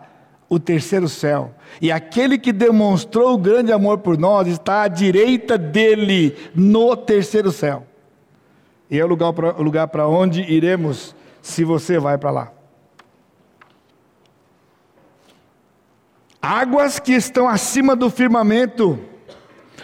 o 0.49 0.59
terceiro 0.59 1.09
céu. 1.09 1.53
E 1.81 1.93
aquele 1.93 2.39
que 2.39 2.53
demonstrou 2.53 3.35
o 3.35 3.39
grande 3.39 3.73
amor 3.73 3.99
por 3.99 4.17
nós 4.17 4.49
está 4.49 4.83
à 4.83 4.89
direita 4.89 5.59
dele 5.59 6.37
no 6.55 6.97
terceiro 6.97 7.53
céu. 7.53 7.87
E 8.91 8.99
é 8.99 9.05
o 9.05 9.09
lugar 9.09 9.89
para 9.89 10.09
onde 10.09 10.41
iremos 10.43 11.15
se 11.43 11.65
você 11.65 11.99
vai 11.99 12.17
para 12.17 12.31
lá. 12.31 12.53
Águas 16.41 16.99
que 16.99 17.13
estão 17.13 17.47
acima 17.47 17.95
do 17.95 18.09
firmamento. 18.09 18.99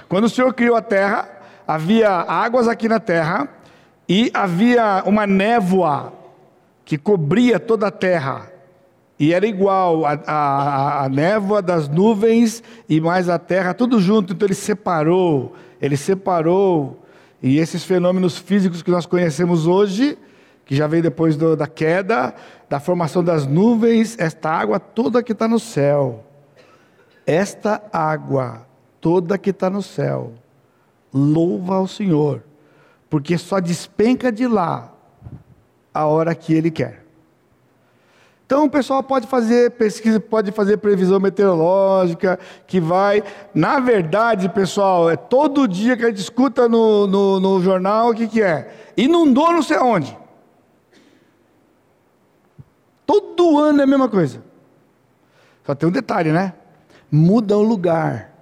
Quando 0.08 0.24
o 0.24 0.30
Senhor 0.30 0.54
criou 0.54 0.76
a 0.76 0.82
terra, 0.82 1.28
havia 1.66 2.08
águas 2.10 2.68
aqui 2.68 2.88
na 2.88 3.00
terra 3.00 3.48
e 4.08 4.30
havia 4.32 5.02
uma 5.04 5.26
névoa 5.26 6.12
que 6.84 6.96
cobria 6.96 7.60
toda 7.60 7.88
a 7.88 7.90
terra. 7.90 8.53
E 9.24 9.32
era 9.32 9.46
igual 9.46 10.04
a, 10.04 10.20
a, 10.26 11.04
a, 11.04 11.08
névoa 11.08 11.62
das 11.62 11.88
nuvens 11.88 12.62
e 12.86 13.00
mais 13.00 13.26
a 13.26 13.38
terra, 13.38 13.72
tudo 13.72 13.98
junto. 13.98 14.34
Então 14.34 14.46
ele 14.46 14.54
separou, 14.54 15.54
ele 15.80 15.96
separou. 15.96 17.02
E 17.42 17.56
esses 17.56 17.84
fenômenos 17.84 18.36
físicos 18.36 18.82
que 18.82 18.90
nós 18.90 19.06
conhecemos 19.06 19.66
hoje, 19.66 20.18
que 20.66 20.76
já 20.76 20.86
veio 20.86 21.02
depois 21.02 21.38
do, 21.38 21.56
da 21.56 21.66
queda, 21.66 22.34
da 22.68 22.78
formação 22.78 23.24
das 23.24 23.46
nuvens, 23.46 24.14
esta 24.18 24.50
água 24.50 24.78
toda 24.78 25.22
que 25.22 25.32
está 25.32 25.48
no 25.48 25.58
céu. 25.58 26.22
Esta 27.26 27.82
água 27.90 28.66
toda 29.00 29.38
que 29.38 29.48
está 29.48 29.70
no 29.70 29.80
céu, 29.80 30.34
louva 31.10 31.76
ao 31.76 31.88
Senhor, 31.88 32.42
porque 33.08 33.38
só 33.38 33.58
despenca 33.58 34.30
de 34.30 34.46
lá 34.46 34.92
a 35.94 36.04
hora 36.04 36.34
que 36.34 36.52
Ele 36.52 36.70
quer. 36.70 37.03
Então 38.46 38.64
o 38.64 38.70
pessoal 38.70 39.02
pode 39.02 39.26
fazer 39.26 39.70
pesquisa, 39.72 40.20
pode 40.20 40.52
fazer 40.52 40.76
previsão 40.76 41.18
meteorológica, 41.18 42.38
que 42.66 42.78
vai. 42.78 43.22
Na 43.54 43.80
verdade, 43.80 44.48
pessoal, 44.50 45.10
é 45.10 45.16
todo 45.16 45.66
dia 45.66 45.96
que 45.96 46.04
a 46.04 46.08
gente 46.08 46.20
escuta 46.20 46.68
no, 46.68 47.06
no, 47.06 47.40
no 47.40 47.62
jornal 47.62 48.10
o 48.10 48.14
que, 48.14 48.28
que 48.28 48.42
é. 48.42 48.92
Inundou 48.96 49.52
não 49.52 49.62
sei 49.62 49.78
aonde. 49.78 50.16
Todo 53.06 53.58
ano 53.58 53.80
é 53.80 53.84
a 53.84 53.86
mesma 53.86 54.08
coisa. 54.08 54.42
Só 55.64 55.74
tem 55.74 55.88
um 55.88 55.92
detalhe, 55.92 56.30
né? 56.30 56.52
Muda 57.10 57.56
o 57.56 57.62
lugar. 57.62 58.34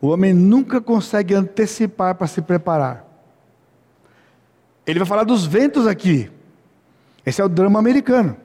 O 0.00 0.08
homem 0.08 0.32
nunca 0.32 0.80
consegue 0.80 1.34
antecipar 1.34 2.14
para 2.14 2.28
se 2.28 2.40
preparar. 2.40 3.04
Ele 4.86 5.00
vai 5.00 5.08
falar 5.08 5.24
dos 5.24 5.44
ventos 5.44 5.86
aqui. 5.88 6.30
Esse 7.26 7.42
é 7.42 7.44
o 7.44 7.48
drama 7.48 7.80
americano. 7.80 8.36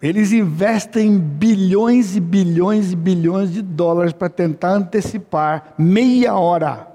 Eles 0.00 0.32
investem 0.32 1.16
bilhões 1.18 2.16
e 2.16 2.20
bilhões 2.20 2.90
e 2.90 2.96
bilhões 2.96 3.52
de 3.52 3.62
dólares 3.62 4.12
para 4.12 4.28
tentar 4.28 4.70
antecipar 4.70 5.74
meia 5.78 6.34
hora 6.34 6.88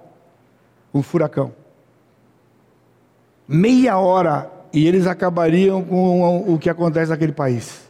um 0.93 1.01
furacão. 1.01 1.53
Meia 3.47 3.97
hora 3.97 4.51
e 4.73 4.86
eles 4.86 5.07
acabariam 5.07 5.82
com 5.84 6.53
o 6.53 6.57
que 6.57 6.69
acontece 6.69 7.11
naquele 7.11 7.32
país. 7.32 7.88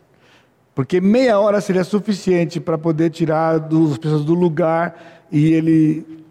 Porque 0.76 1.02
meia 1.02 1.40
hora 1.40 1.60
seria 1.60 1.84
suficiente 1.84 2.60
para 2.60 2.78
poder 2.78 3.10
tirar 3.10 3.56
as 3.56 3.98
pessoas 3.98 4.24
do 4.24 4.36
lugar 4.36 5.26
e 5.32 5.52
ele 5.52 6.26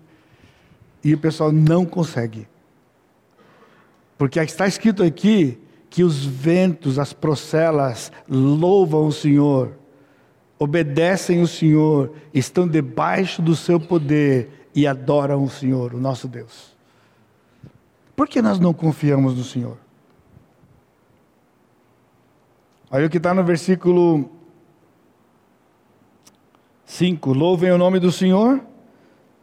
e 1.02 1.14
o 1.14 1.18
pessoal 1.18 1.50
não 1.50 1.84
consegue. 1.84 2.46
Porque 4.18 4.40
está 4.40 4.66
escrito 4.66 5.02
aqui 5.02 5.58
que 5.90 6.02
os 6.02 6.24
ventos, 6.24 6.98
as 6.98 7.12
procelas 7.12 8.10
louvam 8.28 9.06
o 9.06 9.12
Senhor, 9.12 9.72
obedecem 10.58 11.40
o 11.40 11.46
Senhor, 11.46 12.12
estão 12.32 12.66
debaixo 12.66 13.42
do 13.42 13.54
seu 13.54 13.78
poder 13.78 14.68
e 14.74 14.86
adoram 14.86 15.42
o 15.42 15.50
Senhor, 15.50 15.94
o 15.94 16.00
nosso 16.00 16.28
Deus. 16.28 16.74
Por 18.14 18.26
que 18.28 18.40
nós 18.40 18.58
não 18.58 18.72
confiamos 18.72 19.36
no 19.36 19.44
Senhor? 19.44 19.76
Olha 22.90 23.06
o 23.06 23.10
que 23.10 23.18
está 23.18 23.34
no 23.34 23.44
versículo 23.44 24.30
5: 26.86 27.32
Louvem 27.32 27.70
o 27.72 27.78
nome 27.78 28.00
do 28.00 28.10
Senhor. 28.10 28.60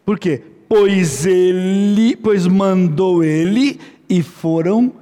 Por 0.06 0.18
quê? 0.18 0.42
Pois 0.68 1.26
ele, 1.26 2.16
pois 2.16 2.48
mandou 2.48 3.24
ele 3.24 3.80
e 4.10 4.22
foram 4.22 4.94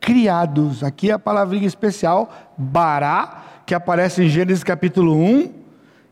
criados. 0.00 0.84
Aqui 0.84 1.10
é 1.10 1.14
a 1.14 1.18
palavrinha 1.18 1.66
especial, 1.66 2.32
bará, 2.56 3.62
que 3.66 3.74
aparece 3.74 4.22
em 4.22 4.28
Gênesis 4.28 4.62
capítulo 4.62 5.14
1, 5.14 5.52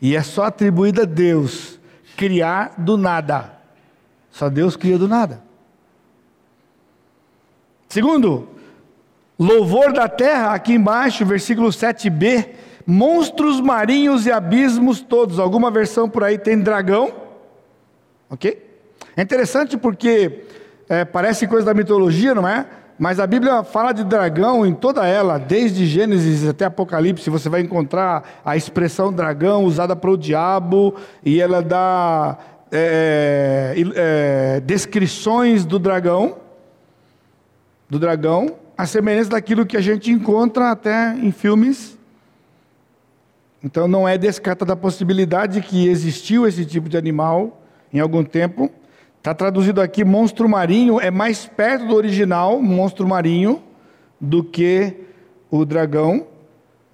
e 0.00 0.16
é 0.16 0.22
só 0.22 0.44
atribuída 0.44 1.02
a 1.02 1.06
Deus. 1.06 1.78
Criar 2.16 2.74
do 2.78 2.96
nada. 2.96 3.52
Só 4.30 4.48
Deus 4.48 4.76
cria 4.76 4.98
do 4.98 5.06
nada. 5.06 5.42
Segundo, 7.88 8.48
louvor 9.38 9.92
da 9.92 10.08
terra, 10.08 10.54
aqui 10.54 10.72
embaixo, 10.72 11.26
versículo 11.26 11.68
7b, 11.68 12.48
monstros 12.86 13.60
marinhos 13.60 14.24
e 14.24 14.32
abismos 14.32 15.00
todos. 15.00 15.38
Alguma 15.38 15.70
versão 15.70 16.08
por 16.08 16.24
aí 16.24 16.38
tem 16.38 16.58
dragão, 16.58 17.12
ok? 18.30 18.70
É 19.14 19.20
interessante 19.20 19.76
porque 19.76 20.44
é, 20.92 21.06
parece 21.06 21.46
coisa 21.46 21.64
da 21.64 21.72
mitologia, 21.72 22.34
não 22.34 22.46
é? 22.46 22.66
Mas 22.98 23.18
a 23.18 23.26
Bíblia 23.26 23.62
fala 23.62 23.94
de 23.94 24.04
dragão 24.04 24.66
em 24.66 24.74
toda 24.74 25.06
ela, 25.06 25.38
desde 25.38 25.86
Gênesis 25.86 26.46
até 26.46 26.66
Apocalipse, 26.66 27.30
você 27.30 27.48
vai 27.48 27.62
encontrar 27.62 28.42
a 28.44 28.58
expressão 28.58 29.10
dragão 29.10 29.64
usada 29.64 29.96
para 29.96 30.10
o 30.10 30.18
diabo, 30.18 30.94
e 31.24 31.40
ela 31.40 31.62
dá 31.62 32.36
é, 32.70 33.74
é, 33.94 34.60
descrições 34.60 35.64
do 35.64 35.78
dragão, 35.78 36.36
do 37.88 37.98
dragão, 37.98 38.56
a 38.76 38.84
semelhança 38.84 39.30
daquilo 39.30 39.64
que 39.64 39.78
a 39.78 39.80
gente 39.80 40.10
encontra 40.10 40.72
até 40.72 41.14
em 41.14 41.32
filmes. 41.32 41.96
Então 43.64 43.88
não 43.88 44.06
é 44.06 44.18
descartada 44.18 44.74
a 44.74 44.76
possibilidade 44.76 45.54
de 45.54 45.66
que 45.66 45.88
existiu 45.88 46.46
esse 46.46 46.66
tipo 46.66 46.90
de 46.90 46.98
animal 46.98 47.62
em 47.90 47.98
algum 47.98 48.22
tempo. 48.22 48.70
Está 49.22 49.32
traduzido 49.32 49.80
aqui, 49.80 50.04
monstro 50.04 50.48
marinho 50.48 51.00
é 51.00 51.08
mais 51.08 51.46
perto 51.46 51.86
do 51.86 51.94
original, 51.94 52.60
monstro 52.60 53.06
marinho, 53.06 53.62
do 54.20 54.42
que 54.42 54.96
o 55.48 55.64
dragão. 55.64 56.26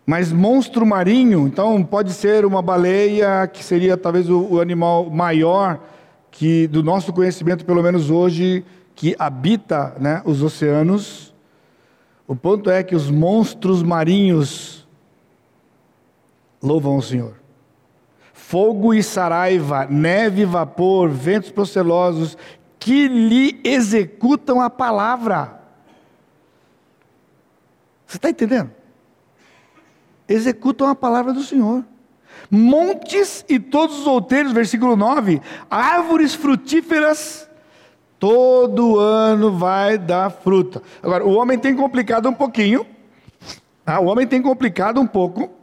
Mas 0.05 0.31
monstro 0.31 0.85
marinho, 0.85 1.47
então 1.47 1.83
pode 1.83 2.13
ser 2.13 2.45
uma 2.45 2.61
baleia, 2.61 3.47
que 3.47 3.65
seria 3.65 3.97
talvez 3.97 4.29
o, 4.29 4.61
animal 4.61 5.09
maior 5.09 5.81
que 6.31 6.67
do 6.67 6.83
nosso 6.83 7.15
conhecimento, 7.15 7.65
pelo 7.65 7.83
menos 7.83 8.11
hoje, 8.11 8.63
que 8.95 9.17
habita 9.19 9.97
né, 9.99 10.21
os 10.27 10.43
oceanos. 10.43 11.33
O 12.27 12.37
ponto 12.37 12.69
é 12.69 12.83
que 12.83 12.95
os 12.95 13.11
monstros 13.11 13.83
marinhos 13.83 14.87
louvam 16.61 16.99
o 16.99 17.03
Senhor 17.03 17.48
fogo 18.49 18.95
e 18.95 19.03
saraiva, 19.03 19.87
neve 19.91 20.41
e 20.41 20.45
vapor, 20.47 21.11
ventos 21.11 21.51
procelosos, 21.51 22.35
que 22.79 23.07
lhe 23.07 23.61
executam 23.63 24.59
a 24.59 24.71
palavra. 24.71 25.61
Você 28.07 28.17
está 28.17 28.31
entendendo? 28.31 28.71
Executam 30.27 30.89
a 30.89 30.95
palavra 30.95 31.35
do 31.35 31.43
Senhor. 31.43 31.85
Montes 32.51 33.45
e 33.51 33.61
todos 33.61 33.99
os 33.99 34.07
outeiros, 34.07 34.53
versículo 34.53 34.97
9, 34.97 35.43
árvores 35.71 36.35
frutíferas, 36.35 37.51
todo 38.19 38.99
ano 38.99 39.59
vai 39.59 39.99
dar 39.99 40.31
fruta. 40.31 40.83
Agora, 41.03 41.23
o 41.23 41.35
homem 41.35 41.59
tem 41.59 41.77
complicado 41.77 42.31
um 42.31 42.35
pouquinho, 42.35 42.87
tá? 43.85 44.01
o 44.01 44.07
homem 44.07 44.27
tem 44.27 44.41
complicado 44.41 44.99
um 44.99 45.07
pouco, 45.07 45.58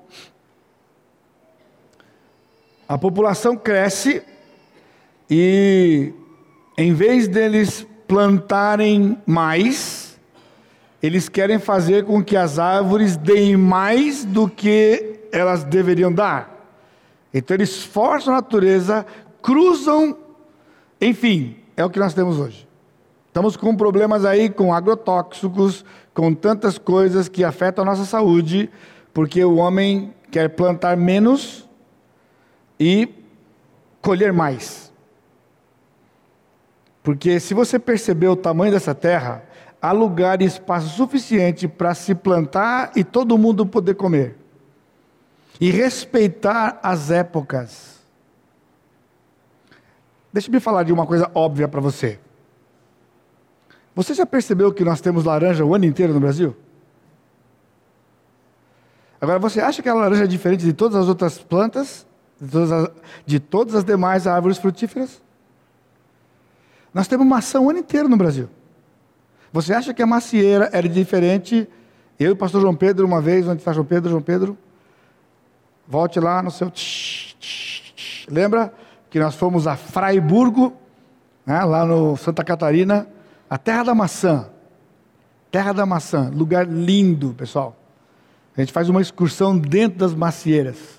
a 2.87 2.97
população 2.97 3.57
cresce 3.57 4.21
e, 5.29 6.13
em 6.77 6.93
vez 6.93 7.27
deles 7.27 7.85
plantarem 8.07 9.17
mais, 9.25 10.19
eles 11.01 11.27
querem 11.27 11.57
fazer 11.57 12.05
com 12.05 12.23
que 12.23 12.37
as 12.37 12.59
árvores 12.59 13.17
deem 13.17 13.57
mais 13.57 14.23
do 14.23 14.47
que 14.47 15.19
elas 15.31 15.63
deveriam 15.63 16.13
dar. 16.13 16.53
Então, 17.33 17.55
eles 17.55 17.83
forçam 17.83 18.33
a 18.33 18.37
natureza, 18.37 19.05
cruzam, 19.41 20.17
enfim, 21.01 21.57
é 21.75 21.83
o 21.83 21.89
que 21.89 21.99
nós 21.99 22.13
temos 22.13 22.39
hoje. 22.39 22.67
Estamos 23.27 23.57
com 23.57 23.75
problemas 23.75 24.23
aí 24.23 24.49
com 24.49 24.73
agrotóxicos, 24.73 25.83
com 26.13 26.33
tantas 26.33 26.77
coisas 26.77 27.27
que 27.27 27.43
afetam 27.43 27.83
a 27.83 27.85
nossa 27.85 28.05
saúde, 28.05 28.69
porque 29.13 29.43
o 29.43 29.55
homem 29.55 30.13
quer 30.31 30.49
plantar 30.49 30.95
menos 30.95 31.64
e 32.79 33.09
colher 34.01 34.31
mais. 34.33 34.91
Porque 37.01 37.39
se 37.39 37.53
você 37.53 37.77
perceber 37.77 38.27
o 38.27 38.35
tamanho 38.35 38.71
dessa 38.71 38.95
terra, 38.95 39.43
há 39.81 39.91
lugar 39.91 40.41
e 40.41 40.45
espaço 40.45 40.89
suficiente 40.89 41.67
para 41.67 41.93
se 41.93 42.15
plantar 42.15 42.91
e 42.95 43.03
todo 43.03 43.37
mundo 43.37 43.65
poder 43.65 43.93
comer. 43.93 44.35
E 45.61 45.69
respeitar 45.69 46.79
as 46.81 47.11
épocas. 47.11 48.03
Deixa 50.33 50.51
eu 50.51 50.59
falar 50.59 50.83
de 50.83 50.91
uma 50.91 51.05
coisa 51.05 51.29
óbvia 51.33 51.67
para 51.67 51.79
você. 51.79 52.19
Você 53.95 54.13
já 54.13 54.25
percebeu 54.25 54.73
que 54.73 54.83
nós 54.83 54.99
temos 54.99 55.23
laranja 55.23 55.63
o 55.63 55.73
ano 55.73 55.85
inteiro 55.85 56.13
no 56.13 56.19
Brasil? 56.19 56.55
Agora, 59.21 59.39
você 59.39 59.61
acha 59.61 59.81
que 59.81 59.87
a 59.87 59.93
laranja 59.93 60.25
é 60.25 60.27
diferente 60.27 60.65
de 60.65 60.73
todas 60.73 60.97
as 60.97 61.07
outras 61.07 61.37
plantas? 61.37 62.05
De 62.39 62.49
todas 62.49 62.71
as, 62.71 62.89
de 63.25 63.39
todas 63.39 63.75
as 63.75 63.83
demais 63.83 64.27
árvores 64.27 64.57
frutíferas? 64.57 65.21
Nós 66.93 67.07
temos 67.07 67.27
maçã 67.27 67.59
o 67.59 67.69
ano 67.69 67.79
inteiro 67.79 68.07
no 68.07 68.17
Brasil. 68.17 68.49
Você 69.51 69.73
acha 69.73 69.93
que 69.93 70.01
a 70.01 70.05
macieira 70.05 70.69
era 70.73 70.87
diferente? 70.87 71.67
Eu 72.19 72.29
e 72.29 72.31
o 72.31 72.35
pastor 72.35 72.61
João 72.61 72.75
Pedro, 72.75 73.05
uma 73.05 73.21
vez, 73.21 73.47
onde 73.47 73.61
está 73.61 73.73
João 73.73 73.85
Pedro? 73.85 74.09
João 74.09 74.21
Pedro, 74.21 74.57
volte 75.87 76.19
lá 76.19 76.41
no 76.41 76.51
seu. 76.51 76.71
Lembra 78.29 78.73
que 79.09 79.19
nós 79.19 79.35
fomos 79.35 79.67
a 79.67 79.75
Fraiburgo, 79.75 80.73
né, 81.45 81.63
lá 81.63 81.85
no 81.85 82.17
Santa 82.17 82.43
Catarina, 82.43 83.07
a 83.49 83.57
terra 83.57 83.83
da 83.83 83.95
maçã. 83.95 84.49
Terra 85.51 85.71
da 85.71 85.85
maçã, 85.85 86.29
lugar 86.33 86.67
lindo, 86.67 87.33
pessoal. 87.33 87.77
A 88.57 88.61
gente 88.61 88.73
faz 88.73 88.89
uma 88.89 89.01
excursão 89.01 89.57
dentro 89.57 89.99
das 89.99 90.13
macieiras. 90.13 90.94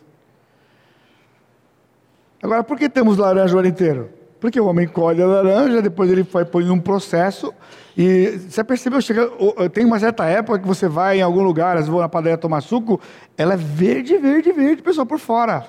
Agora, 2.47 2.63
por 2.63 2.79
que 2.79 2.89
temos 2.89 3.19
laranja 3.19 3.57
o 3.57 3.59
ano 3.59 3.67
inteiro? 3.67 4.09
Porque 4.39 4.61
o 4.61 4.67
homem 4.67 4.87
colhe 4.87 5.21
a 5.21 5.27
laranja, 5.27 5.83
depois 5.83 6.09
ele 6.09 6.23
vai 6.23 6.45
põe 6.45 6.65
num 6.65 6.79
processo. 6.79 7.53
E 7.97 8.39
você 8.49 8.63
percebeu, 8.63 9.01
chega, 9.01 9.29
tem 9.73 9.85
uma 9.85 9.99
certa 9.99 10.27
época 10.27 10.61
que 10.61 10.67
você 10.67 10.87
vai 10.87 11.19
em 11.19 11.23
algum 11.23 11.43
lugar, 11.43 11.71
às 11.71 11.81
vezes 11.81 11.89
vou 11.89 12.01
na 12.01 12.09
padaria 12.09 12.39
tomar 12.39 12.61
suco, 12.61 13.01
ela 13.37 13.55
é 13.55 13.57
verde, 13.57 14.17
verde, 14.19 14.53
verde, 14.53 14.81
pessoal, 14.81 15.05
por 15.05 15.19
fora. 15.19 15.67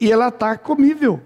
E 0.00 0.10
ela 0.10 0.26
está 0.26 0.56
comível. 0.56 1.20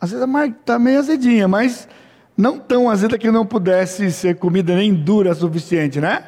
Às 0.00 0.12
vezes 0.12 0.24
está 0.56 0.78
meio 0.78 1.00
azedinha, 1.00 1.48
mas 1.48 1.88
não 2.36 2.56
tão 2.56 2.88
azeda 2.88 3.18
que 3.18 3.32
não 3.32 3.44
pudesse 3.44 4.12
ser 4.12 4.36
comida 4.36 4.76
nem 4.76 4.94
dura 4.94 5.32
o 5.32 5.34
suficiente, 5.34 6.00
né? 6.00 6.24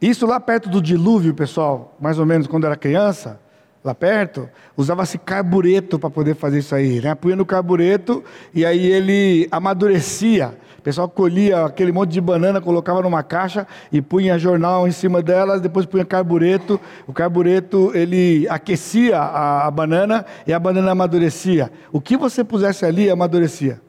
Isso 0.00 0.26
lá 0.26 0.40
perto 0.40 0.70
do 0.70 0.80
dilúvio, 0.80 1.34
pessoal, 1.34 1.94
mais 2.00 2.18
ou 2.18 2.24
menos 2.24 2.46
quando 2.46 2.64
era 2.64 2.74
criança, 2.74 3.44
lá 3.86 3.94
perto, 3.94 4.48
usava-se 4.76 5.16
carbureto 5.16 5.96
para 5.96 6.10
poder 6.10 6.34
fazer 6.34 6.58
isso 6.58 6.74
aí, 6.74 7.00
né? 7.00 7.14
Punha 7.14 7.36
no 7.36 7.46
carbureto 7.46 8.22
e 8.52 8.66
aí 8.66 8.84
ele 8.84 9.46
amadurecia. 9.48 10.58
O 10.76 10.82
pessoal 10.82 11.08
colhia 11.08 11.64
aquele 11.64 11.92
monte 11.92 12.10
de 12.10 12.20
banana, 12.20 12.60
colocava 12.60 13.00
numa 13.00 13.22
caixa 13.22 13.64
e 13.92 14.02
punha 14.02 14.38
jornal 14.38 14.88
em 14.88 14.90
cima 14.90 15.22
delas, 15.22 15.60
depois 15.60 15.86
punha 15.86 16.04
carbureto. 16.04 16.80
O 17.06 17.12
carbureto 17.12 17.92
ele 17.94 18.48
aquecia 18.48 19.20
a, 19.20 19.68
a 19.68 19.70
banana 19.70 20.26
e 20.44 20.52
a 20.52 20.58
banana 20.58 20.90
amadurecia. 20.90 21.70
O 21.92 22.00
que 22.00 22.16
você 22.16 22.42
pusesse 22.42 22.84
ali 22.84 23.08
amadurecia. 23.08 23.80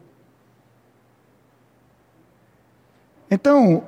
Então, 3.31 3.83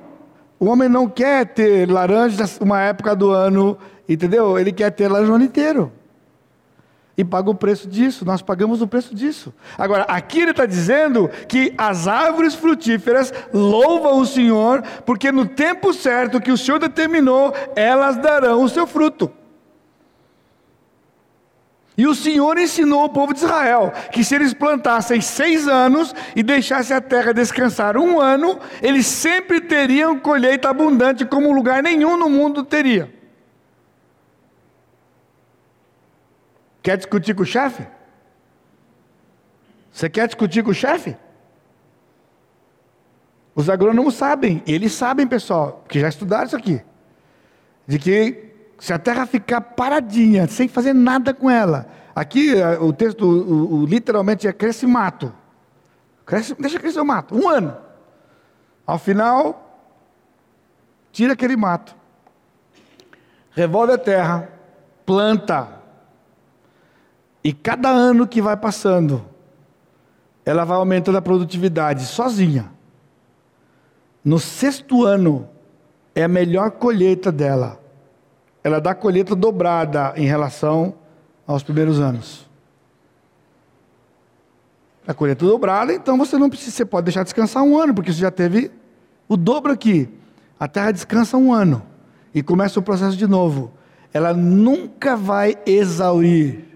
o 0.58 0.66
homem 0.66 0.88
não 0.88 1.08
quer 1.08 1.46
ter 1.46 1.88
laranjas 1.88 2.58
uma 2.60 2.80
época 2.80 3.14
do 3.14 3.30
ano, 3.30 3.78
entendeu? 4.08 4.58
Ele 4.58 4.72
quer 4.72 4.90
ter 4.90 5.08
laranja 5.08 5.32
o 5.32 5.34
ano 5.36 5.44
inteiro 5.44 5.92
e 7.16 7.24
paga 7.24 7.50
o 7.50 7.54
preço 7.54 7.88
disso, 7.88 8.24
nós 8.24 8.40
pagamos 8.40 8.80
o 8.80 8.86
preço 8.86 9.14
disso. 9.14 9.52
Agora, 9.76 10.04
aqui 10.04 10.40
ele 10.40 10.52
está 10.52 10.64
dizendo 10.64 11.28
que 11.48 11.74
as 11.76 12.08
árvores 12.08 12.54
frutíferas 12.54 13.32
louvam 13.52 14.18
o 14.18 14.26
Senhor, 14.26 14.82
porque 15.04 15.30
no 15.30 15.46
tempo 15.46 15.92
certo 15.92 16.40
que 16.40 16.52
o 16.52 16.56
Senhor 16.56 16.78
determinou, 16.78 17.52
elas 17.76 18.16
darão 18.16 18.62
o 18.62 18.68
seu 18.68 18.86
fruto. 18.86 19.30
E 22.00 22.06
o 22.06 22.14
Senhor 22.14 22.56
ensinou 22.56 23.04
o 23.04 23.10
povo 23.10 23.34
de 23.34 23.40
Israel 23.40 23.92
que 24.10 24.24
se 24.24 24.34
eles 24.34 24.54
plantassem 24.54 25.20
seis 25.20 25.68
anos 25.68 26.14
e 26.34 26.42
deixassem 26.42 26.96
a 26.96 27.00
terra 27.00 27.34
descansar 27.34 27.98
um 27.98 28.18
ano, 28.18 28.58
eles 28.80 29.04
sempre 29.04 29.60
teriam 29.60 30.18
colheita 30.18 30.70
abundante, 30.70 31.26
como 31.26 31.52
lugar 31.52 31.82
nenhum 31.82 32.16
no 32.16 32.30
mundo 32.30 32.64
teria. 32.64 33.19
Quer 36.82 36.96
discutir 36.96 37.34
com 37.34 37.42
o 37.42 37.46
chefe? 37.46 37.86
Você 39.92 40.08
quer 40.08 40.26
discutir 40.26 40.62
com 40.62 40.70
o 40.70 40.74
chefe? 40.74 41.16
Os 43.54 43.68
agrônomos 43.68 44.14
sabem, 44.14 44.62
eles 44.66 44.92
sabem, 44.92 45.26
pessoal, 45.26 45.84
que 45.88 46.00
já 46.00 46.08
estudaram 46.08 46.46
isso 46.46 46.56
aqui, 46.56 46.80
de 47.86 47.98
que 47.98 48.54
se 48.78 48.92
a 48.92 48.98
terra 48.98 49.26
ficar 49.26 49.60
paradinha, 49.60 50.46
sem 50.46 50.68
fazer 50.68 50.94
nada 50.94 51.34
com 51.34 51.50
ela, 51.50 51.86
aqui 52.14 52.54
eh, 52.54 52.78
o 52.78 52.92
texto 52.92 53.22
o, 53.26 53.80
o, 53.80 53.86
literalmente 53.86 54.46
é 54.46 54.52
cresce 54.52 54.86
mato, 54.86 55.34
cresce, 56.24 56.54
deixa 56.58 56.78
crescer 56.78 57.00
o 57.00 57.04
mato, 57.04 57.36
um 57.36 57.48
ano. 57.48 57.76
Ao 58.86 58.98
final, 58.98 59.84
tira 61.12 61.34
aquele 61.34 61.56
mato, 61.56 61.94
revolve 63.50 63.92
a 63.92 63.98
terra, 63.98 64.48
planta, 65.04 65.79
e 67.42 67.52
cada 67.52 67.88
ano 67.88 68.26
que 68.26 68.42
vai 68.42 68.56
passando, 68.56 69.24
ela 70.44 70.64
vai 70.64 70.76
aumentando 70.76 71.18
a 71.18 71.22
produtividade 71.22 72.04
sozinha. 72.04 72.70
No 74.24 74.38
sexto 74.38 75.04
ano, 75.04 75.48
é 76.14 76.24
a 76.24 76.28
melhor 76.28 76.72
colheita 76.72 77.32
dela. 77.32 77.80
Ela 78.62 78.78
dá 78.80 78.94
colheita 78.94 79.34
dobrada 79.34 80.12
em 80.16 80.26
relação 80.26 80.94
aos 81.46 81.62
primeiros 81.62 81.98
anos. 81.98 82.48
A 85.06 85.14
colheita 85.14 85.46
dobrada, 85.46 85.92
então 85.94 86.18
você 86.18 86.36
não 86.36 86.50
precisa, 86.50 86.70
você 86.70 86.84
pode 86.84 87.06
deixar 87.06 87.22
descansar 87.22 87.62
um 87.62 87.78
ano, 87.78 87.94
porque 87.94 88.12
você 88.12 88.20
já 88.20 88.30
teve 88.30 88.70
o 89.26 89.36
dobro 89.36 89.72
aqui. 89.72 90.08
A 90.58 90.68
terra 90.68 90.90
descansa 90.90 91.38
um 91.38 91.52
ano 91.52 91.82
e 92.34 92.42
começa 92.42 92.78
o 92.78 92.82
processo 92.82 93.16
de 93.16 93.26
novo. 93.26 93.72
Ela 94.12 94.34
nunca 94.34 95.16
vai 95.16 95.56
exaurir 95.64 96.69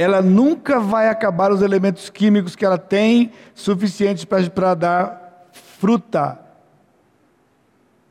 ela 0.00 0.22
nunca 0.22 0.80
vai 0.80 1.10
acabar 1.10 1.52
os 1.52 1.60
elementos 1.60 2.08
químicos 2.08 2.56
que 2.56 2.64
ela 2.64 2.78
tem 2.78 3.32
suficientes 3.54 4.24
para 4.24 4.74
dar 4.74 5.50
fruta 5.52 6.40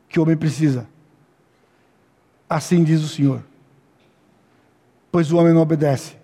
que 0.07 0.19
o 0.19 0.21
homem 0.21 0.37
precisa. 0.37 0.87
Assim 2.47 2.83
diz 2.83 3.01
o 3.01 3.07
Senhor. 3.07 3.43
Pois 5.11 5.31
o 5.31 5.37
homem 5.37 5.51
não 5.51 5.61
obedece. 5.61 6.15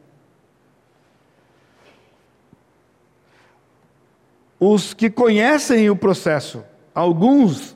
Os 4.59 4.93
que 4.93 5.09
conhecem 5.09 5.89
o 5.89 5.95
processo, 5.95 6.63
alguns, 6.93 7.75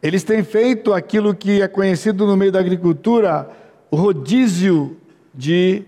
eles 0.00 0.22
têm 0.22 0.44
feito 0.44 0.94
aquilo 0.94 1.34
que 1.34 1.62
é 1.62 1.66
conhecido 1.66 2.28
no 2.28 2.36
meio 2.36 2.52
da 2.52 2.60
agricultura, 2.60 3.50
o 3.90 3.96
rodízio 3.96 4.96
de 5.34 5.84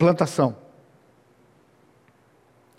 plantação. 0.00 0.56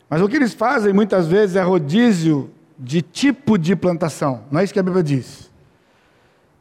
Mas 0.09 0.21
o 0.21 0.27
que 0.27 0.35
eles 0.35 0.55
fazem 0.55 0.91
muitas 0.91 1.27
vezes 1.27 1.55
é 1.55 1.61
rodízio 1.61 2.49
de 2.77 3.03
tipo 3.03 3.59
de 3.59 3.75
plantação. 3.75 4.43
Não 4.49 4.59
é 4.59 4.63
isso 4.63 4.73
que 4.73 4.79
a 4.79 4.83
Bíblia 4.83 5.03
diz. 5.03 5.51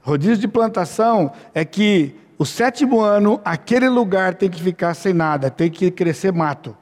Rodízio 0.03 0.37
de 0.37 0.47
plantação 0.47 1.33
é 1.55 1.65
que 1.65 2.15
o 2.39 2.45
sétimo 2.45 3.01
ano, 3.01 3.41
aquele 3.43 3.89
lugar 3.89 4.35
tem 4.35 4.51
que 4.51 4.63
ficar 4.63 4.93
sem 4.93 5.15
nada, 5.15 5.51
tem 5.51 5.71
que 5.71 5.91
crescer 5.91 6.31
mato. 6.31 6.77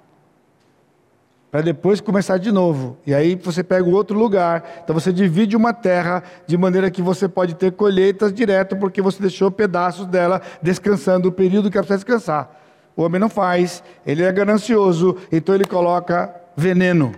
Para 1.50 1.62
depois 1.62 2.00
começar 2.00 2.36
de 2.36 2.50
novo. 2.50 2.98
E 3.06 3.14
aí 3.14 3.36
você 3.36 3.62
pega 3.62 3.88
o 3.88 3.92
outro 3.92 4.18
lugar. 4.18 4.82
Então 4.82 4.92
você 4.92 5.12
divide 5.12 5.56
uma 5.56 5.72
terra 5.72 6.24
de 6.48 6.58
maneira 6.58 6.90
que 6.90 7.00
você 7.00 7.28
pode 7.28 7.54
ter 7.54 7.72
colheitas 7.72 8.32
direto, 8.32 8.76
porque 8.76 9.00
você 9.00 9.22
deixou 9.22 9.50
pedaços 9.52 10.06
dela 10.06 10.42
descansando 10.60 11.28
o 11.28 11.32
período 11.32 11.70
que 11.70 11.78
ela 11.78 11.86
precisa 11.86 12.04
descansar. 12.04 12.67
O 12.98 13.02
homem 13.04 13.20
não 13.20 13.28
faz, 13.28 13.80
ele 14.04 14.24
é 14.24 14.32
ganancioso, 14.32 15.16
então 15.30 15.54
ele 15.54 15.64
coloca 15.64 16.34
veneno, 16.56 17.14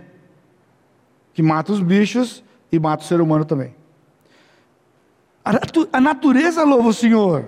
que 1.32 1.42
mata 1.42 1.72
os 1.72 1.80
bichos 1.80 2.44
e 2.70 2.78
mata 2.78 3.02
o 3.02 3.06
ser 3.06 3.18
humano 3.18 3.46
também. 3.46 3.74
A 5.90 5.98
natureza 5.98 6.64
louva 6.64 6.90
o 6.90 6.92
Senhor, 6.92 7.46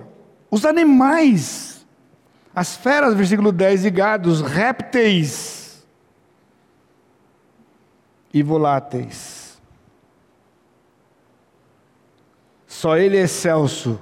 os 0.49 0.65
animais, 0.65 1.85
as 2.55 2.75
feras, 2.75 3.13
versículo 3.13 3.51
10, 3.51 3.85
e 3.85 3.91
gados, 3.91 4.41
répteis 4.41 5.85
e 8.33 8.41
voláteis. 8.41 9.61
Só 12.65 12.97
Ele 12.97 13.15
é 13.15 13.21
excelso. 13.21 14.01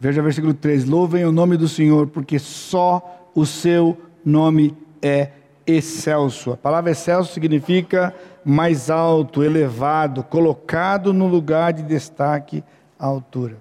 Veja 0.00 0.20
versículo 0.20 0.54
3: 0.54 0.86
Louvem 0.86 1.24
o 1.24 1.30
nome 1.30 1.56
do 1.56 1.68
Senhor, 1.68 2.08
porque 2.08 2.36
só 2.36 3.19
o 3.34 3.46
seu 3.46 3.96
nome 4.24 4.76
é 5.02 5.30
excelso. 5.66 6.52
A 6.52 6.56
palavra 6.56 6.90
excelso 6.90 7.32
significa 7.32 8.14
mais 8.44 8.90
alto, 8.90 9.42
elevado, 9.42 10.22
colocado 10.24 11.12
no 11.12 11.26
lugar 11.26 11.72
de 11.72 11.82
destaque 11.82 12.64
à 12.98 13.06
altura. 13.06 13.58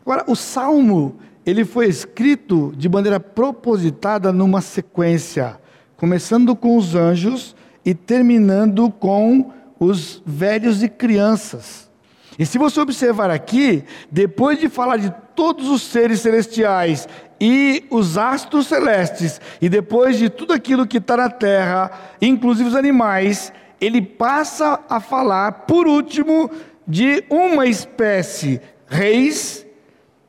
Agora, 0.00 0.24
o 0.26 0.34
salmo, 0.36 1.16
ele 1.46 1.64
foi 1.64 1.86
escrito 1.88 2.72
de 2.76 2.88
maneira 2.88 3.18
propositada 3.18 4.32
numa 4.32 4.60
sequência, 4.60 5.58
começando 5.96 6.54
com 6.54 6.76
os 6.76 6.94
anjos 6.94 7.56
e 7.84 7.94
terminando 7.94 8.90
com 8.90 9.52
os 9.78 10.22
velhos 10.24 10.82
e 10.82 10.88
crianças. 10.88 11.90
E 12.38 12.44
se 12.44 12.58
você 12.58 12.80
observar 12.80 13.30
aqui, 13.30 13.84
depois 14.10 14.58
de 14.58 14.68
falar 14.68 14.96
de 14.96 15.14
todos 15.34 15.68
os 15.68 15.82
seres 15.82 16.20
celestiais 16.20 17.08
e 17.40 17.84
os 17.90 18.18
astros 18.18 18.66
celestes, 18.66 19.40
e 19.60 19.68
depois 19.68 20.18
de 20.18 20.28
tudo 20.28 20.52
aquilo 20.52 20.86
que 20.86 20.98
está 20.98 21.16
na 21.16 21.30
terra, 21.30 21.90
inclusive 22.20 22.68
os 22.68 22.76
animais, 22.76 23.52
ele 23.80 24.00
passa 24.02 24.80
a 24.88 25.00
falar, 25.00 25.52
por 25.66 25.86
último, 25.86 26.50
de 26.86 27.24
uma 27.30 27.66
espécie: 27.66 28.60
reis, 28.86 29.66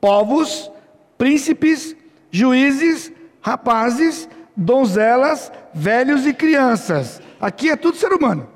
povos, 0.00 0.70
príncipes, 1.18 1.96
juízes, 2.30 3.12
rapazes, 3.40 4.28
donzelas, 4.56 5.52
velhos 5.72 6.26
e 6.26 6.32
crianças. 6.32 7.20
Aqui 7.40 7.70
é 7.70 7.76
tudo 7.76 7.96
ser 7.96 8.12
humano, 8.12 8.48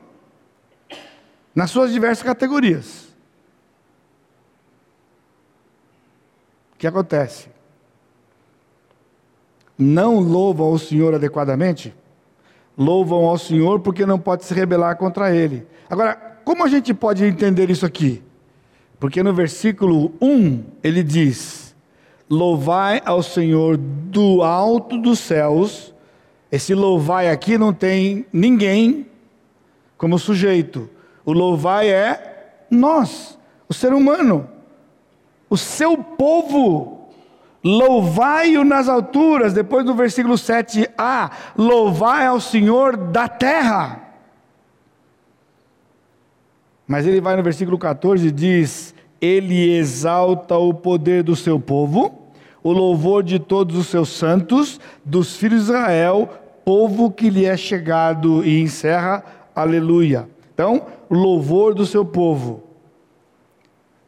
nas 1.54 1.70
suas 1.70 1.92
diversas 1.92 2.22
categorias. 2.22 3.10
O 6.69 6.69
que 6.80 6.86
acontece? 6.86 7.48
não 9.80 10.20
louvam 10.20 10.66
ao 10.66 10.78
Senhor 10.78 11.14
adequadamente? 11.14 11.94
Louvam 12.76 13.24
ao 13.24 13.38
Senhor 13.38 13.80
porque 13.80 14.04
não 14.04 14.18
pode 14.18 14.44
se 14.44 14.52
rebelar 14.52 14.96
contra 14.96 15.34
Ele. 15.34 15.66
Agora, 15.88 16.14
como 16.44 16.62
a 16.62 16.68
gente 16.68 16.92
pode 16.92 17.24
entender 17.24 17.70
isso 17.70 17.86
aqui? 17.86 18.22
Porque 18.98 19.22
no 19.22 19.32
versículo 19.32 20.12
1 20.20 20.62
ele 20.84 21.02
diz: 21.02 21.74
Louvai 22.28 23.00
ao 23.04 23.22
Senhor 23.22 23.78
do 23.78 24.42
alto 24.42 24.98
dos 24.98 25.18
céus. 25.18 25.94
Esse 26.52 26.74
louvai 26.74 27.30
aqui 27.30 27.56
não 27.56 27.72
tem 27.72 28.26
ninguém 28.32 29.06
como 29.96 30.18
sujeito. 30.18 30.90
O 31.24 31.32
louvai 31.32 31.88
é 31.88 32.64
nós, 32.68 33.38
o 33.68 33.74
ser 33.74 33.92
humano, 33.92 34.48
o 35.50 35.56
seu 35.56 35.98
povo. 35.98 37.10
Louvai-o 37.62 38.64
nas 38.64 38.88
alturas, 38.88 39.52
depois 39.52 39.84
no 39.84 39.94
versículo 39.94 40.36
7a, 40.36 41.30
louvai 41.58 42.26
ao 42.26 42.40
Senhor 42.40 42.96
da 42.96 43.28
terra. 43.28 44.00
Mas 46.86 47.06
ele 47.06 47.20
vai 47.20 47.36
no 47.36 47.42
versículo 47.42 47.76
14 47.76 48.28
e 48.28 48.30
diz: 48.30 48.94
Ele 49.20 49.76
exalta 49.76 50.56
o 50.56 50.72
poder 50.72 51.22
do 51.22 51.36
seu 51.36 51.60
povo, 51.60 52.32
o 52.62 52.72
louvor 52.72 53.22
de 53.22 53.38
todos 53.38 53.76
os 53.76 53.88
seus 53.88 54.08
santos, 54.08 54.80
dos 55.04 55.36
filhos 55.36 55.66
de 55.66 55.72
Israel, 55.72 56.30
povo 56.64 57.10
que 57.10 57.28
lhe 57.28 57.44
é 57.44 57.56
chegado, 57.58 58.42
e 58.42 58.62
encerra, 58.62 59.22
aleluia. 59.54 60.28
Então, 60.54 60.86
louvor 61.10 61.74
do 61.74 61.84
seu 61.84 62.04
povo. 62.06 62.69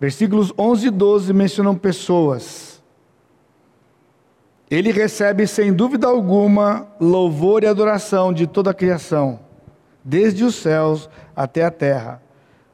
Versículos 0.03 0.53
11 0.59 0.89
e 0.89 0.91
12 0.91 1.33
mencionam 1.33 1.75
pessoas. 1.75 2.83
Ele 4.71 4.93
recebe, 4.93 5.47
sem 5.47 5.73
dúvida 5.73 6.07
alguma, 6.07 6.87
louvor 7.01 7.63
e 7.63 7.67
adoração 7.67 8.35
de 8.35 8.47
toda 8.47 8.73
a 8.73 8.75
criação, 8.75 9.41
desde 10.05 10.45
os 10.45 10.57
céus 10.57 11.09
até 11.35 11.65
a 11.65 11.71
terra 11.71 12.21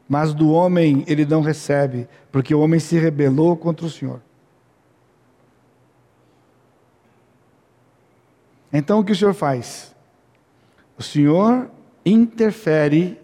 mas 0.09 0.33
do 0.33 0.51
homem 0.51 1.05
ele 1.07 1.27
não 1.27 1.43
recebe, 1.43 2.09
porque 2.33 2.55
o 2.55 2.61
homem 2.61 2.81
se 2.81 2.99
rebelou 2.99 3.55
contra 3.57 3.85
o 3.85 3.91
Senhor. 3.91 4.23
Então 8.73 9.01
o 9.01 9.05
que 9.05 9.13
o 9.13 9.17
Senhor 9.17 9.35
faz? 9.35 9.95
O 10.97 11.03
Senhor 11.03 11.71
interfere. 12.07 13.21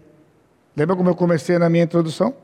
Lembra 0.75 0.95
como 0.95 1.09
eu 1.09 1.15
comecei 1.15 1.57
na 1.57 1.69
minha 1.69 1.83
introdução? 1.83 2.35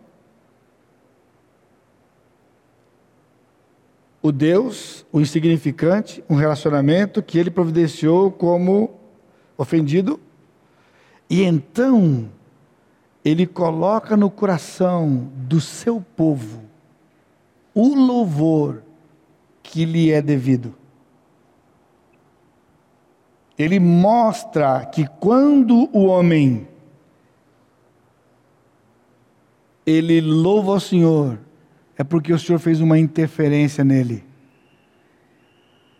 O 4.21 4.31
Deus, 4.31 5.05
o 5.11 5.19
insignificante, 5.19 6.23
um 6.29 6.35
relacionamento 6.35 7.23
que 7.23 7.39
ele 7.39 7.49
providenciou 7.49 8.31
como 8.31 8.91
ofendido. 9.57 10.19
E 11.29 11.43
então 11.43 12.29
ele 13.23 13.47
coloca 13.47 14.17
no 14.17 14.29
coração 14.29 15.29
do 15.35 15.59
seu 15.59 16.01
povo 16.15 16.61
o 17.73 17.95
louvor 17.95 18.83
que 19.63 19.85
lhe 19.85 20.11
é 20.11 20.21
devido. 20.21 20.75
Ele 23.57 23.79
mostra 23.79 24.85
que 24.85 25.07
quando 25.19 25.89
o 25.93 26.05
homem 26.05 26.67
ele 29.85 30.21
louva 30.21 30.73
o 30.73 30.79
Senhor, 30.79 31.39
é 32.01 32.03
porque 32.03 32.33
o 32.33 32.39
Senhor 32.39 32.57
fez 32.57 32.81
uma 32.81 32.97
interferência 32.97 33.83
nele 33.83 34.23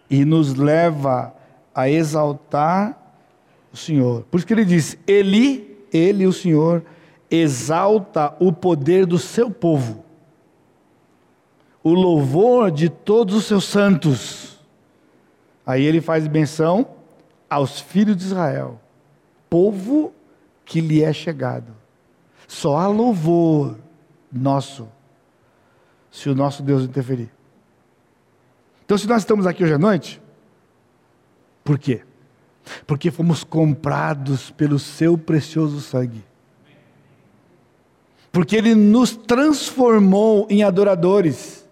e 0.10 0.26
nos 0.26 0.56
leva 0.56 1.32
a 1.76 1.88
exaltar 1.88 2.98
o 3.72 3.78
Senhor. 3.78 4.24
Por 4.24 4.38
isso 4.38 4.48
que 4.48 4.54
ele 4.54 4.66
diz: 4.66 4.98
Ele, 5.06 5.78
ele, 5.94 6.26
o 6.26 6.34
Senhor, 6.34 6.84
exalta 7.30 8.36
o 8.40 8.52
poder 8.52 9.06
do 9.06 9.20
seu 9.20 9.52
povo, 9.52 10.04
o 11.84 11.94
louvor 11.94 12.72
de 12.72 12.90
todos 12.90 13.36
os 13.36 13.46
seus 13.46 13.66
santos. 13.66 14.60
Aí 15.64 15.84
ele 15.84 16.02
faz 16.02 16.28
menção 16.28 16.88
aos 17.48 17.80
filhos 17.80 18.18
de 18.18 18.24
Israel, 18.24 18.82
povo 19.48 20.12
que 20.66 20.82
lhe 20.82 21.04
é 21.04 21.14
chegado. 21.14 21.76
Só 22.48 22.76
há 22.78 22.88
louvor 22.88 23.78
nosso, 24.32 24.90
se 26.12 26.30
o 26.30 26.36
nosso 26.36 26.62
Deus 26.62 26.84
interferir. 26.84 27.32
Então, 28.86 28.98
se 28.98 29.08
nós 29.08 29.22
estamos 29.22 29.48
aqui 29.48 29.64
hoje 29.64 29.74
à 29.74 29.80
noite, 29.80 30.22
por 31.64 31.80
quê? 31.80 32.02
Porque 32.86 33.10
fomos 33.10 33.44
comprados 33.44 34.52
pelo 34.52 34.78
seu 34.78 35.18
precioso 35.18 35.82
sangue 35.82 36.24
porque 38.32 38.56
Ele 38.56 38.74
nos 38.74 39.16
transformou 39.16 40.48
em 40.50 40.64
adoradores. 40.64 41.68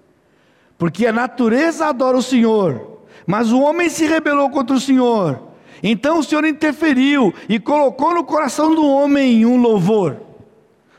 Porque 0.77 1.07
a 1.07 1.13
natureza 1.13 1.87
adora 1.87 2.17
o 2.17 2.21
Senhor, 2.21 2.99
mas 3.25 3.51
o 3.51 3.61
homem 3.61 3.89
se 3.89 4.05
rebelou 4.05 4.49
contra 4.49 4.75
o 4.75 4.79
Senhor. 4.79 5.41
Então 5.81 6.19
o 6.19 6.23
Senhor 6.23 6.45
interferiu 6.45 7.33
e 7.47 7.59
colocou 7.59 8.13
no 8.13 8.23
coração 8.23 8.75
do 8.75 8.85
homem 8.85 9.45
um 9.45 9.57
louvor, 9.57 10.17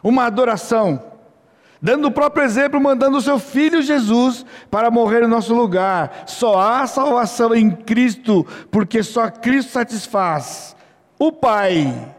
uma 0.02 0.24
adoração, 0.24 1.09
dando 1.80 2.08
o 2.08 2.10
próprio 2.10 2.44
exemplo, 2.44 2.80
mandando 2.80 3.16
o 3.16 3.22
seu 3.22 3.38
filho 3.38 3.82
Jesus 3.82 4.44
para 4.70 4.90
morrer 4.90 5.20
no 5.20 5.28
nosso 5.28 5.54
lugar. 5.54 6.24
Só 6.26 6.58
há 6.60 6.86
salvação 6.86 7.54
em 7.54 7.70
Cristo, 7.70 8.46
porque 8.70 9.02
só 9.02 9.30
Cristo 9.30 9.72
satisfaz 9.72 10.76
o 11.18 11.32
Pai 11.32 12.14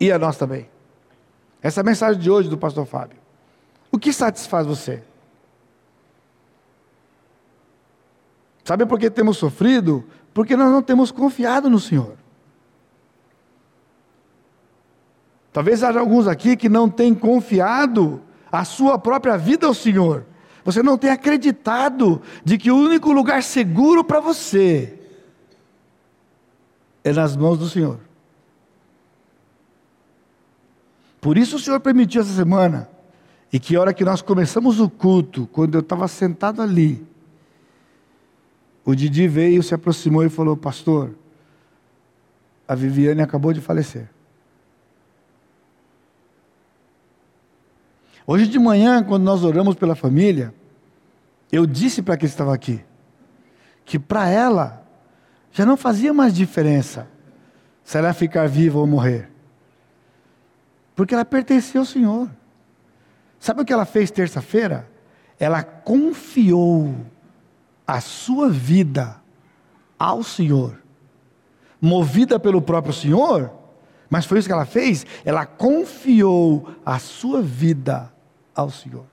e 0.00 0.10
a 0.10 0.18
nós 0.18 0.36
também. 0.36 0.68
Essa 1.62 1.80
é 1.80 1.82
a 1.82 1.84
mensagem 1.84 2.20
de 2.20 2.30
hoje 2.30 2.48
do 2.48 2.58
pastor 2.58 2.86
Fábio. 2.86 3.18
O 3.90 3.98
que 3.98 4.12
satisfaz 4.12 4.66
você? 4.66 5.02
Sabe 8.64 8.86
por 8.86 8.98
que 8.98 9.10
temos 9.10 9.36
sofrido? 9.36 10.04
Porque 10.32 10.56
nós 10.56 10.70
não 10.70 10.82
temos 10.82 11.10
confiado 11.10 11.70
no 11.70 11.78
Senhor. 11.78 12.16
Talvez 15.52 15.84
haja 15.84 16.00
alguns 16.00 16.26
aqui 16.26 16.56
que 16.56 16.68
não 16.68 16.90
têm 16.90 17.14
confiado 17.14 18.20
a 18.60 18.64
sua 18.64 18.98
própria 18.98 19.36
vida 19.36 19.66
ao 19.66 19.74
Senhor. 19.74 20.24
Você 20.64 20.82
não 20.82 20.96
tem 20.96 21.10
acreditado 21.10 22.22
de 22.44 22.56
que 22.56 22.70
o 22.70 22.76
único 22.76 23.12
lugar 23.12 23.42
seguro 23.42 24.02
para 24.02 24.20
você 24.20 24.98
é 27.02 27.12
nas 27.12 27.36
mãos 27.36 27.58
do 27.58 27.68
Senhor. 27.68 28.00
Por 31.20 31.36
isso 31.36 31.56
o 31.56 31.58
Senhor 31.58 31.80
permitiu 31.80 32.22
essa 32.22 32.32
semana. 32.32 32.88
E 33.52 33.58
que 33.58 33.76
hora 33.76 33.94
que 33.94 34.04
nós 34.04 34.20
começamos 34.20 34.80
o 34.80 34.90
culto, 34.90 35.46
quando 35.52 35.74
eu 35.74 35.80
estava 35.80 36.08
sentado 36.08 36.60
ali, 36.60 37.06
o 38.84 38.94
Didi 38.94 39.28
veio, 39.28 39.62
se 39.62 39.74
aproximou 39.74 40.24
e 40.24 40.28
falou: 40.28 40.56
Pastor, 40.56 41.14
a 42.66 42.74
Viviane 42.74 43.22
acabou 43.22 43.52
de 43.52 43.60
falecer. 43.60 44.10
Hoje 48.26 48.46
de 48.46 48.58
manhã, 48.58 49.02
quando 49.04 49.22
nós 49.22 49.44
oramos 49.44 49.74
pela 49.74 49.94
família, 49.94 50.54
eu 51.52 51.66
disse 51.66 52.00
para 52.00 52.16
quem 52.16 52.26
estava 52.26 52.54
aqui, 52.54 52.82
que 53.84 53.98
para 53.98 54.28
ela 54.28 54.82
já 55.52 55.66
não 55.66 55.76
fazia 55.76 56.12
mais 56.12 56.34
diferença 56.34 57.06
se 57.82 57.98
ela 57.98 58.14
ficar 58.14 58.48
viva 58.48 58.78
ou 58.78 58.86
morrer. 58.86 59.30
Porque 60.96 61.12
ela 61.12 61.24
pertencia 61.24 61.78
ao 61.78 61.84
Senhor. 61.84 62.30
Sabe 63.38 63.60
o 63.60 63.64
que 63.64 63.72
ela 63.72 63.84
fez 63.84 64.10
terça-feira? 64.10 64.88
Ela 65.38 65.62
confiou 65.62 66.94
a 67.86 68.00
sua 68.00 68.48
vida 68.48 69.20
ao 69.98 70.22
Senhor. 70.22 70.80
Movida 71.78 72.40
pelo 72.40 72.62
próprio 72.62 72.94
Senhor, 72.94 73.52
mas 74.08 74.24
foi 74.24 74.38
isso 74.38 74.48
que 74.48 74.52
ela 74.52 74.64
fez? 74.64 75.04
Ela 75.26 75.44
confiou 75.44 76.74
a 76.86 76.98
sua 76.98 77.42
vida 77.42 78.13
ao 78.54 78.70
Senhor. 78.70 79.04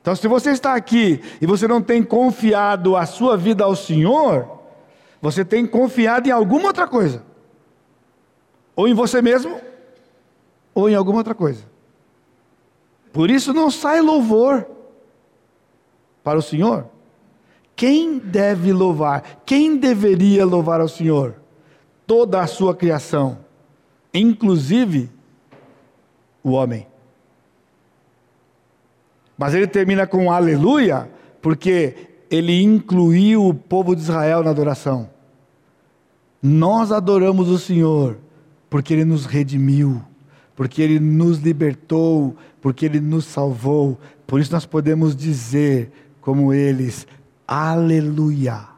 Então, 0.00 0.16
se 0.16 0.26
você 0.26 0.50
está 0.50 0.74
aqui 0.74 1.20
e 1.40 1.46
você 1.46 1.68
não 1.68 1.82
tem 1.82 2.02
confiado 2.02 2.96
a 2.96 3.04
sua 3.04 3.36
vida 3.36 3.64
ao 3.64 3.76
Senhor, 3.76 4.48
você 5.20 5.44
tem 5.44 5.66
confiado 5.66 6.26
em 6.26 6.30
alguma 6.30 6.68
outra 6.68 6.86
coisa. 6.86 7.22
Ou 8.74 8.88
em 8.88 8.94
você 8.94 9.20
mesmo, 9.20 9.60
ou 10.74 10.88
em 10.88 10.94
alguma 10.94 11.18
outra 11.18 11.34
coisa. 11.34 11.64
Por 13.12 13.30
isso 13.30 13.52
não 13.52 13.70
sai 13.70 14.00
louvor 14.00 14.66
para 16.22 16.38
o 16.38 16.42
Senhor. 16.42 16.86
Quem 17.76 18.18
deve 18.18 18.72
louvar? 18.72 19.42
Quem 19.44 19.76
deveria 19.76 20.46
louvar 20.46 20.80
ao 20.80 20.88
Senhor? 20.88 21.34
Toda 22.06 22.40
a 22.40 22.46
sua 22.46 22.74
criação, 22.74 23.38
inclusive 24.14 25.10
o 26.42 26.52
homem. 26.52 26.89
Mas 29.40 29.54
ele 29.54 29.66
termina 29.66 30.06
com 30.06 30.30
aleluia, 30.30 31.10
porque 31.40 31.94
ele 32.30 32.62
incluiu 32.62 33.46
o 33.48 33.54
povo 33.54 33.96
de 33.96 34.02
Israel 34.02 34.44
na 34.44 34.50
adoração. 34.50 35.08
Nós 36.42 36.92
adoramos 36.92 37.48
o 37.48 37.58
Senhor 37.58 38.18
porque 38.68 38.92
Ele 38.92 39.04
nos 39.04 39.24
redimiu, 39.24 40.02
porque 40.54 40.82
Ele 40.82 41.00
nos 41.00 41.38
libertou, 41.38 42.36
porque 42.60 42.84
Ele 42.84 43.00
nos 43.00 43.24
salvou. 43.24 43.98
Por 44.26 44.40
isso 44.40 44.52
nós 44.52 44.66
podemos 44.66 45.16
dizer, 45.16 45.90
como 46.20 46.52
eles, 46.52 47.06
Aleluia. 47.48 48.68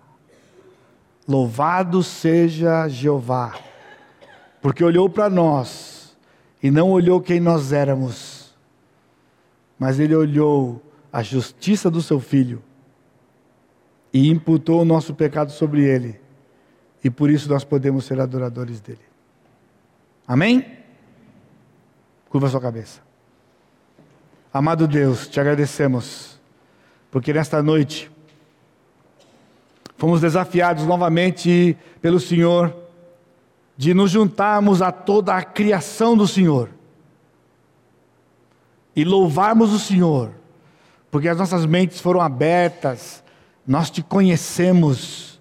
Louvado 1.29 2.05
seja 2.05 2.89
Jeová, 2.89 3.55
porque 4.63 4.85
olhou 4.85 5.11
para 5.11 5.29
nós 5.29 6.17
e 6.63 6.71
não 6.71 6.91
olhou 6.91 7.21
quem 7.21 7.41
nós 7.41 7.73
éramos, 7.73 8.32
mas 9.79 9.99
Ele 9.99 10.15
olhou 10.15 10.83
a 11.13 11.23
justiça 11.23 11.91
do 11.91 12.01
Seu 12.01 12.21
Filho 12.21 12.63
e 14.13 14.29
imputou 14.29 14.83
o 14.83 14.85
nosso 14.85 15.15
pecado 15.15 15.51
sobre 15.53 15.85
Ele, 15.85 16.21
e 17.03 17.11
por 17.11 17.31
isso 17.31 17.49
nós 17.49 17.65
podemos 17.65 18.05
ser 18.05 18.21
adoradores 18.21 18.81
dele. 18.81 19.01
Amém? 20.27 20.79
Curva 22.29 22.49
sua 22.49 22.61
cabeça. 22.61 23.01
Amado 24.53 24.87
Deus, 24.87 25.27
te 25.27 25.41
agradecemos, 25.41 26.41
porque 27.11 27.33
nesta 27.33 27.63
noite 27.63 28.11
fomos 29.97 30.21
desafiados 30.21 30.85
novamente 30.85 31.77
pelo 32.01 32.21
Senhor 32.21 32.75
de 33.77 33.95
nos 33.95 34.11
juntarmos 34.11 34.83
a 34.83 34.93
toda 34.93 35.35
a 35.35 35.43
criação 35.43 36.17
do 36.17 36.29
Senhor 36.29 36.69
e 38.95 39.05
louvarmos 39.05 39.73
o 39.73 39.79
Senhor, 39.79 40.31
porque 41.11 41.29
as 41.29 41.39
nossas 41.39 41.67
mentes 41.67 42.01
foram 42.01 42.21
abertas, 42.21 43.23
nós 43.67 43.91
te 43.91 44.03
conhecemos, 44.03 45.41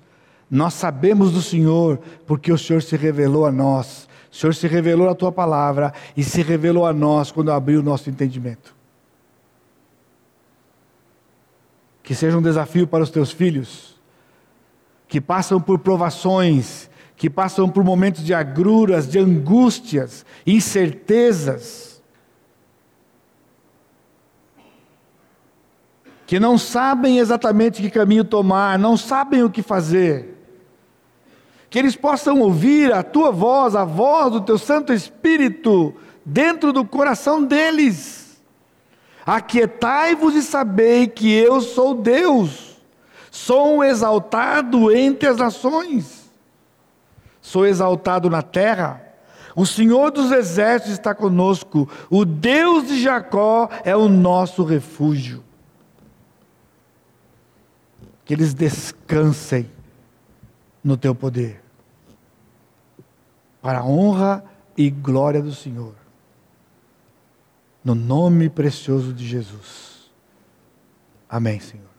nós 0.49 0.73
sabemos 0.73 1.31
do 1.31 1.41
Senhor, 1.41 1.99
porque 2.25 2.51
o 2.51 2.57
Senhor 2.57 2.81
se 2.81 2.95
revelou 2.95 3.45
a 3.45 3.51
nós, 3.51 4.07
o 4.31 4.35
Senhor 4.35 4.53
se 4.53 4.67
revelou 4.67 5.09
a 5.09 5.15
tua 5.15 5.31
palavra 5.31 5.93
e 6.15 6.23
se 6.23 6.41
revelou 6.41 6.85
a 6.85 6.93
nós 6.93 7.31
quando 7.31 7.51
abriu 7.51 7.81
o 7.81 7.83
nosso 7.83 8.09
entendimento. 8.09 8.75
Que 12.01 12.15
seja 12.15 12.37
um 12.37 12.41
desafio 12.41 12.87
para 12.87 13.03
os 13.03 13.09
teus 13.09 13.31
filhos, 13.31 13.99
que 15.07 15.19
passam 15.19 15.59
por 15.59 15.79
provações, 15.79 16.89
que 17.17 17.29
passam 17.29 17.69
por 17.69 17.83
momentos 17.83 18.23
de 18.23 18.33
agruras, 18.33 19.07
de 19.07 19.19
angústias, 19.19 20.25
incertezas, 20.47 21.90
que 26.31 26.39
não 26.39 26.57
sabem 26.57 27.19
exatamente 27.19 27.81
que 27.81 27.89
caminho 27.89 28.23
tomar, 28.23 28.79
não 28.79 28.95
sabem 28.95 29.43
o 29.43 29.49
que 29.49 29.61
fazer, 29.61 30.37
que 31.69 31.77
eles 31.77 31.93
possam 31.93 32.39
ouvir 32.39 32.93
a 32.93 33.03
tua 33.03 33.31
voz, 33.31 33.75
a 33.75 33.83
voz 33.83 34.31
do 34.31 34.39
teu 34.39 34.57
Santo 34.57 34.93
Espírito, 34.93 35.93
dentro 36.25 36.71
do 36.71 36.85
coração 36.85 37.43
deles. 37.43 38.41
Aquietai-vos 39.25 40.33
e 40.33 40.41
sabei 40.41 41.05
que 41.05 41.29
eu 41.29 41.59
sou 41.59 41.93
Deus, 41.93 42.77
sou 43.29 43.83
exaltado 43.83 44.89
entre 44.89 45.27
as 45.27 45.35
nações, 45.35 46.31
sou 47.41 47.67
exaltado 47.67 48.29
na 48.29 48.41
terra. 48.41 49.01
O 49.53 49.65
Senhor 49.65 50.09
dos 50.11 50.31
exércitos 50.31 50.93
está 50.93 51.13
conosco, 51.13 51.89
o 52.09 52.23
Deus 52.23 52.87
de 52.87 53.01
Jacó 53.01 53.67
é 53.83 53.93
o 53.93 54.07
nosso 54.07 54.63
refúgio 54.63 55.43
que 58.31 58.35
eles 58.35 58.53
descansem 58.53 59.69
no 60.81 60.95
teu 60.95 61.13
poder, 61.13 61.61
para 63.61 63.79
a 63.79 63.83
honra 63.83 64.41
e 64.77 64.89
glória 64.89 65.41
do 65.41 65.53
Senhor, 65.53 65.93
no 67.83 67.93
nome 67.93 68.49
precioso 68.49 69.13
de 69.13 69.27
Jesus. 69.27 70.09
Amém, 71.27 71.59
Senhor. 71.59 71.90